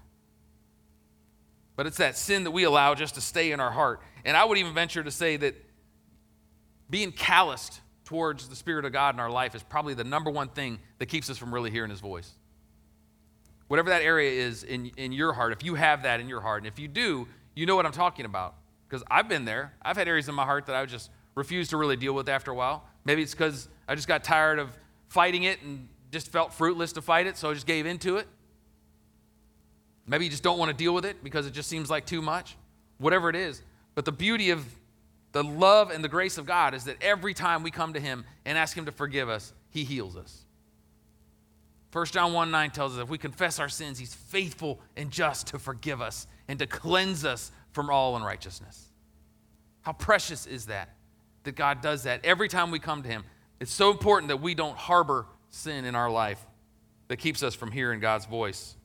But 1.75 1.87
it's 1.87 1.97
that 1.97 2.17
sin 2.17 2.43
that 2.43 2.51
we 2.51 2.63
allow 2.63 2.95
just 2.95 3.15
to 3.15 3.21
stay 3.21 3.51
in 3.51 3.59
our 3.59 3.71
heart. 3.71 4.01
And 4.25 4.35
I 4.35 4.45
would 4.45 4.57
even 4.57 4.73
venture 4.73 5.03
to 5.03 5.11
say 5.11 5.37
that 5.37 5.55
being 6.89 7.11
calloused 7.11 7.79
towards 8.05 8.49
the 8.49 8.55
Spirit 8.55 8.83
of 8.85 8.91
God 8.91 9.15
in 9.15 9.19
our 9.19 9.29
life 9.29 9.55
is 9.55 9.63
probably 9.63 9.93
the 9.93 10.03
number 10.03 10.29
one 10.29 10.49
thing 10.49 10.79
that 10.99 11.05
keeps 11.05 11.29
us 11.29 11.37
from 11.37 11.53
really 11.53 11.71
hearing 11.71 11.89
His 11.89 12.01
voice. 12.01 12.29
Whatever 13.69 13.89
that 13.89 14.01
area 14.01 14.45
is 14.45 14.63
in, 14.63 14.91
in 14.97 15.13
your 15.13 15.31
heart, 15.31 15.53
if 15.53 15.63
you 15.63 15.75
have 15.75 16.03
that 16.03 16.19
in 16.19 16.27
your 16.27 16.41
heart, 16.41 16.61
and 16.61 16.67
if 16.67 16.77
you 16.77 16.89
do, 16.89 17.25
you 17.55 17.65
know 17.65 17.77
what 17.77 17.85
I'm 17.85 17.93
talking 17.93 18.25
about. 18.25 18.55
Because 18.87 19.01
I've 19.09 19.29
been 19.29 19.45
there. 19.45 19.73
I've 19.81 19.95
had 19.95 20.09
areas 20.09 20.27
in 20.27 20.35
my 20.35 20.43
heart 20.43 20.65
that 20.65 20.75
I 20.75 20.85
just 20.85 21.09
refused 21.35 21.69
to 21.69 21.77
really 21.77 21.95
deal 21.95 22.11
with 22.11 22.27
after 22.27 22.51
a 22.51 22.55
while. 22.55 22.83
Maybe 23.05 23.21
it's 23.21 23.33
because 23.33 23.69
I 23.87 23.95
just 23.95 24.09
got 24.09 24.25
tired 24.25 24.59
of 24.59 24.77
fighting 25.07 25.43
it 25.43 25.61
and 25.61 25.87
just 26.11 26.27
felt 26.27 26.53
fruitless 26.53 26.91
to 26.93 27.01
fight 27.01 27.27
it, 27.27 27.37
so 27.37 27.49
I 27.49 27.53
just 27.53 27.65
gave 27.65 27.85
into 27.85 28.17
it. 28.17 28.27
Maybe 30.07 30.25
you 30.25 30.31
just 30.31 30.43
don't 30.43 30.57
want 30.57 30.69
to 30.69 30.77
deal 30.77 30.93
with 30.93 31.05
it 31.05 31.23
because 31.23 31.45
it 31.45 31.53
just 31.53 31.69
seems 31.69 31.89
like 31.89 32.05
too 32.05 32.21
much. 32.21 32.57
Whatever 32.97 33.29
it 33.29 33.35
is. 33.35 33.61
But 33.95 34.05
the 34.05 34.11
beauty 34.11 34.49
of 34.49 34.65
the 35.31 35.43
love 35.43 35.91
and 35.91 36.03
the 36.03 36.09
grace 36.09 36.37
of 36.37 36.45
God 36.45 36.73
is 36.73 36.85
that 36.85 36.97
every 37.01 37.33
time 37.33 37.63
we 37.63 37.71
come 37.71 37.93
to 37.93 37.99
Him 37.99 38.25
and 38.45 38.57
ask 38.57 38.75
Him 38.75 38.85
to 38.85 38.91
forgive 38.91 39.29
us, 39.29 39.53
He 39.69 39.83
heals 39.83 40.17
us. 40.17 40.45
1 41.91 42.05
John 42.07 42.33
1 42.33 42.51
9 42.51 42.71
tells 42.71 42.97
us 42.97 43.03
if 43.03 43.09
we 43.09 43.17
confess 43.17 43.59
our 43.59 43.69
sins, 43.69 43.99
He's 43.99 44.13
faithful 44.13 44.79
and 44.95 45.11
just 45.11 45.47
to 45.47 45.59
forgive 45.59 46.01
us 46.01 46.27
and 46.47 46.59
to 46.59 46.67
cleanse 46.67 47.25
us 47.25 47.51
from 47.71 47.89
all 47.89 48.15
unrighteousness. 48.15 48.87
How 49.81 49.93
precious 49.93 50.45
is 50.45 50.67
that? 50.67 50.89
That 51.43 51.55
God 51.55 51.81
does 51.81 52.03
that 52.03 52.23
every 52.23 52.47
time 52.47 52.71
we 52.71 52.79
come 52.79 53.03
to 53.03 53.09
Him. 53.09 53.23
It's 53.59 53.71
so 53.71 53.91
important 53.91 54.29
that 54.29 54.41
we 54.41 54.55
don't 54.55 54.77
harbor 54.77 55.25
sin 55.49 55.85
in 55.85 55.95
our 55.95 56.09
life 56.09 56.43
that 57.07 57.17
keeps 57.17 57.43
us 57.43 57.53
from 57.53 57.71
hearing 57.71 57.99
God's 57.99 58.25
voice. 58.25 58.75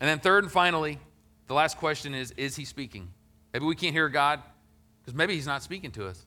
And 0.00 0.08
then, 0.08 0.18
third 0.18 0.44
and 0.44 0.52
finally, 0.52 0.98
the 1.46 1.54
last 1.54 1.76
question 1.76 2.14
is 2.14 2.32
Is 2.32 2.56
He 2.56 2.64
speaking? 2.64 3.10
Maybe 3.52 3.66
we 3.66 3.76
can't 3.76 3.94
hear 3.94 4.08
God 4.08 4.42
because 5.02 5.14
maybe 5.14 5.34
He's 5.34 5.46
not 5.46 5.62
speaking 5.62 5.90
to 5.92 6.06
us. 6.06 6.24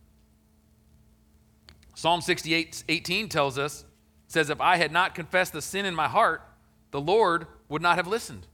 Psalm 1.95 2.21
68 2.21 2.83
18 2.87 3.29
tells 3.29 3.57
us, 3.57 3.83
says, 4.27 4.49
If 4.49 4.61
I 4.61 4.77
had 4.77 4.91
not 4.91 5.15
confessed 5.15 5.53
the 5.53 5.61
sin 5.61 5.85
in 5.85 5.95
my 5.95 6.07
heart, 6.07 6.41
the 6.91 7.01
Lord 7.01 7.47
would 7.69 7.81
not 7.81 7.97
have 7.97 8.07
listened. 8.07 8.45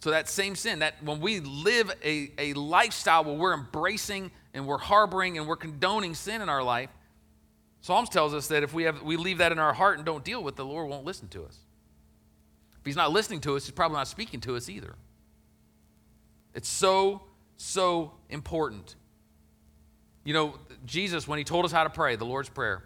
So 0.00 0.10
that 0.10 0.28
same 0.28 0.56
sin, 0.56 0.80
that 0.80 1.02
when 1.02 1.20
we 1.20 1.38
live 1.38 1.92
a, 2.02 2.32
a 2.36 2.54
lifestyle 2.54 3.24
where 3.24 3.34
we're 3.34 3.54
embracing 3.54 4.32
and 4.52 4.66
we're 4.66 4.78
harboring 4.78 5.38
and 5.38 5.46
we're 5.46 5.54
condoning 5.56 6.16
sin 6.16 6.42
in 6.42 6.48
our 6.48 6.62
life, 6.62 6.90
Psalms 7.82 8.08
tells 8.08 8.34
us 8.34 8.48
that 8.48 8.64
if 8.64 8.74
we, 8.74 8.82
have, 8.82 9.02
we 9.02 9.16
leave 9.16 9.38
that 9.38 9.52
in 9.52 9.60
our 9.60 9.72
heart 9.72 9.98
and 9.98 10.04
don't 10.04 10.24
deal 10.24 10.42
with 10.42 10.54
it, 10.54 10.56
the 10.56 10.64
Lord 10.64 10.88
won't 10.88 11.04
listen 11.04 11.28
to 11.28 11.44
us. 11.44 11.56
If 12.82 12.86
he's 12.86 12.96
not 12.96 13.12
listening 13.12 13.40
to 13.42 13.54
us, 13.54 13.64
he's 13.64 13.70
probably 13.70 13.96
not 13.96 14.08
speaking 14.08 14.40
to 14.40 14.56
us 14.56 14.68
either. 14.68 14.96
It's 16.52 16.68
so, 16.68 17.22
so 17.56 18.14
important. 18.28 18.96
You 20.24 20.34
know, 20.34 20.54
Jesus, 20.84 21.28
when 21.28 21.38
he 21.38 21.44
told 21.44 21.64
us 21.64 21.70
how 21.70 21.84
to 21.84 21.90
pray, 21.90 22.16
the 22.16 22.24
Lord's 22.24 22.48
Prayer, 22.48 22.82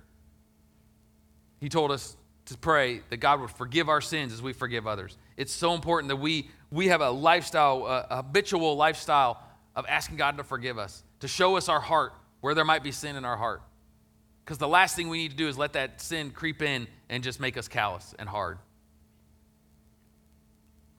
he 1.61 1.71
told 1.71 1.91
us 1.91 2.15
to 2.45 2.59
pray 2.59 3.01
that 3.09 3.17
God 3.17 3.41
would 3.41 3.51
forgive 3.51 3.89
our 3.89 4.03
sins 4.03 4.35
as 4.35 4.43
we 4.43 4.53
forgive 4.53 4.87
others. 4.87 5.17
It's 5.39 5.51
so 5.51 5.73
important 5.73 6.11
that 6.11 6.17
we, 6.17 6.51
we 6.71 6.89
have 6.89 7.01
a 7.01 7.09
lifestyle, 7.09 7.87
a 7.87 8.17
habitual 8.17 8.77
lifestyle 8.77 9.43
of 9.75 9.87
asking 9.89 10.19
God 10.19 10.37
to 10.37 10.45
forgive 10.45 10.77
us, 10.77 11.05
to 11.21 11.29
show 11.29 11.57
us 11.57 11.71
our 11.71 11.81
heart 11.81 12.13
where 12.43 12.55
there 12.55 12.67
might 12.67 12.83
be 12.83 12.93
sin 12.93 13.17
in 13.17 13.25
our 13.25 13.39
heart. 13.39 13.63
Because 14.45 14.59
the 14.59 14.69
last 14.69 14.95
thing 14.95 15.09
we 15.09 15.17
need 15.17 15.31
to 15.31 15.37
do 15.39 15.49
is 15.49 15.57
let 15.57 15.73
that 15.73 16.03
sin 16.03 16.33
creep 16.33 16.61
in 16.61 16.87
and 17.09 17.25
just 17.25 17.41
make 17.41 17.57
us 17.57 17.67
callous 17.67 18.15
and 18.19 18.29
hard. 18.29 18.59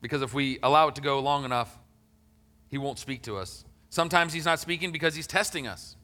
Because 0.07 0.21
if 0.21 0.33
we 0.33 0.57
allow 0.63 0.87
it 0.87 0.95
to 0.95 1.01
go 1.01 1.19
long 1.19 1.43
enough, 1.43 1.77
He 2.69 2.77
won't 2.77 2.97
speak 2.97 3.23
to 3.23 3.35
us. 3.35 3.65
Sometimes 3.89 4.31
He's 4.31 4.45
not 4.45 4.57
speaking 4.57 4.93
because 4.93 5.13
He's 5.15 5.27
testing 5.27 5.67
us. 5.67 5.97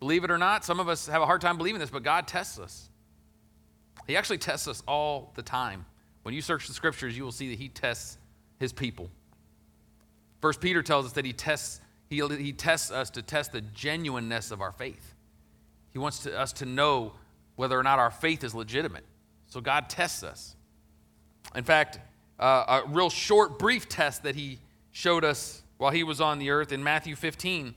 Believe 0.00 0.22
it 0.22 0.30
or 0.30 0.36
not, 0.36 0.66
some 0.66 0.80
of 0.80 0.86
us 0.90 1.06
have 1.06 1.22
a 1.22 1.24
hard 1.24 1.40
time 1.40 1.56
believing 1.56 1.78
this, 1.78 1.88
but 1.88 2.02
God 2.02 2.28
tests 2.28 2.58
us. 2.58 2.90
He 4.06 4.18
actually 4.18 4.36
tests 4.36 4.68
us 4.68 4.82
all 4.86 5.32
the 5.34 5.40
time. 5.40 5.86
When 6.24 6.34
you 6.34 6.42
search 6.42 6.68
the 6.68 6.74
scriptures, 6.74 7.16
you 7.16 7.24
will 7.24 7.32
see 7.32 7.48
that 7.48 7.58
He 7.58 7.70
tests 7.70 8.18
His 8.60 8.70
people. 8.70 9.08
First 10.42 10.60
Peter 10.60 10.82
tells 10.82 11.06
us 11.06 11.12
that 11.12 11.24
He 11.24 11.32
tests, 11.32 11.80
he, 12.10 12.20
he 12.36 12.52
tests 12.52 12.90
us 12.90 13.08
to 13.12 13.22
test 13.22 13.52
the 13.52 13.62
genuineness 13.62 14.50
of 14.50 14.60
our 14.60 14.72
faith. 14.72 15.14
He 15.94 15.98
wants 15.98 16.18
to, 16.24 16.38
us 16.38 16.52
to 16.54 16.66
know 16.66 17.14
whether 17.56 17.80
or 17.80 17.82
not 17.82 17.98
our 17.98 18.10
faith 18.10 18.44
is 18.44 18.54
legitimate. 18.54 19.04
So 19.46 19.62
God 19.62 19.88
tests 19.88 20.22
us. 20.22 20.54
In 21.54 21.64
fact, 21.64 21.98
uh, 22.44 22.82
a 22.84 22.88
real 22.90 23.08
short, 23.08 23.58
brief 23.58 23.88
test 23.88 24.22
that 24.24 24.34
he 24.34 24.58
showed 24.92 25.24
us 25.24 25.62
while 25.78 25.90
he 25.90 26.04
was 26.04 26.20
on 26.20 26.38
the 26.38 26.50
earth 26.50 26.72
in 26.72 26.84
Matthew 26.84 27.16
15, 27.16 27.74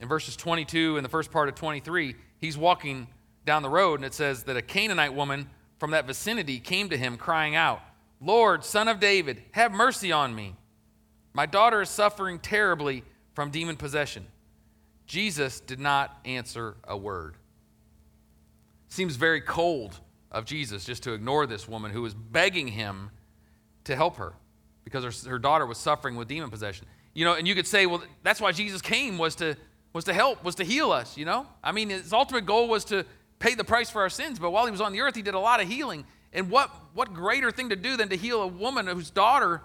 in 0.00 0.08
verses 0.08 0.34
22 0.34 0.96
and 0.96 1.04
the 1.04 1.08
first 1.08 1.30
part 1.30 1.48
of 1.48 1.54
23. 1.54 2.16
He's 2.38 2.58
walking 2.58 3.06
down 3.46 3.62
the 3.62 3.68
road, 3.68 4.00
and 4.00 4.04
it 4.04 4.12
says 4.12 4.42
that 4.44 4.56
a 4.56 4.62
Canaanite 4.62 5.14
woman 5.14 5.48
from 5.78 5.92
that 5.92 6.04
vicinity 6.04 6.58
came 6.58 6.88
to 6.88 6.96
him, 6.96 7.16
crying 7.16 7.54
out, 7.54 7.80
Lord, 8.20 8.64
son 8.64 8.88
of 8.88 8.98
David, 8.98 9.40
have 9.52 9.70
mercy 9.70 10.10
on 10.10 10.34
me. 10.34 10.56
My 11.32 11.46
daughter 11.46 11.80
is 11.80 11.88
suffering 11.88 12.40
terribly 12.40 13.04
from 13.34 13.52
demon 13.52 13.76
possession. 13.76 14.26
Jesus 15.06 15.60
did 15.60 15.78
not 15.78 16.18
answer 16.24 16.74
a 16.82 16.96
word. 16.96 17.36
Seems 18.88 19.14
very 19.14 19.40
cold 19.40 20.00
of 20.32 20.44
Jesus 20.44 20.84
just 20.84 21.04
to 21.04 21.12
ignore 21.12 21.46
this 21.46 21.68
woman 21.68 21.92
who 21.92 22.02
was 22.02 22.14
begging 22.14 22.66
him 22.66 23.12
to 23.90 23.96
help 23.96 24.16
her 24.16 24.32
because 24.84 25.04
her, 25.04 25.30
her 25.30 25.38
daughter 25.38 25.66
was 25.66 25.78
suffering 25.78 26.16
with 26.16 26.28
demon 26.28 26.50
possession. 26.50 26.86
You 27.12 27.24
know, 27.24 27.34
and 27.34 27.46
you 27.46 27.54
could 27.54 27.66
say, 27.66 27.86
well, 27.86 28.02
that's 28.22 28.40
why 28.40 28.52
Jesus 28.52 28.80
came 28.80 29.18
was 29.18 29.34
to 29.36 29.56
was 29.92 30.04
to 30.04 30.12
help, 30.12 30.44
was 30.44 30.54
to 30.54 30.64
heal 30.64 30.92
us, 30.92 31.16
you 31.16 31.24
know? 31.24 31.48
I 31.64 31.72
mean, 31.72 31.90
his 31.90 32.12
ultimate 32.12 32.46
goal 32.46 32.68
was 32.68 32.84
to 32.86 33.04
pay 33.40 33.56
the 33.56 33.64
price 33.64 33.90
for 33.90 34.02
our 34.02 34.08
sins, 34.08 34.38
but 34.38 34.52
while 34.52 34.64
he 34.64 34.70
was 34.70 34.80
on 34.80 34.92
the 34.92 35.00
earth, 35.00 35.16
he 35.16 35.22
did 35.22 35.34
a 35.34 35.38
lot 35.40 35.60
of 35.60 35.66
healing. 35.66 36.04
And 36.32 36.48
what 36.48 36.70
what 36.94 37.12
greater 37.12 37.50
thing 37.50 37.70
to 37.70 37.76
do 37.76 37.96
than 37.96 38.08
to 38.08 38.16
heal 38.16 38.42
a 38.42 38.46
woman 38.46 38.86
whose 38.86 39.10
daughter 39.10 39.60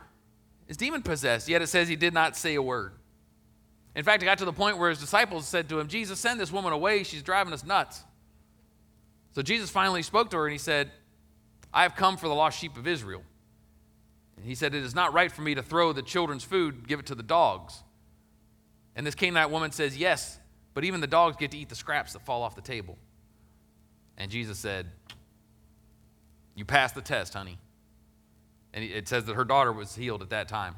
is 0.67 0.77
demon 0.77 1.03
possessed? 1.03 1.47
Yet 1.47 1.61
it 1.61 1.67
says 1.67 1.87
he 1.87 1.95
did 1.95 2.13
not 2.13 2.35
say 2.35 2.55
a 2.55 2.61
word. 2.61 2.93
In 3.95 4.03
fact, 4.03 4.21
it 4.23 4.25
got 4.25 4.39
to 4.39 4.45
the 4.45 4.53
point 4.53 4.77
where 4.77 4.89
his 4.89 4.99
disciples 4.99 5.47
said 5.47 5.69
to 5.69 5.79
him, 5.79 5.87
Jesus, 5.87 6.19
send 6.19 6.39
this 6.39 6.51
woman 6.51 6.73
away. 6.73 7.03
She's 7.03 7.23
driving 7.23 7.53
us 7.53 7.63
nuts. 7.63 8.03
So 9.33 9.41
Jesus 9.41 9.69
finally 9.69 10.01
spoke 10.01 10.31
to 10.31 10.37
her 10.37 10.45
and 10.45 10.51
he 10.51 10.57
said, 10.57 10.91
I 11.73 11.83
have 11.83 11.95
come 11.95 12.17
for 12.17 12.27
the 12.27 12.33
lost 12.33 12.59
sheep 12.59 12.77
of 12.77 12.87
Israel. 12.87 13.21
And 14.37 14.45
he 14.45 14.55
said, 14.55 14.73
It 14.73 14.83
is 14.83 14.95
not 14.95 15.13
right 15.13 15.31
for 15.31 15.41
me 15.41 15.55
to 15.55 15.63
throw 15.63 15.93
the 15.93 16.01
children's 16.01 16.43
food, 16.43 16.87
give 16.87 16.99
it 16.99 17.05
to 17.07 17.15
the 17.15 17.23
dogs. 17.23 17.83
And 18.95 19.05
this 19.05 19.15
Canaanite 19.15 19.51
woman 19.51 19.71
says, 19.71 19.97
Yes, 19.97 20.39
but 20.73 20.83
even 20.83 21.01
the 21.01 21.07
dogs 21.07 21.37
get 21.37 21.51
to 21.51 21.57
eat 21.57 21.69
the 21.69 21.75
scraps 21.75 22.13
that 22.13 22.25
fall 22.25 22.43
off 22.43 22.55
the 22.55 22.61
table. 22.61 22.97
And 24.17 24.31
Jesus 24.31 24.57
said, 24.59 24.87
You 26.55 26.65
passed 26.65 26.95
the 26.95 27.01
test, 27.01 27.33
honey. 27.33 27.57
And 28.73 28.83
it 28.83 29.07
says 29.07 29.25
that 29.25 29.35
her 29.35 29.45
daughter 29.45 29.71
was 29.71 29.95
healed 29.95 30.21
at 30.21 30.29
that 30.31 30.49
time. 30.49 30.75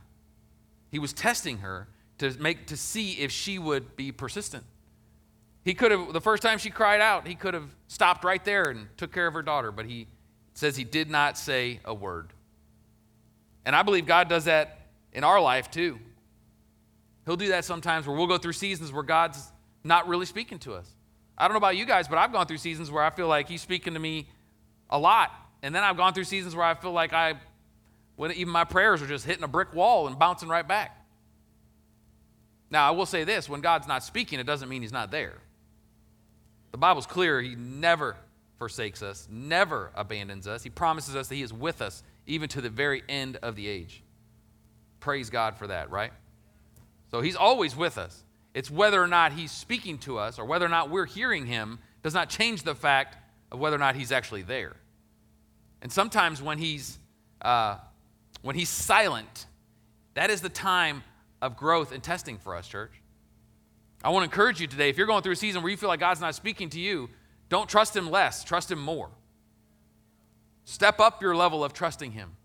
He 0.92 1.00
was 1.00 1.14
testing 1.14 1.60
her 1.60 1.88
to 2.20 2.32
make 2.40 2.68
to 2.68 2.78
see 2.78 3.14
if 3.14 3.32
she 3.32 3.58
would 3.60 3.96
be 3.96 4.12
persistent. 4.12 4.64
He 5.64 5.74
could 5.74 5.92
have 5.92 6.14
the 6.14 6.22
first 6.22 6.44
time 6.44 6.60
she 6.60 6.70
cried 6.70 7.02
out, 7.02 7.28
he 7.28 7.36
could 7.36 7.54
have 7.54 7.70
stopped 7.88 8.24
right 8.24 8.44
there 8.46 8.70
and 8.70 8.88
took 8.98 9.12
care 9.12 9.28
of 9.28 9.34
her 9.34 9.42
daughter, 9.42 9.72
but 9.72 9.86
he 9.86 10.08
says 10.54 10.78
he 10.78 10.84
did 10.84 11.10
not 11.10 11.38
say 11.38 11.80
a 11.84 11.94
word. 11.94 12.32
And 13.68 13.76
I 13.76 13.84
believe 13.84 14.06
God 14.06 14.30
does 14.30 14.46
that 14.46 14.80
in 15.12 15.26
our 15.26 15.42
life 15.42 15.70
too. 15.70 16.00
He'll 17.26 17.36
do 17.36 17.50
that 17.50 17.66
sometimes 17.66 18.08
where 18.08 18.16
we'll 18.16 18.26
go 18.26 18.38
through 18.38 18.54
seasons 18.54 18.94
where 18.94 19.04
God's 19.04 19.46
not 19.84 20.08
really 20.08 20.26
speaking 20.26 20.58
to 20.60 20.74
us. 20.74 20.90
I 21.38 21.44
don't 21.44 21.54
know 21.54 21.58
about 21.58 21.76
you 21.76 21.86
guys, 21.86 22.08
but 22.08 22.18
I've 22.18 22.32
gone 22.32 22.48
through 22.48 22.60
seasons 22.60 22.90
where 22.90 23.04
I 23.04 23.10
feel 23.10 23.28
like 23.28 23.50
He's 23.50 23.62
speaking 23.62 23.94
to 23.94 24.00
me 24.00 24.30
a 24.90 24.98
lot. 24.98 25.34
And 25.62 25.76
then 25.76 25.84
I've 25.84 25.98
gone 25.98 26.14
through 26.14 26.24
seasons 26.24 26.56
where 26.56 26.64
I 26.64 26.76
feel 26.76 26.94
like 26.94 27.12
I, 27.12 27.34
when 28.16 28.32
even 28.32 28.54
my 28.54 28.64
prayers 28.64 29.02
are 29.02 29.08
just 29.08 29.26
hitting 29.26 29.44
a 29.44 29.50
brick 29.50 29.74
wall 29.74 30.08
and 30.08 30.18
bouncing 30.18 30.48
right 30.48 30.66
back. 30.66 31.06
Now, 32.70 32.88
I 32.88 32.92
will 32.92 33.06
say 33.06 33.26
this 33.26 33.50
when 33.50 33.60
God's 33.60 33.86
not 33.86 34.02
speaking, 34.02 34.40
it 34.40 34.46
doesn't 34.46 34.70
mean 34.70 34.82
He's 34.82 34.94
not 34.94 35.12
there. 35.12 35.34
The 36.72 36.78
Bible's 36.78 37.06
clear, 37.06 37.42
He 37.42 37.56
never 37.56 38.16
forsakes 38.60 39.04
us, 39.04 39.28
never 39.30 39.92
abandons 39.94 40.48
us. 40.48 40.64
He 40.64 40.70
promises 40.70 41.18
us 41.18 41.28
that 41.28 41.36
He 41.36 41.42
is 41.42 41.52
with 41.52 41.82
us 41.82 42.02
even 42.28 42.50
to 42.50 42.62
the 42.62 42.70
very 42.70 43.04
end 43.10 43.38
of 43.38 43.56
the 43.56 43.68
age. 43.68 44.04
Praise 45.00 45.30
God 45.30 45.58
for 45.58 45.68
that, 45.68 45.90
right? 45.90 46.12
So 47.10 47.22
He's 47.22 47.36
always 47.36 47.76
with 47.76 47.98
us. 47.98 48.24
It's 48.54 48.70
whether 48.70 49.02
or 49.02 49.08
not 49.08 49.32
He's 49.34 49.52
speaking 49.52 49.98
to 50.00 50.18
us 50.20 50.38
or 50.38 50.46
whether 50.46 50.66
or 50.66 50.70
not 50.70 50.90
we're 50.90 51.06
hearing 51.06 51.46
Him 51.46 51.80
does 52.04 52.14
not 52.14 52.30
change 52.30 52.64
the 52.64 52.76
fact 52.76 53.18
of 53.52 53.60
whether 53.60 53.76
or 53.76 53.80
not 53.80 53.96
He's 53.96 54.12
actually 54.12 54.42
there. 54.42 54.76
And 55.82 55.92
sometimes 55.92 56.42
when 56.42 56.58
He's 56.58 57.00
uh, 57.42 57.78
when 58.42 58.56
He's 58.56 58.70
silent, 58.70 59.46
that 60.16 60.30
is 60.30 60.42
the 60.42 60.50
time 60.50 61.04
of 61.42 61.56
growth 61.56 61.92
and 61.92 62.04
testing 62.04 62.38
for 62.38 62.56
us, 62.56 62.68
church. 62.68 62.92
I 64.04 64.10
want 64.10 64.24
to 64.24 64.26
encourage 64.26 64.60
you 64.60 64.68
today 64.68 64.90
if 64.90 64.98
you're 64.98 65.08
going 65.08 65.24
through 65.24 65.34
a 65.34 65.38
season 65.38 65.62
where 65.62 65.72
you 65.72 65.78
feel 65.78 65.90
like 65.90 66.00
God's 66.00 66.22
not 66.22 66.36
speaking 66.36 66.70
to 66.72 66.80
you, 66.80 67.10
don't 67.50 67.70
trust 67.70 67.96
Him 67.96 68.10
less, 68.10 68.44
trust 68.44 68.72
Him 68.72 68.80
more. 68.80 69.10
Step 70.70 71.00
up 71.00 71.22
your 71.22 71.34
level 71.34 71.64
of 71.64 71.72
trusting 71.72 72.12
Him. 72.12 72.36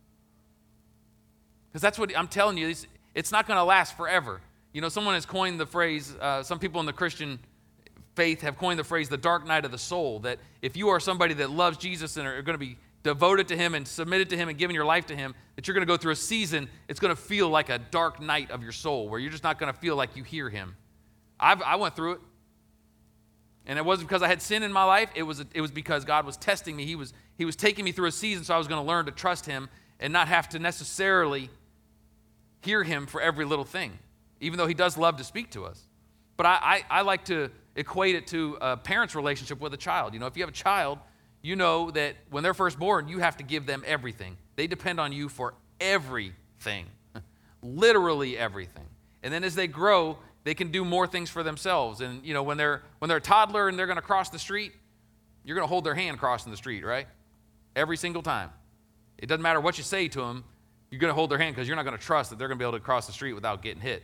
Because 1.68 1.82
that's 1.82 1.98
what 1.98 2.16
I'm 2.16 2.28
telling 2.28 2.56
you, 2.56 2.68
it's, 2.68 2.86
it's 3.16 3.32
not 3.32 3.48
going 3.48 3.58
to 3.58 3.64
last 3.64 3.96
forever. 3.96 4.40
You 4.72 4.80
know, 4.80 4.88
someone 4.88 5.14
has 5.14 5.26
coined 5.26 5.58
the 5.58 5.66
phrase, 5.66 6.14
uh, 6.20 6.44
some 6.44 6.60
people 6.60 6.78
in 6.78 6.86
the 6.86 6.92
Christian 6.92 7.40
faith 8.14 8.42
have 8.42 8.56
coined 8.58 8.78
the 8.78 8.84
phrase 8.84 9.08
the 9.08 9.16
dark 9.16 9.44
night 9.44 9.64
of 9.64 9.72
the 9.72 9.78
soul. 9.78 10.20
That 10.20 10.38
if 10.62 10.76
you 10.76 10.90
are 10.90 11.00
somebody 11.00 11.34
that 11.34 11.50
loves 11.50 11.78
Jesus 11.78 12.16
and 12.16 12.24
are 12.24 12.42
going 12.42 12.54
to 12.54 12.64
be 12.64 12.76
devoted 13.02 13.48
to 13.48 13.56
Him 13.56 13.74
and 13.74 13.88
submitted 13.88 14.30
to 14.30 14.36
Him 14.36 14.48
and 14.48 14.56
giving 14.56 14.76
your 14.76 14.84
life 14.84 15.06
to 15.06 15.16
Him, 15.16 15.34
that 15.56 15.66
you're 15.66 15.74
going 15.74 15.84
to 15.84 15.92
go 15.92 15.96
through 15.96 16.12
a 16.12 16.16
season, 16.16 16.68
it's 16.86 17.00
going 17.00 17.12
to 17.12 17.20
feel 17.20 17.48
like 17.48 17.70
a 17.70 17.78
dark 17.78 18.20
night 18.20 18.52
of 18.52 18.62
your 18.62 18.70
soul 18.70 19.08
where 19.08 19.18
you're 19.18 19.32
just 19.32 19.42
not 19.42 19.58
going 19.58 19.72
to 19.72 19.76
feel 19.80 19.96
like 19.96 20.14
you 20.14 20.22
hear 20.22 20.48
Him. 20.48 20.76
I've, 21.40 21.60
I 21.62 21.74
went 21.74 21.96
through 21.96 22.12
it. 22.12 22.20
And 23.66 23.78
it 23.78 23.84
wasn't 23.84 24.08
because 24.08 24.22
I 24.22 24.28
had 24.28 24.42
sin 24.42 24.62
in 24.62 24.72
my 24.72 24.84
life, 24.84 25.10
it 25.16 25.24
was, 25.24 25.44
it 25.52 25.60
was 25.60 25.72
because 25.72 26.04
God 26.04 26.24
was 26.24 26.36
testing 26.36 26.76
me. 26.76 26.84
He 26.84 26.96
was, 26.96 27.12
he 27.43 27.45
was 27.45 27.57
taking 27.57 27.84
me 27.84 27.90
through 27.90 28.07
a 28.07 28.12
season 28.12 28.45
so 28.45 28.55
I 28.55 28.59
was 28.59 28.68
going 28.68 28.80
to 28.80 28.86
learn 28.86 29.07
to 29.07 29.11
trust 29.11 29.47
Him 29.47 29.68
and 29.99 30.12
not 30.12 30.28
have 30.28 30.49
to 30.51 30.61
necessarily 30.61 31.51
hear 32.61 32.84
Him 32.84 33.05
for 33.05 33.20
every 33.20 33.45
little 33.45 33.64
thing, 33.64 33.99
even 34.40 34.59
though 34.59 34.68
He 34.68 34.74
does 34.74 34.97
love 34.97 35.16
to 35.16 35.24
speak 35.24 35.51
to 35.51 35.64
us. 35.64 35.82
But 36.36 36.47
I, 36.47 36.84
I, 36.90 36.99
I 36.99 37.03
like 37.03 37.24
to 37.24 37.51
equate 37.74 38.14
it 38.14 38.28
to 38.28 38.59
a 38.61 38.76
parent's 38.76 39.16
relationship 39.16 39.59
with 39.59 39.74
a 39.74 39.76
child. 39.76 40.14
You 40.14 40.20
know, 40.20 40.26
if 40.26 40.36
you 40.36 40.45
have 40.45 40.51
a 40.51 40.53
child, 40.53 41.01
you 41.43 41.57
know 41.57 41.90
that 41.90 42.14
when 42.30 42.45
they're 42.45 42.55
first 42.55 42.78
born, 42.78 43.09
you 43.09 43.18
have 43.18 43.38
to 43.38 43.43
give 43.43 43.66
them 43.66 43.82
everything. 43.84 44.36
They 44.55 44.68
depend 44.68 45.01
on 45.01 45.11
you 45.11 45.28
for 45.28 45.55
everything, 45.80 46.86
literally 47.61 48.38
everything. 48.38 48.86
And 49.24 49.34
then 49.34 49.43
as 49.43 49.57
they 49.57 49.66
grow, 49.66 50.16
they 50.45 50.55
can 50.55 50.70
do 50.70 50.84
more 50.84 51.09
things 51.09 51.28
for 51.28 51.43
themselves. 51.43 52.03
And 52.03 52.24
you 52.24 52.34
know, 52.34 52.45
when 52.45 52.57
they're 52.57 52.82
when 53.01 53.09
they're 53.09 53.18
a 53.18 53.20
toddler 53.20 53.66
and 53.66 53.76
they're 53.76 53.86
going 53.86 53.97
to 53.97 54.03
cross 54.03 54.28
the 54.30 54.38
street, 54.38 54.70
you're 55.43 55.57
going 55.57 55.66
to 55.66 55.68
hold 55.68 55.82
their 55.82 55.97
hand 55.97 56.20
crossing 56.20 56.53
the 56.53 56.57
street, 56.57 56.84
right? 56.84 57.09
Every 57.74 57.96
single 57.96 58.22
time. 58.22 58.50
It 59.18 59.26
doesn't 59.26 59.42
matter 59.42 59.60
what 59.60 59.78
you 59.78 59.84
say 59.84 60.08
to 60.08 60.20
them, 60.20 60.44
you're 60.90 60.98
going 60.98 61.10
to 61.10 61.14
hold 61.14 61.30
their 61.30 61.38
hand 61.38 61.54
because 61.54 61.66
you're 61.66 61.76
not 61.76 61.84
going 61.84 61.96
to 61.96 62.02
trust 62.02 62.30
that 62.30 62.38
they're 62.38 62.48
going 62.48 62.58
to 62.58 62.62
be 62.62 62.68
able 62.68 62.78
to 62.78 62.84
cross 62.84 63.06
the 63.06 63.12
street 63.12 63.32
without 63.32 63.62
getting 63.62 63.80
hit. 63.80 64.02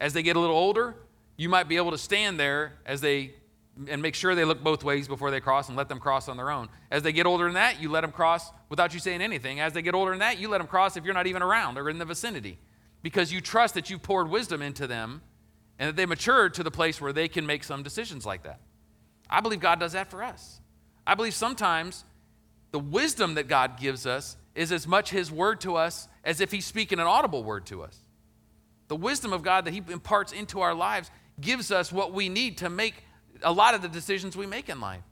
As 0.00 0.12
they 0.12 0.22
get 0.22 0.36
a 0.36 0.40
little 0.40 0.56
older, 0.56 0.94
you 1.36 1.48
might 1.48 1.68
be 1.68 1.76
able 1.76 1.90
to 1.90 1.98
stand 1.98 2.40
there 2.40 2.72
as 2.86 3.00
they 3.00 3.34
and 3.88 4.00
make 4.00 4.14
sure 4.14 4.34
they 4.34 4.44
look 4.44 4.62
both 4.62 4.84
ways 4.84 5.08
before 5.08 5.30
they 5.30 5.40
cross 5.40 5.68
and 5.68 5.76
let 5.76 5.88
them 5.88 5.98
cross 5.98 6.28
on 6.28 6.36
their 6.36 6.50
own. 6.50 6.68
As 6.90 7.02
they 7.02 7.12
get 7.12 7.26
older 7.26 7.44
than 7.44 7.54
that, 7.54 7.82
you 7.82 7.90
let 7.90 8.02
them 8.02 8.12
cross 8.12 8.50
without 8.68 8.94
you 8.94 9.00
saying 9.00 9.20
anything. 9.20 9.58
As 9.58 9.72
they 9.72 9.82
get 9.82 9.94
older 9.94 10.12
than 10.12 10.20
that, 10.20 10.38
you 10.38 10.48
let 10.48 10.58
them 10.58 10.68
cross 10.68 10.96
if 10.96 11.04
you're 11.04 11.14
not 11.14 11.26
even 11.26 11.42
around 11.42 11.76
or 11.76 11.90
in 11.90 11.98
the 11.98 12.04
vicinity 12.04 12.58
because 13.02 13.32
you 13.32 13.40
trust 13.40 13.74
that 13.74 13.90
you've 13.90 14.02
poured 14.02 14.30
wisdom 14.30 14.62
into 14.62 14.86
them 14.86 15.22
and 15.78 15.88
that 15.88 15.96
they 15.96 16.06
matured 16.06 16.54
to 16.54 16.62
the 16.62 16.70
place 16.70 17.00
where 17.00 17.12
they 17.12 17.26
can 17.26 17.44
make 17.46 17.64
some 17.64 17.82
decisions 17.82 18.24
like 18.24 18.44
that. 18.44 18.60
I 19.28 19.40
believe 19.40 19.60
God 19.60 19.80
does 19.80 19.92
that 19.92 20.08
for 20.10 20.22
us. 20.22 20.60
I 21.06 21.14
believe 21.14 21.34
sometimes 21.34 22.04
the 22.74 22.80
wisdom 22.80 23.34
that 23.34 23.46
God 23.46 23.78
gives 23.78 24.04
us 24.04 24.36
is 24.56 24.72
as 24.72 24.84
much 24.84 25.10
His 25.10 25.30
word 25.30 25.60
to 25.60 25.76
us 25.76 26.08
as 26.24 26.40
if 26.40 26.50
He's 26.50 26.66
speaking 26.66 26.98
an 26.98 27.06
audible 27.06 27.44
word 27.44 27.66
to 27.66 27.84
us. 27.84 27.96
The 28.88 28.96
wisdom 28.96 29.32
of 29.32 29.44
God 29.44 29.66
that 29.66 29.70
He 29.72 29.80
imparts 29.92 30.32
into 30.32 30.60
our 30.60 30.74
lives 30.74 31.08
gives 31.40 31.70
us 31.70 31.92
what 31.92 32.12
we 32.12 32.28
need 32.28 32.58
to 32.58 32.68
make 32.68 32.94
a 33.44 33.52
lot 33.52 33.76
of 33.76 33.82
the 33.82 33.86
decisions 33.86 34.36
we 34.36 34.46
make 34.46 34.68
in 34.68 34.80
life. 34.80 35.04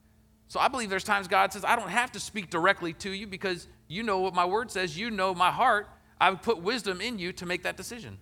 So 0.49 0.59
I 0.59 0.67
believe 0.67 0.91
there's 0.91 1.05
times 1.05 1.29
God 1.29 1.53
says, 1.53 1.65
I 1.65 1.77
don't 1.77 1.89
have 1.89 2.11
to 2.11 2.19
speak 2.19 2.51
directly 2.51 2.95
to 2.95 3.13
you 3.13 3.29
because 3.29 3.69
you 3.87 4.03
know 4.03 4.19
what 4.19 4.35
my 4.35 4.45
word 4.45 4.73
says, 4.73 4.99
you 4.99 5.13
know 5.13 5.33
my 5.33 5.53
heart. 5.53 5.89
I've 6.21 6.43
put 6.43 6.61
wisdom 6.61 7.01
in 7.01 7.21
you 7.21 7.33
to 7.35 7.47
make 7.47 7.63
that 7.63 7.77
decision. 7.77 8.19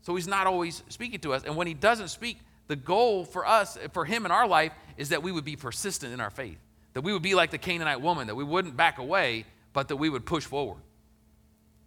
So 0.00 0.16
he's 0.16 0.26
not 0.26 0.48
always 0.48 0.82
speaking 0.88 1.20
to 1.20 1.32
us. 1.32 1.44
And 1.44 1.54
when 1.54 1.68
he 1.68 1.74
doesn't 1.74 2.08
speak, 2.08 2.38
the 2.66 2.74
goal 2.74 3.24
for 3.24 3.46
us, 3.46 3.78
for 3.92 4.04
him 4.04 4.26
in 4.26 4.32
our 4.32 4.48
life, 4.48 4.72
is 4.96 5.10
that 5.10 5.22
we 5.22 5.30
would 5.30 5.44
be 5.44 5.54
persistent 5.54 6.12
in 6.12 6.20
our 6.20 6.30
faith. 6.30 6.58
That 6.94 7.02
we 7.02 7.12
would 7.12 7.22
be 7.22 7.34
like 7.34 7.50
the 7.50 7.58
Canaanite 7.58 8.00
woman, 8.00 8.26
that 8.26 8.34
we 8.34 8.44
wouldn't 8.44 8.76
back 8.76 8.98
away, 8.98 9.46
but 9.72 9.88
that 9.88 9.96
we 9.96 10.08
would 10.08 10.26
push 10.26 10.44
forward. 10.44 10.82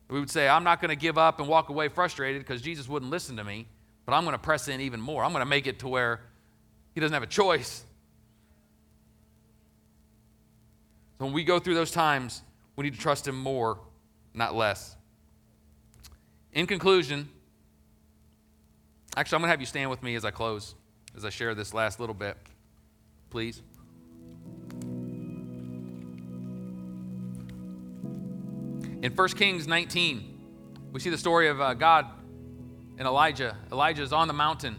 We 0.10 0.20
would 0.20 0.30
say, 0.30 0.48
I'm 0.48 0.64
not 0.64 0.82
going 0.82 0.90
to 0.90 0.96
give 0.96 1.18
up 1.18 1.40
and 1.40 1.48
walk 1.48 1.70
away 1.70 1.88
frustrated 1.88 2.42
because 2.42 2.62
Jesus 2.62 2.88
wouldn't 2.88 3.12
listen 3.12 3.38
to 3.38 3.44
me, 3.44 3.68
but 4.06 4.14
I'm 4.14 4.24
going 4.24 4.34
to 4.34 4.40
press 4.40 4.68
in 4.68 4.82
even 4.82 5.02
more. 5.02 5.24
I'm 5.24 5.32
going 5.32 5.42
to 5.42 5.50
make 5.50 5.68
it 5.68 5.80
to 5.80 5.88
where 5.88 6.22
he 6.94 7.02
doesn't 7.02 7.14
have 7.14 7.24
a 7.24 7.28
choice. 7.28 7.84
So 11.18 11.26
when 11.26 11.34
we 11.34 11.44
go 11.44 11.60
through 11.60 11.76
those 11.76 11.92
times, 11.92 12.42
we 12.76 12.84
need 12.84 12.94
to 12.94 13.00
trust 13.00 13.28
him 13.28 13.40
more, 13.40 13.80
not 14.34 14.54
less. 14.54 14.96
In 16.54 16.68
conclusion, 16.68 17.30
actually, 19.16 19.38
I'm 19.38 19.42
going 19.42 19.48
to 19.48 19.52
have 19.52 19.60
you 19.60 19.66
stand 19.66 19.90
with 19.90 20.04
me 20.04 20.16
as 20.16 20.26
I 20.26 20.32
close, 20.32 20.76
as 21.16 21.26
I 21.26 21.30
share 21.30 21.56
this 21.56 21.74
last 21.74 22.00
little 22.00 22.16
bit. 22.16 22.38
Please. 23.30 23.62
In 29.06 29.12
1 29.12 29.28
Kings 29.34 29.68
19, 29.68 30.40
we 30.92 31.00
see 31.00 31.12
the 31.12 31.18
story 31.20 31.48
of 31.48 31.62
uh, 31.62 31.76
God 31.76 32.08
and 32.98 33.08
Elijah. 33.08 33.56
Elijah 33.72 34.02
is 34.02 34.12
on 34.12 34.28
the 34.28 34.34
mountain. 34.34 34.78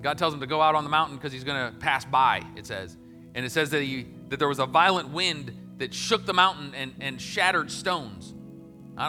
God 0.00 0.16
tells 0.16 0.32
him 0.32 0.40
to 0.40 0.46
go 0.46 0.62
out 0.62 0.74
on 0.74 0.82
the 0.82 0.88
mountain 0.88 1.18
because 1.18 1.30
he's 1.30 1.44
going 1.44 1.70
to 1.70 1.78
pass 1.78 2.06
by, 2.06 2.40
it 2.56 2.64
says. 2.64 2.96
And 3.34 3.44
it 3.44 3.52
says 3.52 3.68
that, 3.68 3.82
he, 3.82 4.06
that 4.30 4.38
there 4.38 4.48
was 4.48 4.60
a 4.60 4.64
violent 4.64 5.10
wind 5.10 5.52
that 5.76 5.92
shook 5.92 6.24
the 6.24 6.32
mountain 6.32 6.74
and, 6.74 6.94
and 7.00 7.20
shattered 7.20 7.70
stones. 7.70 8.32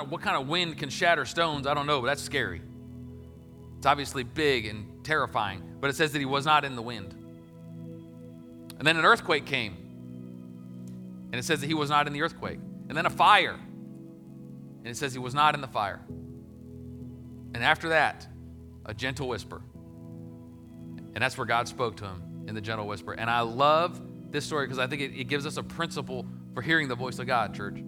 what 0.09 0.21
kind 0.21 0.35
of 0.35 0.49
wind 0.49 0.77
can 0.77 0.89
shatter 0.89 1.23
stones? 1.23 1.65
I 1.65 1.73
don't 1.73 1.87
know, 1.87 2.01
but 2.01 2.07
that's 2.07 2.21
scary. 2.21 2.61
It's 3.77 3.85
obviously 3.85 4.23
big 4.23 4.65
and 4.65 5.01
terrifying, 5.05 5.77
but 5.79 5.89
it 5.89 5.95
says 5.95 6.11
that 6.11 6.19
he 6.19 6.25
was 6.25 6.45
not 6.45 6.65
in 6.65 6.75
the 6.75 6.81
wind. 6.81 7.13
And 8.77 8.85
then 8.85 8.97
an 8.97 9.05
earthquake 9.05 9.45
came, 9.45 9.77
and 11.31 11.35
it 11.35 11.45
says 11.45 11.61
that 11.61 11.67
he 11.67 11.73
was 11.73 11.89
not 11.89 12.05
in 12.05 12.11
the 12.11 12.21
earthquake. 12.21 12.59
And 12.89 12.97
then 12.97 13.05
a 13.05 13.09
fire, 13.09 13.57
and 14.85 14.91
it 14.91 14.97
says 14.97 15.13
he 15.13 15.19
was 15.19 15.33
not 15.33 15.55
in 15.55 15.61
the 15.61 15.67
fire. 15.67 15.99
And 17.55 17.63
after 17.63 17.89
that, 17.89 18.27
a 18.85 18.93
gentle 18.93 19.27
whisper. 19.27 19.63
And 21.15 21.15
that's 21.15 21.35
where 21.39 21.47
God 21.47 21.67
spoke 21.67 21.97
to 21.97 22.05
him 22.05 22.45
in 22.47 22.53
the 22.53 22.61
gentle 22.61 22.85
whisper. 22.85 23.13
And 23.13 23.27
I 23.27 23.39
love 23.39 23.99
this 24.31 24.45
story 24.45 24.67
because 24.67 24.77
I 24.77 24.85
think 24.85 25.01
it, 25.01 25.19
it, 25.19 25.23
gives 25.23 25.47
us 25.47 25.57
a 25.57 25.63
principle 25.63 26.27
for 26.53 26.61
hearing 26.61 26.87
the 26.87 26.95
voice 26.95 27.17
of 27.17 27.25
God, 27.25 27.55
church. 27.55 27.81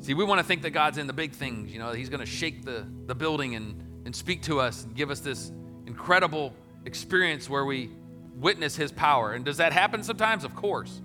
See, 0.00 0.14
we 0.14 0.24
want 0.24 0.40
to 0.40 0.44
think 0.44 0.62
that 0.62 0.70
God's 0.70 0.98
in 0.98 1.06
the 1.06 1.12
big 1.12 1.30
things, 1.30 1.72
you 1.72 1.78
know, 1.78 1.92
He's 1.92 2.08
going 2.08 2.18
to 2.18 2.26
shake 2.26 2.64
the, 2.64 2.84
the 3.06 3.14
building 3.14 3.54
and, 3.54 4.04
and 4.04 4.16
speak 4.16 4.42
to 4.44 4.58
us 4.58 4.82
and 4.82 4.96
give 4.96 5.12
us 5.12 5.20
this 5.20 5.52
incredible 5.86 6.54
experience 6.86 7.48
where 7.48 7.64
we 7.64 7.88
witness 8.34 8.74
His 8.74 8.90
power. 8.90 9.32
And 9.32 9.44
does 9.44 9.58
that 9.58 9.72
happen 9.72 10.02
sometimes? 10.02 10.42
Of 10.42 10.56
course. 10.56 11.00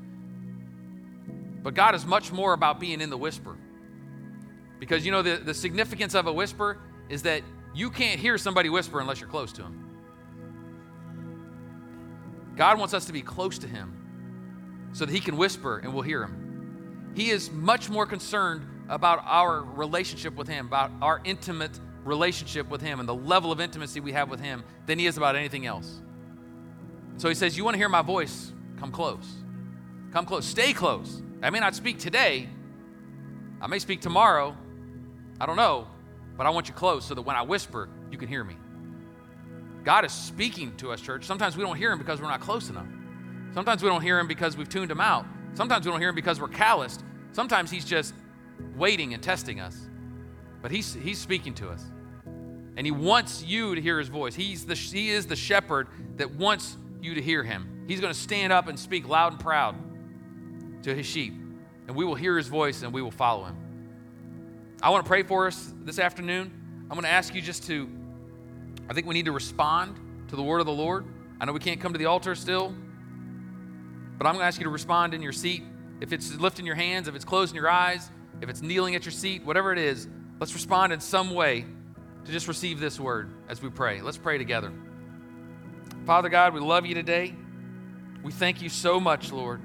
But 1.62 1.76
God 1.76 1.94
is 1.94 2.08
much 2.08 2.32
more 2.32 2.54
about 2.54 2.80
being 2.80 3.02
in 3.02 3.12
the 3.12 3.18
whisper. 3.18 3.56
Because 4.80 5.06
you 5.06 5.12
know, 5.12 5.22
the, 5.22 5.38
the 5.38 5.54
significance 5.54 6.16
of 6.16 6.28
a 6.28 6.34
whisper 6.34 6.78
is 7.10 7.24
that 7.24 7.42
you 7.74 7.90
can't 7.90 8.20
hear 8.20 8.38
somebody 8.38 8.70
whisper 8.70 9.00
unless 9.00 9.20
you're 9.20 9.30
close 9.30 9.52
to 9.54 9.64
him. 9.64 9.84
God 12.56 12.80
wants 12.80 12.94
us 12.94 13.06
to 13.06 13.14
be 13.14 13.22
close 13.22 13.60
to 13.60 13.68
him 13.68 13.94
so 14.94 15.06
that 15.06 15.14
he 15.14 15.20
can 15.20 15.38
whisper 15.38 15.78
and 15.78 15.94
we'll 15.94 16.04
hear 16.04 16.24
him. 16.24 17.14
He 17.16 17.30
is 17.30 17.52
much 17.52 17.90
more 17.90 18.06
concerned 18.06 18.66
about 18.90 19.22
our 19.26 19.62
relationship 19.62 20.36
with 20.36 20.48
him, 20.48 20.68
about 20.68 20.92
our 21.02 21.22
intimate 21.24 21.80
relationship 22.04 22.70
with 22.70 22.82
him 22.82 23.00
and 23.00 23.08
the 23.08 23.16
level 23.16 23.52
of 23.52 23.60
intimacy 23.60 24.00
we 24.00 24.14
have 24.14 24.30
with 24.30 24.40
him 24.40 24.64
than 24.86 24.98
he 24.98 25.06
is 25.06 25.18
about 25.18 25.36
anything 25.36 25.66
else. 25.66 26.02
So 27.18 27.28
he 27.30 27.36
says, 27.36 27.58
You 27.58 27.64
want 27.64 27.76
to 27.76 27.80
hear 27.80 27.90
my 27.90 28.02
voice? 28.02 28.52
Come 28.80 28.92
close. 28.92 29.28
Come 30.12 30.26
close. 30.26 30.46
Stay 30.46 30.74
close. 30.74 31.22
I 31.44 31.50
may 31.50 31.60
not 31.60 31.76
speak 31.76 32.00
today, 32.00 32.50
I 33.62 33.68
may 33.68 33.80
speak 33.80 34.02
tomorrow. 34.02 34.56
I 35.40 35.46
don't 35.46 35.56
know, 35.56 35.88
but 36.36 36.46
I 36.46 36.50
want 36.50 36.68
you 36.68 36.74
close 36.74 37.06
so 37.06 37.14
that 37.16 37.22
when 37.22 37.36
I 37.36 37.42
whisper, 37.42 37.90
you 38.12 38.18
can 38.18 38.28
hear 38.28 38.44
me. 38.44 38.56
God 39.84 40.04
is 40.04 40.12
speaking 40.12 40.76
to 40.78 40.92
us, 40.92 41.00
church. 41.00 41.26
Sometimes 41.26 41.56
we 41.56 41.64
don't 41.64 41.78
hear 41.78 41.92
him 41.92 41.98
because 42.00 42.22
we're 42.22 42.28
not 42.28 42.42
close 42.42 42.70
enough. 42.70 42.88
Sometimes 43.54 43.82
we 43.82 43.90
don't 43.90 44.02
hear 44.02 44.20
him 44.20 44.28
because 44.28 44.58
we've 44.58 44.70
tuned 44.70 44.92
him 44.92 45.00
out. 45.00 45.26
Sometimes 45.54 45.86
we 45.86 45.92
don't 45.92 46.02
hear 46.02 46.10
him 46.10 46.16
because 46.16 46.42
we're 46.42 46.50
calloused. 46.50 47.04
Sometimes 47.32 47.72
he's 47.72 47.86
just 47.86 48.14
waiting 48.76 49.14
and 49.14 49.24
testing 49.24 49.60
us. 49.60 49.78
But 50.62 50.72
he's, 50.72 50.94
he's 50.94 51.20
speaking 51.20 51.54
to 51.56 51.70
us. 51.70 51.84
And 52.26 52.86
he 52.86 52.92
wants 52.92 53.44
you 53.44 53.76
to 53.76 53.82
hear 53.82 53.98
his 53.98 54.10
voice. 54.10 54.36
He's 54.36 54.66
the, 54.66 54.76
he 54.76 55.10
is 55.10 55.26
the 55.26 55.36
shepherd 55.36 55.88
that 56.18 56.32
wants 56.32 56.78
you 57.02 57.16
to 57.16 57.22
hear 57.22 57.44
him. 57.44 57.86
He's 57.88 58.02
going 58.02 58.14
to 58.14 58.20
stand 58.20 58.52
up 58.52 58.68
and 58.68 58.78
speak 58.78 59.08
loud 59.08 59.34
and 59.34 59.42
proud 59.42 59.76
to 60.84 60.94
his 60.94 61.06
sheep. 61.06 61.34
And 61.88 61.96
we 61.96 62.06
will 62.06 62.16
hear 62.16 62.38
his 62.38 62.48
voice 62.48 62.84
and 62.84 62.94
we 62.94 63.02
will 63.02 63.12
follow 63.12 63.46
him. 63.46 63.56
I 64.80 64.92
want 64.92 65.04
to 65.04 65.08
pray 65.08 65.24
for 65.24 65.48
us 65.48 65.74
this 65.84 65.98
afternoon. 65.98 66.52
I'm 66.84 66.96
going 66.96 67.02
to 67.02 67.10
ask 67.10 67.34
you 67.34 67.42
just 67.42 67.66
to, 67.66 67.90
I 68.88 68.94
think 68.94 69.08
we 69.08 69.16
need 69.16 69.26
to 69.26 69.32
respond 69.32 70.00
to 70.28 70.36
the 70.36 70.44
word 70.44 70.60
of 70.60 70.68
the 70.68 70.72
Lord. 70.72 71.06
I 71.42 71.46
know 71.46 71.52
we 71.52 71.60
can't 71.60 71.82
come 71.82 71.94
to 71.94 71.98
the 71.98 72.06
altar 72.06 72.36
still, 72.36 72.76
but 74.18 74.28
I'm 74.28 74.34
going 74.34 74.44
to 74.44 74.46
ask 74.46 74.60
you 74.60 74.66
to 74.66 74.70
respond 74.70 75.16
in 75.16 75.24
your 75.24 75.32
seat. 75.32 75.64
If 76.00 76.14
it's 76.14 76.36
lifting 76.36 76.64
your 76.64 76.76
hands, 76.76 77.08
if 77.08 77.16
it's 77.16 77.26
closing 77.26 77.56
your 77.56 77.70
eyes, 77.70 78.12
if 78.40 78.50
it's 78.50 78.62
kneeling 78.62 78.94
at 78.94 79.04
your 79.04 79.12
seat, 79.12 79.44
whatever 79.44 79.74
it 79.74 79.80
is, 79.80 80.08
let's 80.40 80.54
respond 80.54 80.94
in 80.94 81.00
some 81.00 81.32
way 81.32 81.66
to 82.26 82.32
just 82.32 82.48
receive 82.48 82.80
this 82.80 83.00
word 83.00 83.32
as 83.50 83.64
we 83.64 83.70
pray. 83.70 84.02
Let's 84.02 84.18
pray 84.18 84.38
together. 84.38 84.72
Father 86.06 86.30
God, 86.30 86.54
we 86.54 86.60
love 86.60 86.86
you 86.86 86.94
today. 86.94 87.34
We 88.22 88.32
thank 88.32 88.62
you 88.62 88.70
so 88.70 89.00
much, 89.00 89.32
Lord, 89.32 89.60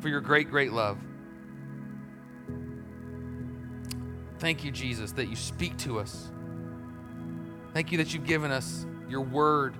for 0.00 0.08
your 0.08 0.20
great, 0.20 0.48
great 0.48 0.72
love. 0.72 0.96
Thank 4.38 4.64
you, 4.64 4.70
Jesus, 4.70 5.12
that 5.12 5.28
you 5.28 5.36
speak 5.36 5.76
to 5.78 5.98
us. 5.98 6.30
Thank 7.74 7.92
you 7.92 7.98
that 7.98 8.14
you've 8.14 8.26
given 8.26 8.50
us 8.50 8.86
your 9.08 9.20
word, 9.20 9.74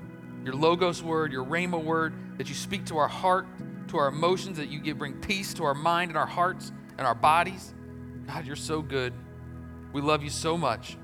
your 0.44 0.54
Logos 0.54 1.02
word, 1.02 1.32
your 1.32 1.44
Rhema 1.44 1.82
word, 1.82 2.14
that 2.38 2.48
you 2.48 2.54
speak 2.54 2.86
to 2.86 2.98
our 2.98 3.08
heart, 3.08 3.46
to 3.88 3.98
our 3.98 4.08
emotions, 4.08 4.58
that 4.58 4.68
you 4.68 4.80
give, 4.80 4.98
bring 4.98 5.14
peace 5.14 5.54
to 5.54 5.64
our 5.64 5.74
mind 5.74 6.10
and 6.10 6.18
our 6.18 6.26
hearts 6.26 6.72
and 6.96 7.06
our 7.06 7.14
bodies. 7.14 7.74
God, 8.26 8.46
you're 8.46 8.56
so 8.56 8.82
good. 8.82 9.12
We 9.92 10.00
love 10.00 10.22
you 10.22 10.30
so 10.30 10.58
much. 10.58 10.96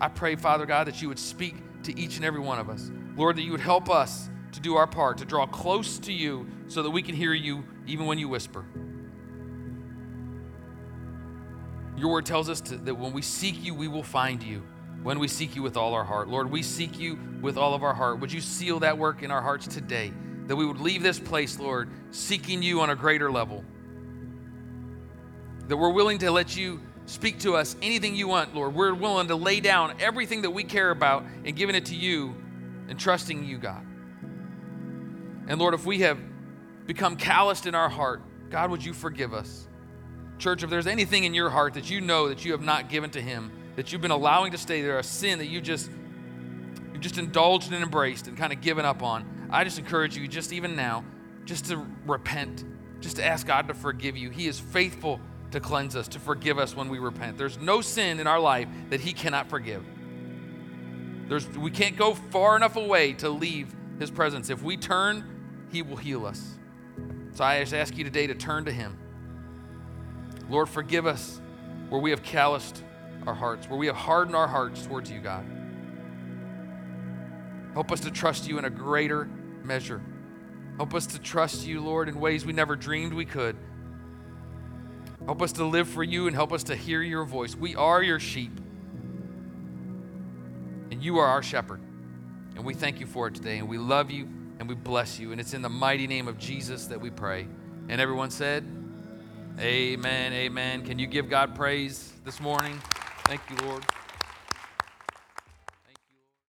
I 0.00 0.08
pray, 0.08 0.36
Father 0.36 0.66
God, 0.66 0.86
that 0.88 1.00
you 1.00 1.08
would 1.08 1.18
speak 1.18 1.56
to 1.84 1.98
each 1.98 2.16
and 2.16 2.24
every 2.24 2.40
one 2.40 2.58
of 2.58 2.68
us. 2.68 2.90
Lord, 3.16 3.36
that 3.36 3.42
you 3.42 3.52
would 3.52 3.60
help 3.60 3.88
us 3.88 4.28
to 4.52 4.60
do 4.60 4.76
our 4.76 4.86
part, 4.86 5.18
to 5.18 5.24
draw 5.24 5.46
close 5.46 5.98
to 6.00 6.12
you 6.12 6.46
so 6.68 6.82
that 6.82 6.90
we 6.90 7.02
can 7.02 7.14
hear 7.14 7.32
you 7.32 7.64
even 7.86 8.06
when 8.06 8.18
you 8.18 8.28
whisper. 8.28 8.64
Your 11.96 12.10
word 12.10 12.26
tells 12.26 12.48
us 12.48 12.60
to, 12.62 12.76
that 12.78 12.94
when 12.94 13.12
we 13.12 13.22
seek 13.22 13.62
you, 13.64 13.74
we 13.74 13.88
will 13.88 14.02
find 14.02 14.42
you. 14.42 14.62
When 15.02 15.18
we 15.18 15.28
seek 15.28 15.54
you 15.54 15.62
with 15.62 15.76
all 15.76 15.92
our 15.92 16.04
heart. 16.04 16.28
Lord, 16.28 16.50
we 16.50 16.62
seek 16.62 16.98
you 16.98 17.18
with 17.42 17.58
all 17.58 17.74
of 17.74 17.82
our 17.82 17.92
heart. 17.92 18.20
Would 18.20 18.32
you 18.32 18.40
seal 18.40 18.80
that 18.80 18.96
work 18.96 19.22
in 19.22 19.30
our 19.30 19.42
hearts 19.42 19.66
today? 19.66 20.12
That 20.46 20.56
we 20.56 20.64
would 20.64 20.80
leave 20.80 21.02
this 21.02 21.20
place, 21.20 21.58
Lord, 21.58 21.90
seeking 22.10 22.62
you 22.62 22.80
on 22.80 22.90
a 22.90 22.96
greater 22.96 23.30
level. 23.30 23.64
That 25.68 25.76
we're 25.76 25.92
willing 25.92 26.18
to 26.18 26.30
let 26.30 26.56
you 26.56 26.80
speak 27.06 27.40
to 27.40 27.54
us 27.54 27.76
anything 27.82 28.16
you 28.16 28.28
want, 28.28 28.54
Lord. 28.54 28.74
We're 28.74 28.94
willing 28.94 29.28
to 29.28 29.36
lay 29.36 29.60
down 29.60 29.94
everything 30.00 30.42
that 30.42 30.50
we 30.50 30.64
care 30.64 30.90
about 30.90 31.24
and 31.44 31.54
giving 31.54 31.74
it 31.74 31.86
to 31.86 31.94
you 31.94 32.34
and 32.88 32.98
trusting 32.98 33.44
you, 33.44 33.58
God. 33.58 33.84
And 35.46 35.58
Lord, 35.58 35.74
if 35.74 35.84
we 35.84 36.00
have 36.00 36.18
become 36.86 37.16
calloused 37.16 37.66
in 37.66 37.74
our 37.74 37.88
heart, 37.88 38.22
God, 38.50 38.70
would 38.70 38.84
you 38.84 38.94
forgive 38.94 39.34
us? 39.34 39.68
Church, 40.44 40.62
if 40.62 40.68
there's 40.68 40.86
anything 40.86 41.24
in 41.24 41.32
your 41.32 41.48
heart 41.48 41.72
that 41.72 41.88
you 41.88 42.02
know 42.02 42.28
that 42.28 42.44
you 42.44 42.52
have 42.52 42.60
not 42.60 42.90
given 42.90 43.08
to 43.12 43.20
Him, 43.22 43.50
that 43.76 43.90
you've 43.90 44.02
been 44.02 44.10
allowing 44.10 44.52
to 44.52 44.58
stay 44.58 44.82
there, 44.82 44.98
a 44.98 45.02
sin 45.02 45.38
that 45.38 45.46
you 45.46 45.58
just 45.58 45.90
you 46.92 47.00
just 47.00 47.16
indulged 47.16 47.72
and 47.72 47.82
embraced 47.82 48.26
and 48.26 48.36
kind 48.36 48.52
of 48.52 48.60
given 48.60 48.84
up 48.84 49.02
on, 49.02 49.24
I 49.50 49.64
just 49.64 49.78
encourage 49.78 50.18
you, 50.18 50.28
just 50.28 50.52
even 50.52 50.76
now, 50.76 51.02
just 51.46 51.64
to 51.70 51.86
repent, 52.04 52.62
just 53.00 53.16
to 53.16 53.24
ask 53.24 53.46
God 53.46 53.68
to 53.68 53.74
forgive 53.74 54.18
you. 54.18 54.28
He 54.28 54.46
is 54.46 54.60
faithful 54.60 55.18
to 55.52 55.60
cleanse 55.60 55.96
us, 55.96 56.08
to 56.08 56.18
forgive 56.18 56.58
us 56.58 56.76
when 56.76 56.90
we 56.90 56.98
repent. 56.98 57.38
There's 57.38 57.56
no 57.56 57.80
sin 57.80 58.20
in 58.20 58.26
our 58.26 58.38
life 58.38 58.68
that 58.90 59.00
He 59.00 59.14
cannot 59.14 59.48
forgive. 59.48 59.82
There's, 61.26 61.48
we 61.56 61.70
can't 61.70 61.96
go 61.96 62.12
far 62.12 62.54
enough 62.54 62.76
away 62.76 63.14
to 63.14 63.30
leave 63.30 63.74
His 63.98 64.10
presence. 64.10 64.50
If 64.50 64.62
we 64.62 64.76
turn, 64.76 65.24
He 65.72 65.80
will 65.80 65.96
heal 65.96 66.26
us. 66.26 66.58
So 67.32 67.44
I 67.44 67.60
just 67.60 67.72
ask 67.72 67.96
you 67.96 68.04
today 68.04 68.26
to 68.26 68.34
turn 68.34 68.66
to 68.66 68.72
Him. 68.72 68.98
Lord, 70.48 70.68
forgive 70.68 71.06
us 71.06 71.40
where 71.88 72.00
we 72.00 72.10
have 72.10 72.22
calloused 72.22 72.82
our 73.26 73.34
hearts, 73.34 73.68
where 73.68 73.78
we 73.78 73.86
have 73.86 73.96
hardened 73.96 74.36
our 74.36 74.48
hearts 74.48 74.84
towards 74.84 75.10
you, 75.10 75.20
God. 75.20 75.44
Help 77.72 77.90
us 77.90 78.00
to 78.00 78.10
trust 78.10 78.46
you 78.46 78.58
in 78.58 78.64
a 78.64 78.70
greater 78.70 79.28
measure. 79.64 80.00
Help 80.76 80.94
us 80.94 81.06
to 81.06 81.18
trust 81.18 81.66
you, 81.66 81.80
Lord, 81.80 82.08
in 82.08 82.20
ways 82.20 82.44
we 82.44 82.52
never 82.52 82.76
dreamed 82.76 83.12
we 83.12 83.24
could. 83.24 83.56
Help 85.24 85.40
us 85.40 85.52
to 85.52 85.64
live 85.64 85.88
for 85.88 86.02
you 86.02 86.26
and 86.26 86.36
help 86.36 86.52
us 86.52 86.64
to 86.64 86.76
hear 86.76 87.00
your 87.00 87.24
voice. 87.24 87.56
We 87.56 87.74
are 87.76 88.02
your 88.02 88.20
sheep, 88.20 88.60
and 90.90 91.02
you 91.02 91.18
are 91.18 91.26
our 91.26 91.42
shepherd. 91.42 91.80
And 92.54 92.64
we 92.64 92.74
thank 92.74 93.00
you 93.00 93.06
for 93.06 93.28
it 93.28 93.34
today, 93.34 93.58
and 93.58 93.68
we 93.68 93.78
love 93.78 94.10
you 94.10 94.28
and 94.58 94.68
we 94.68 94.74
bless 94.74 95.18
you. 95.18 95.32
And 95.32 95.40
it's 95.40 95.54
in 95.54 95.62
the 95.62 95.68
mighty 95.68 96.06
name 96.06 96.28
of 96.28 96.38
Jesus 96.38 96.86
that 96.86 97.00
we 97.00 97.10
pray. 97.10 97.48
And 97.88 98.00
everyone 98.00 98.30
said, 98.30 98.64
Amen, 99.60 100.32
amen. 100.32 100.84
Can 100.84 100.98
you 100.98 101.06
give 101.06 101.30
God 101.30 101.54
praise 101.54 102.12
this 102.24 102.40
morning? 102.40 102.76
Thank 103.26 103.40
you, 103.48 103.68
Lord. 103.68 103.84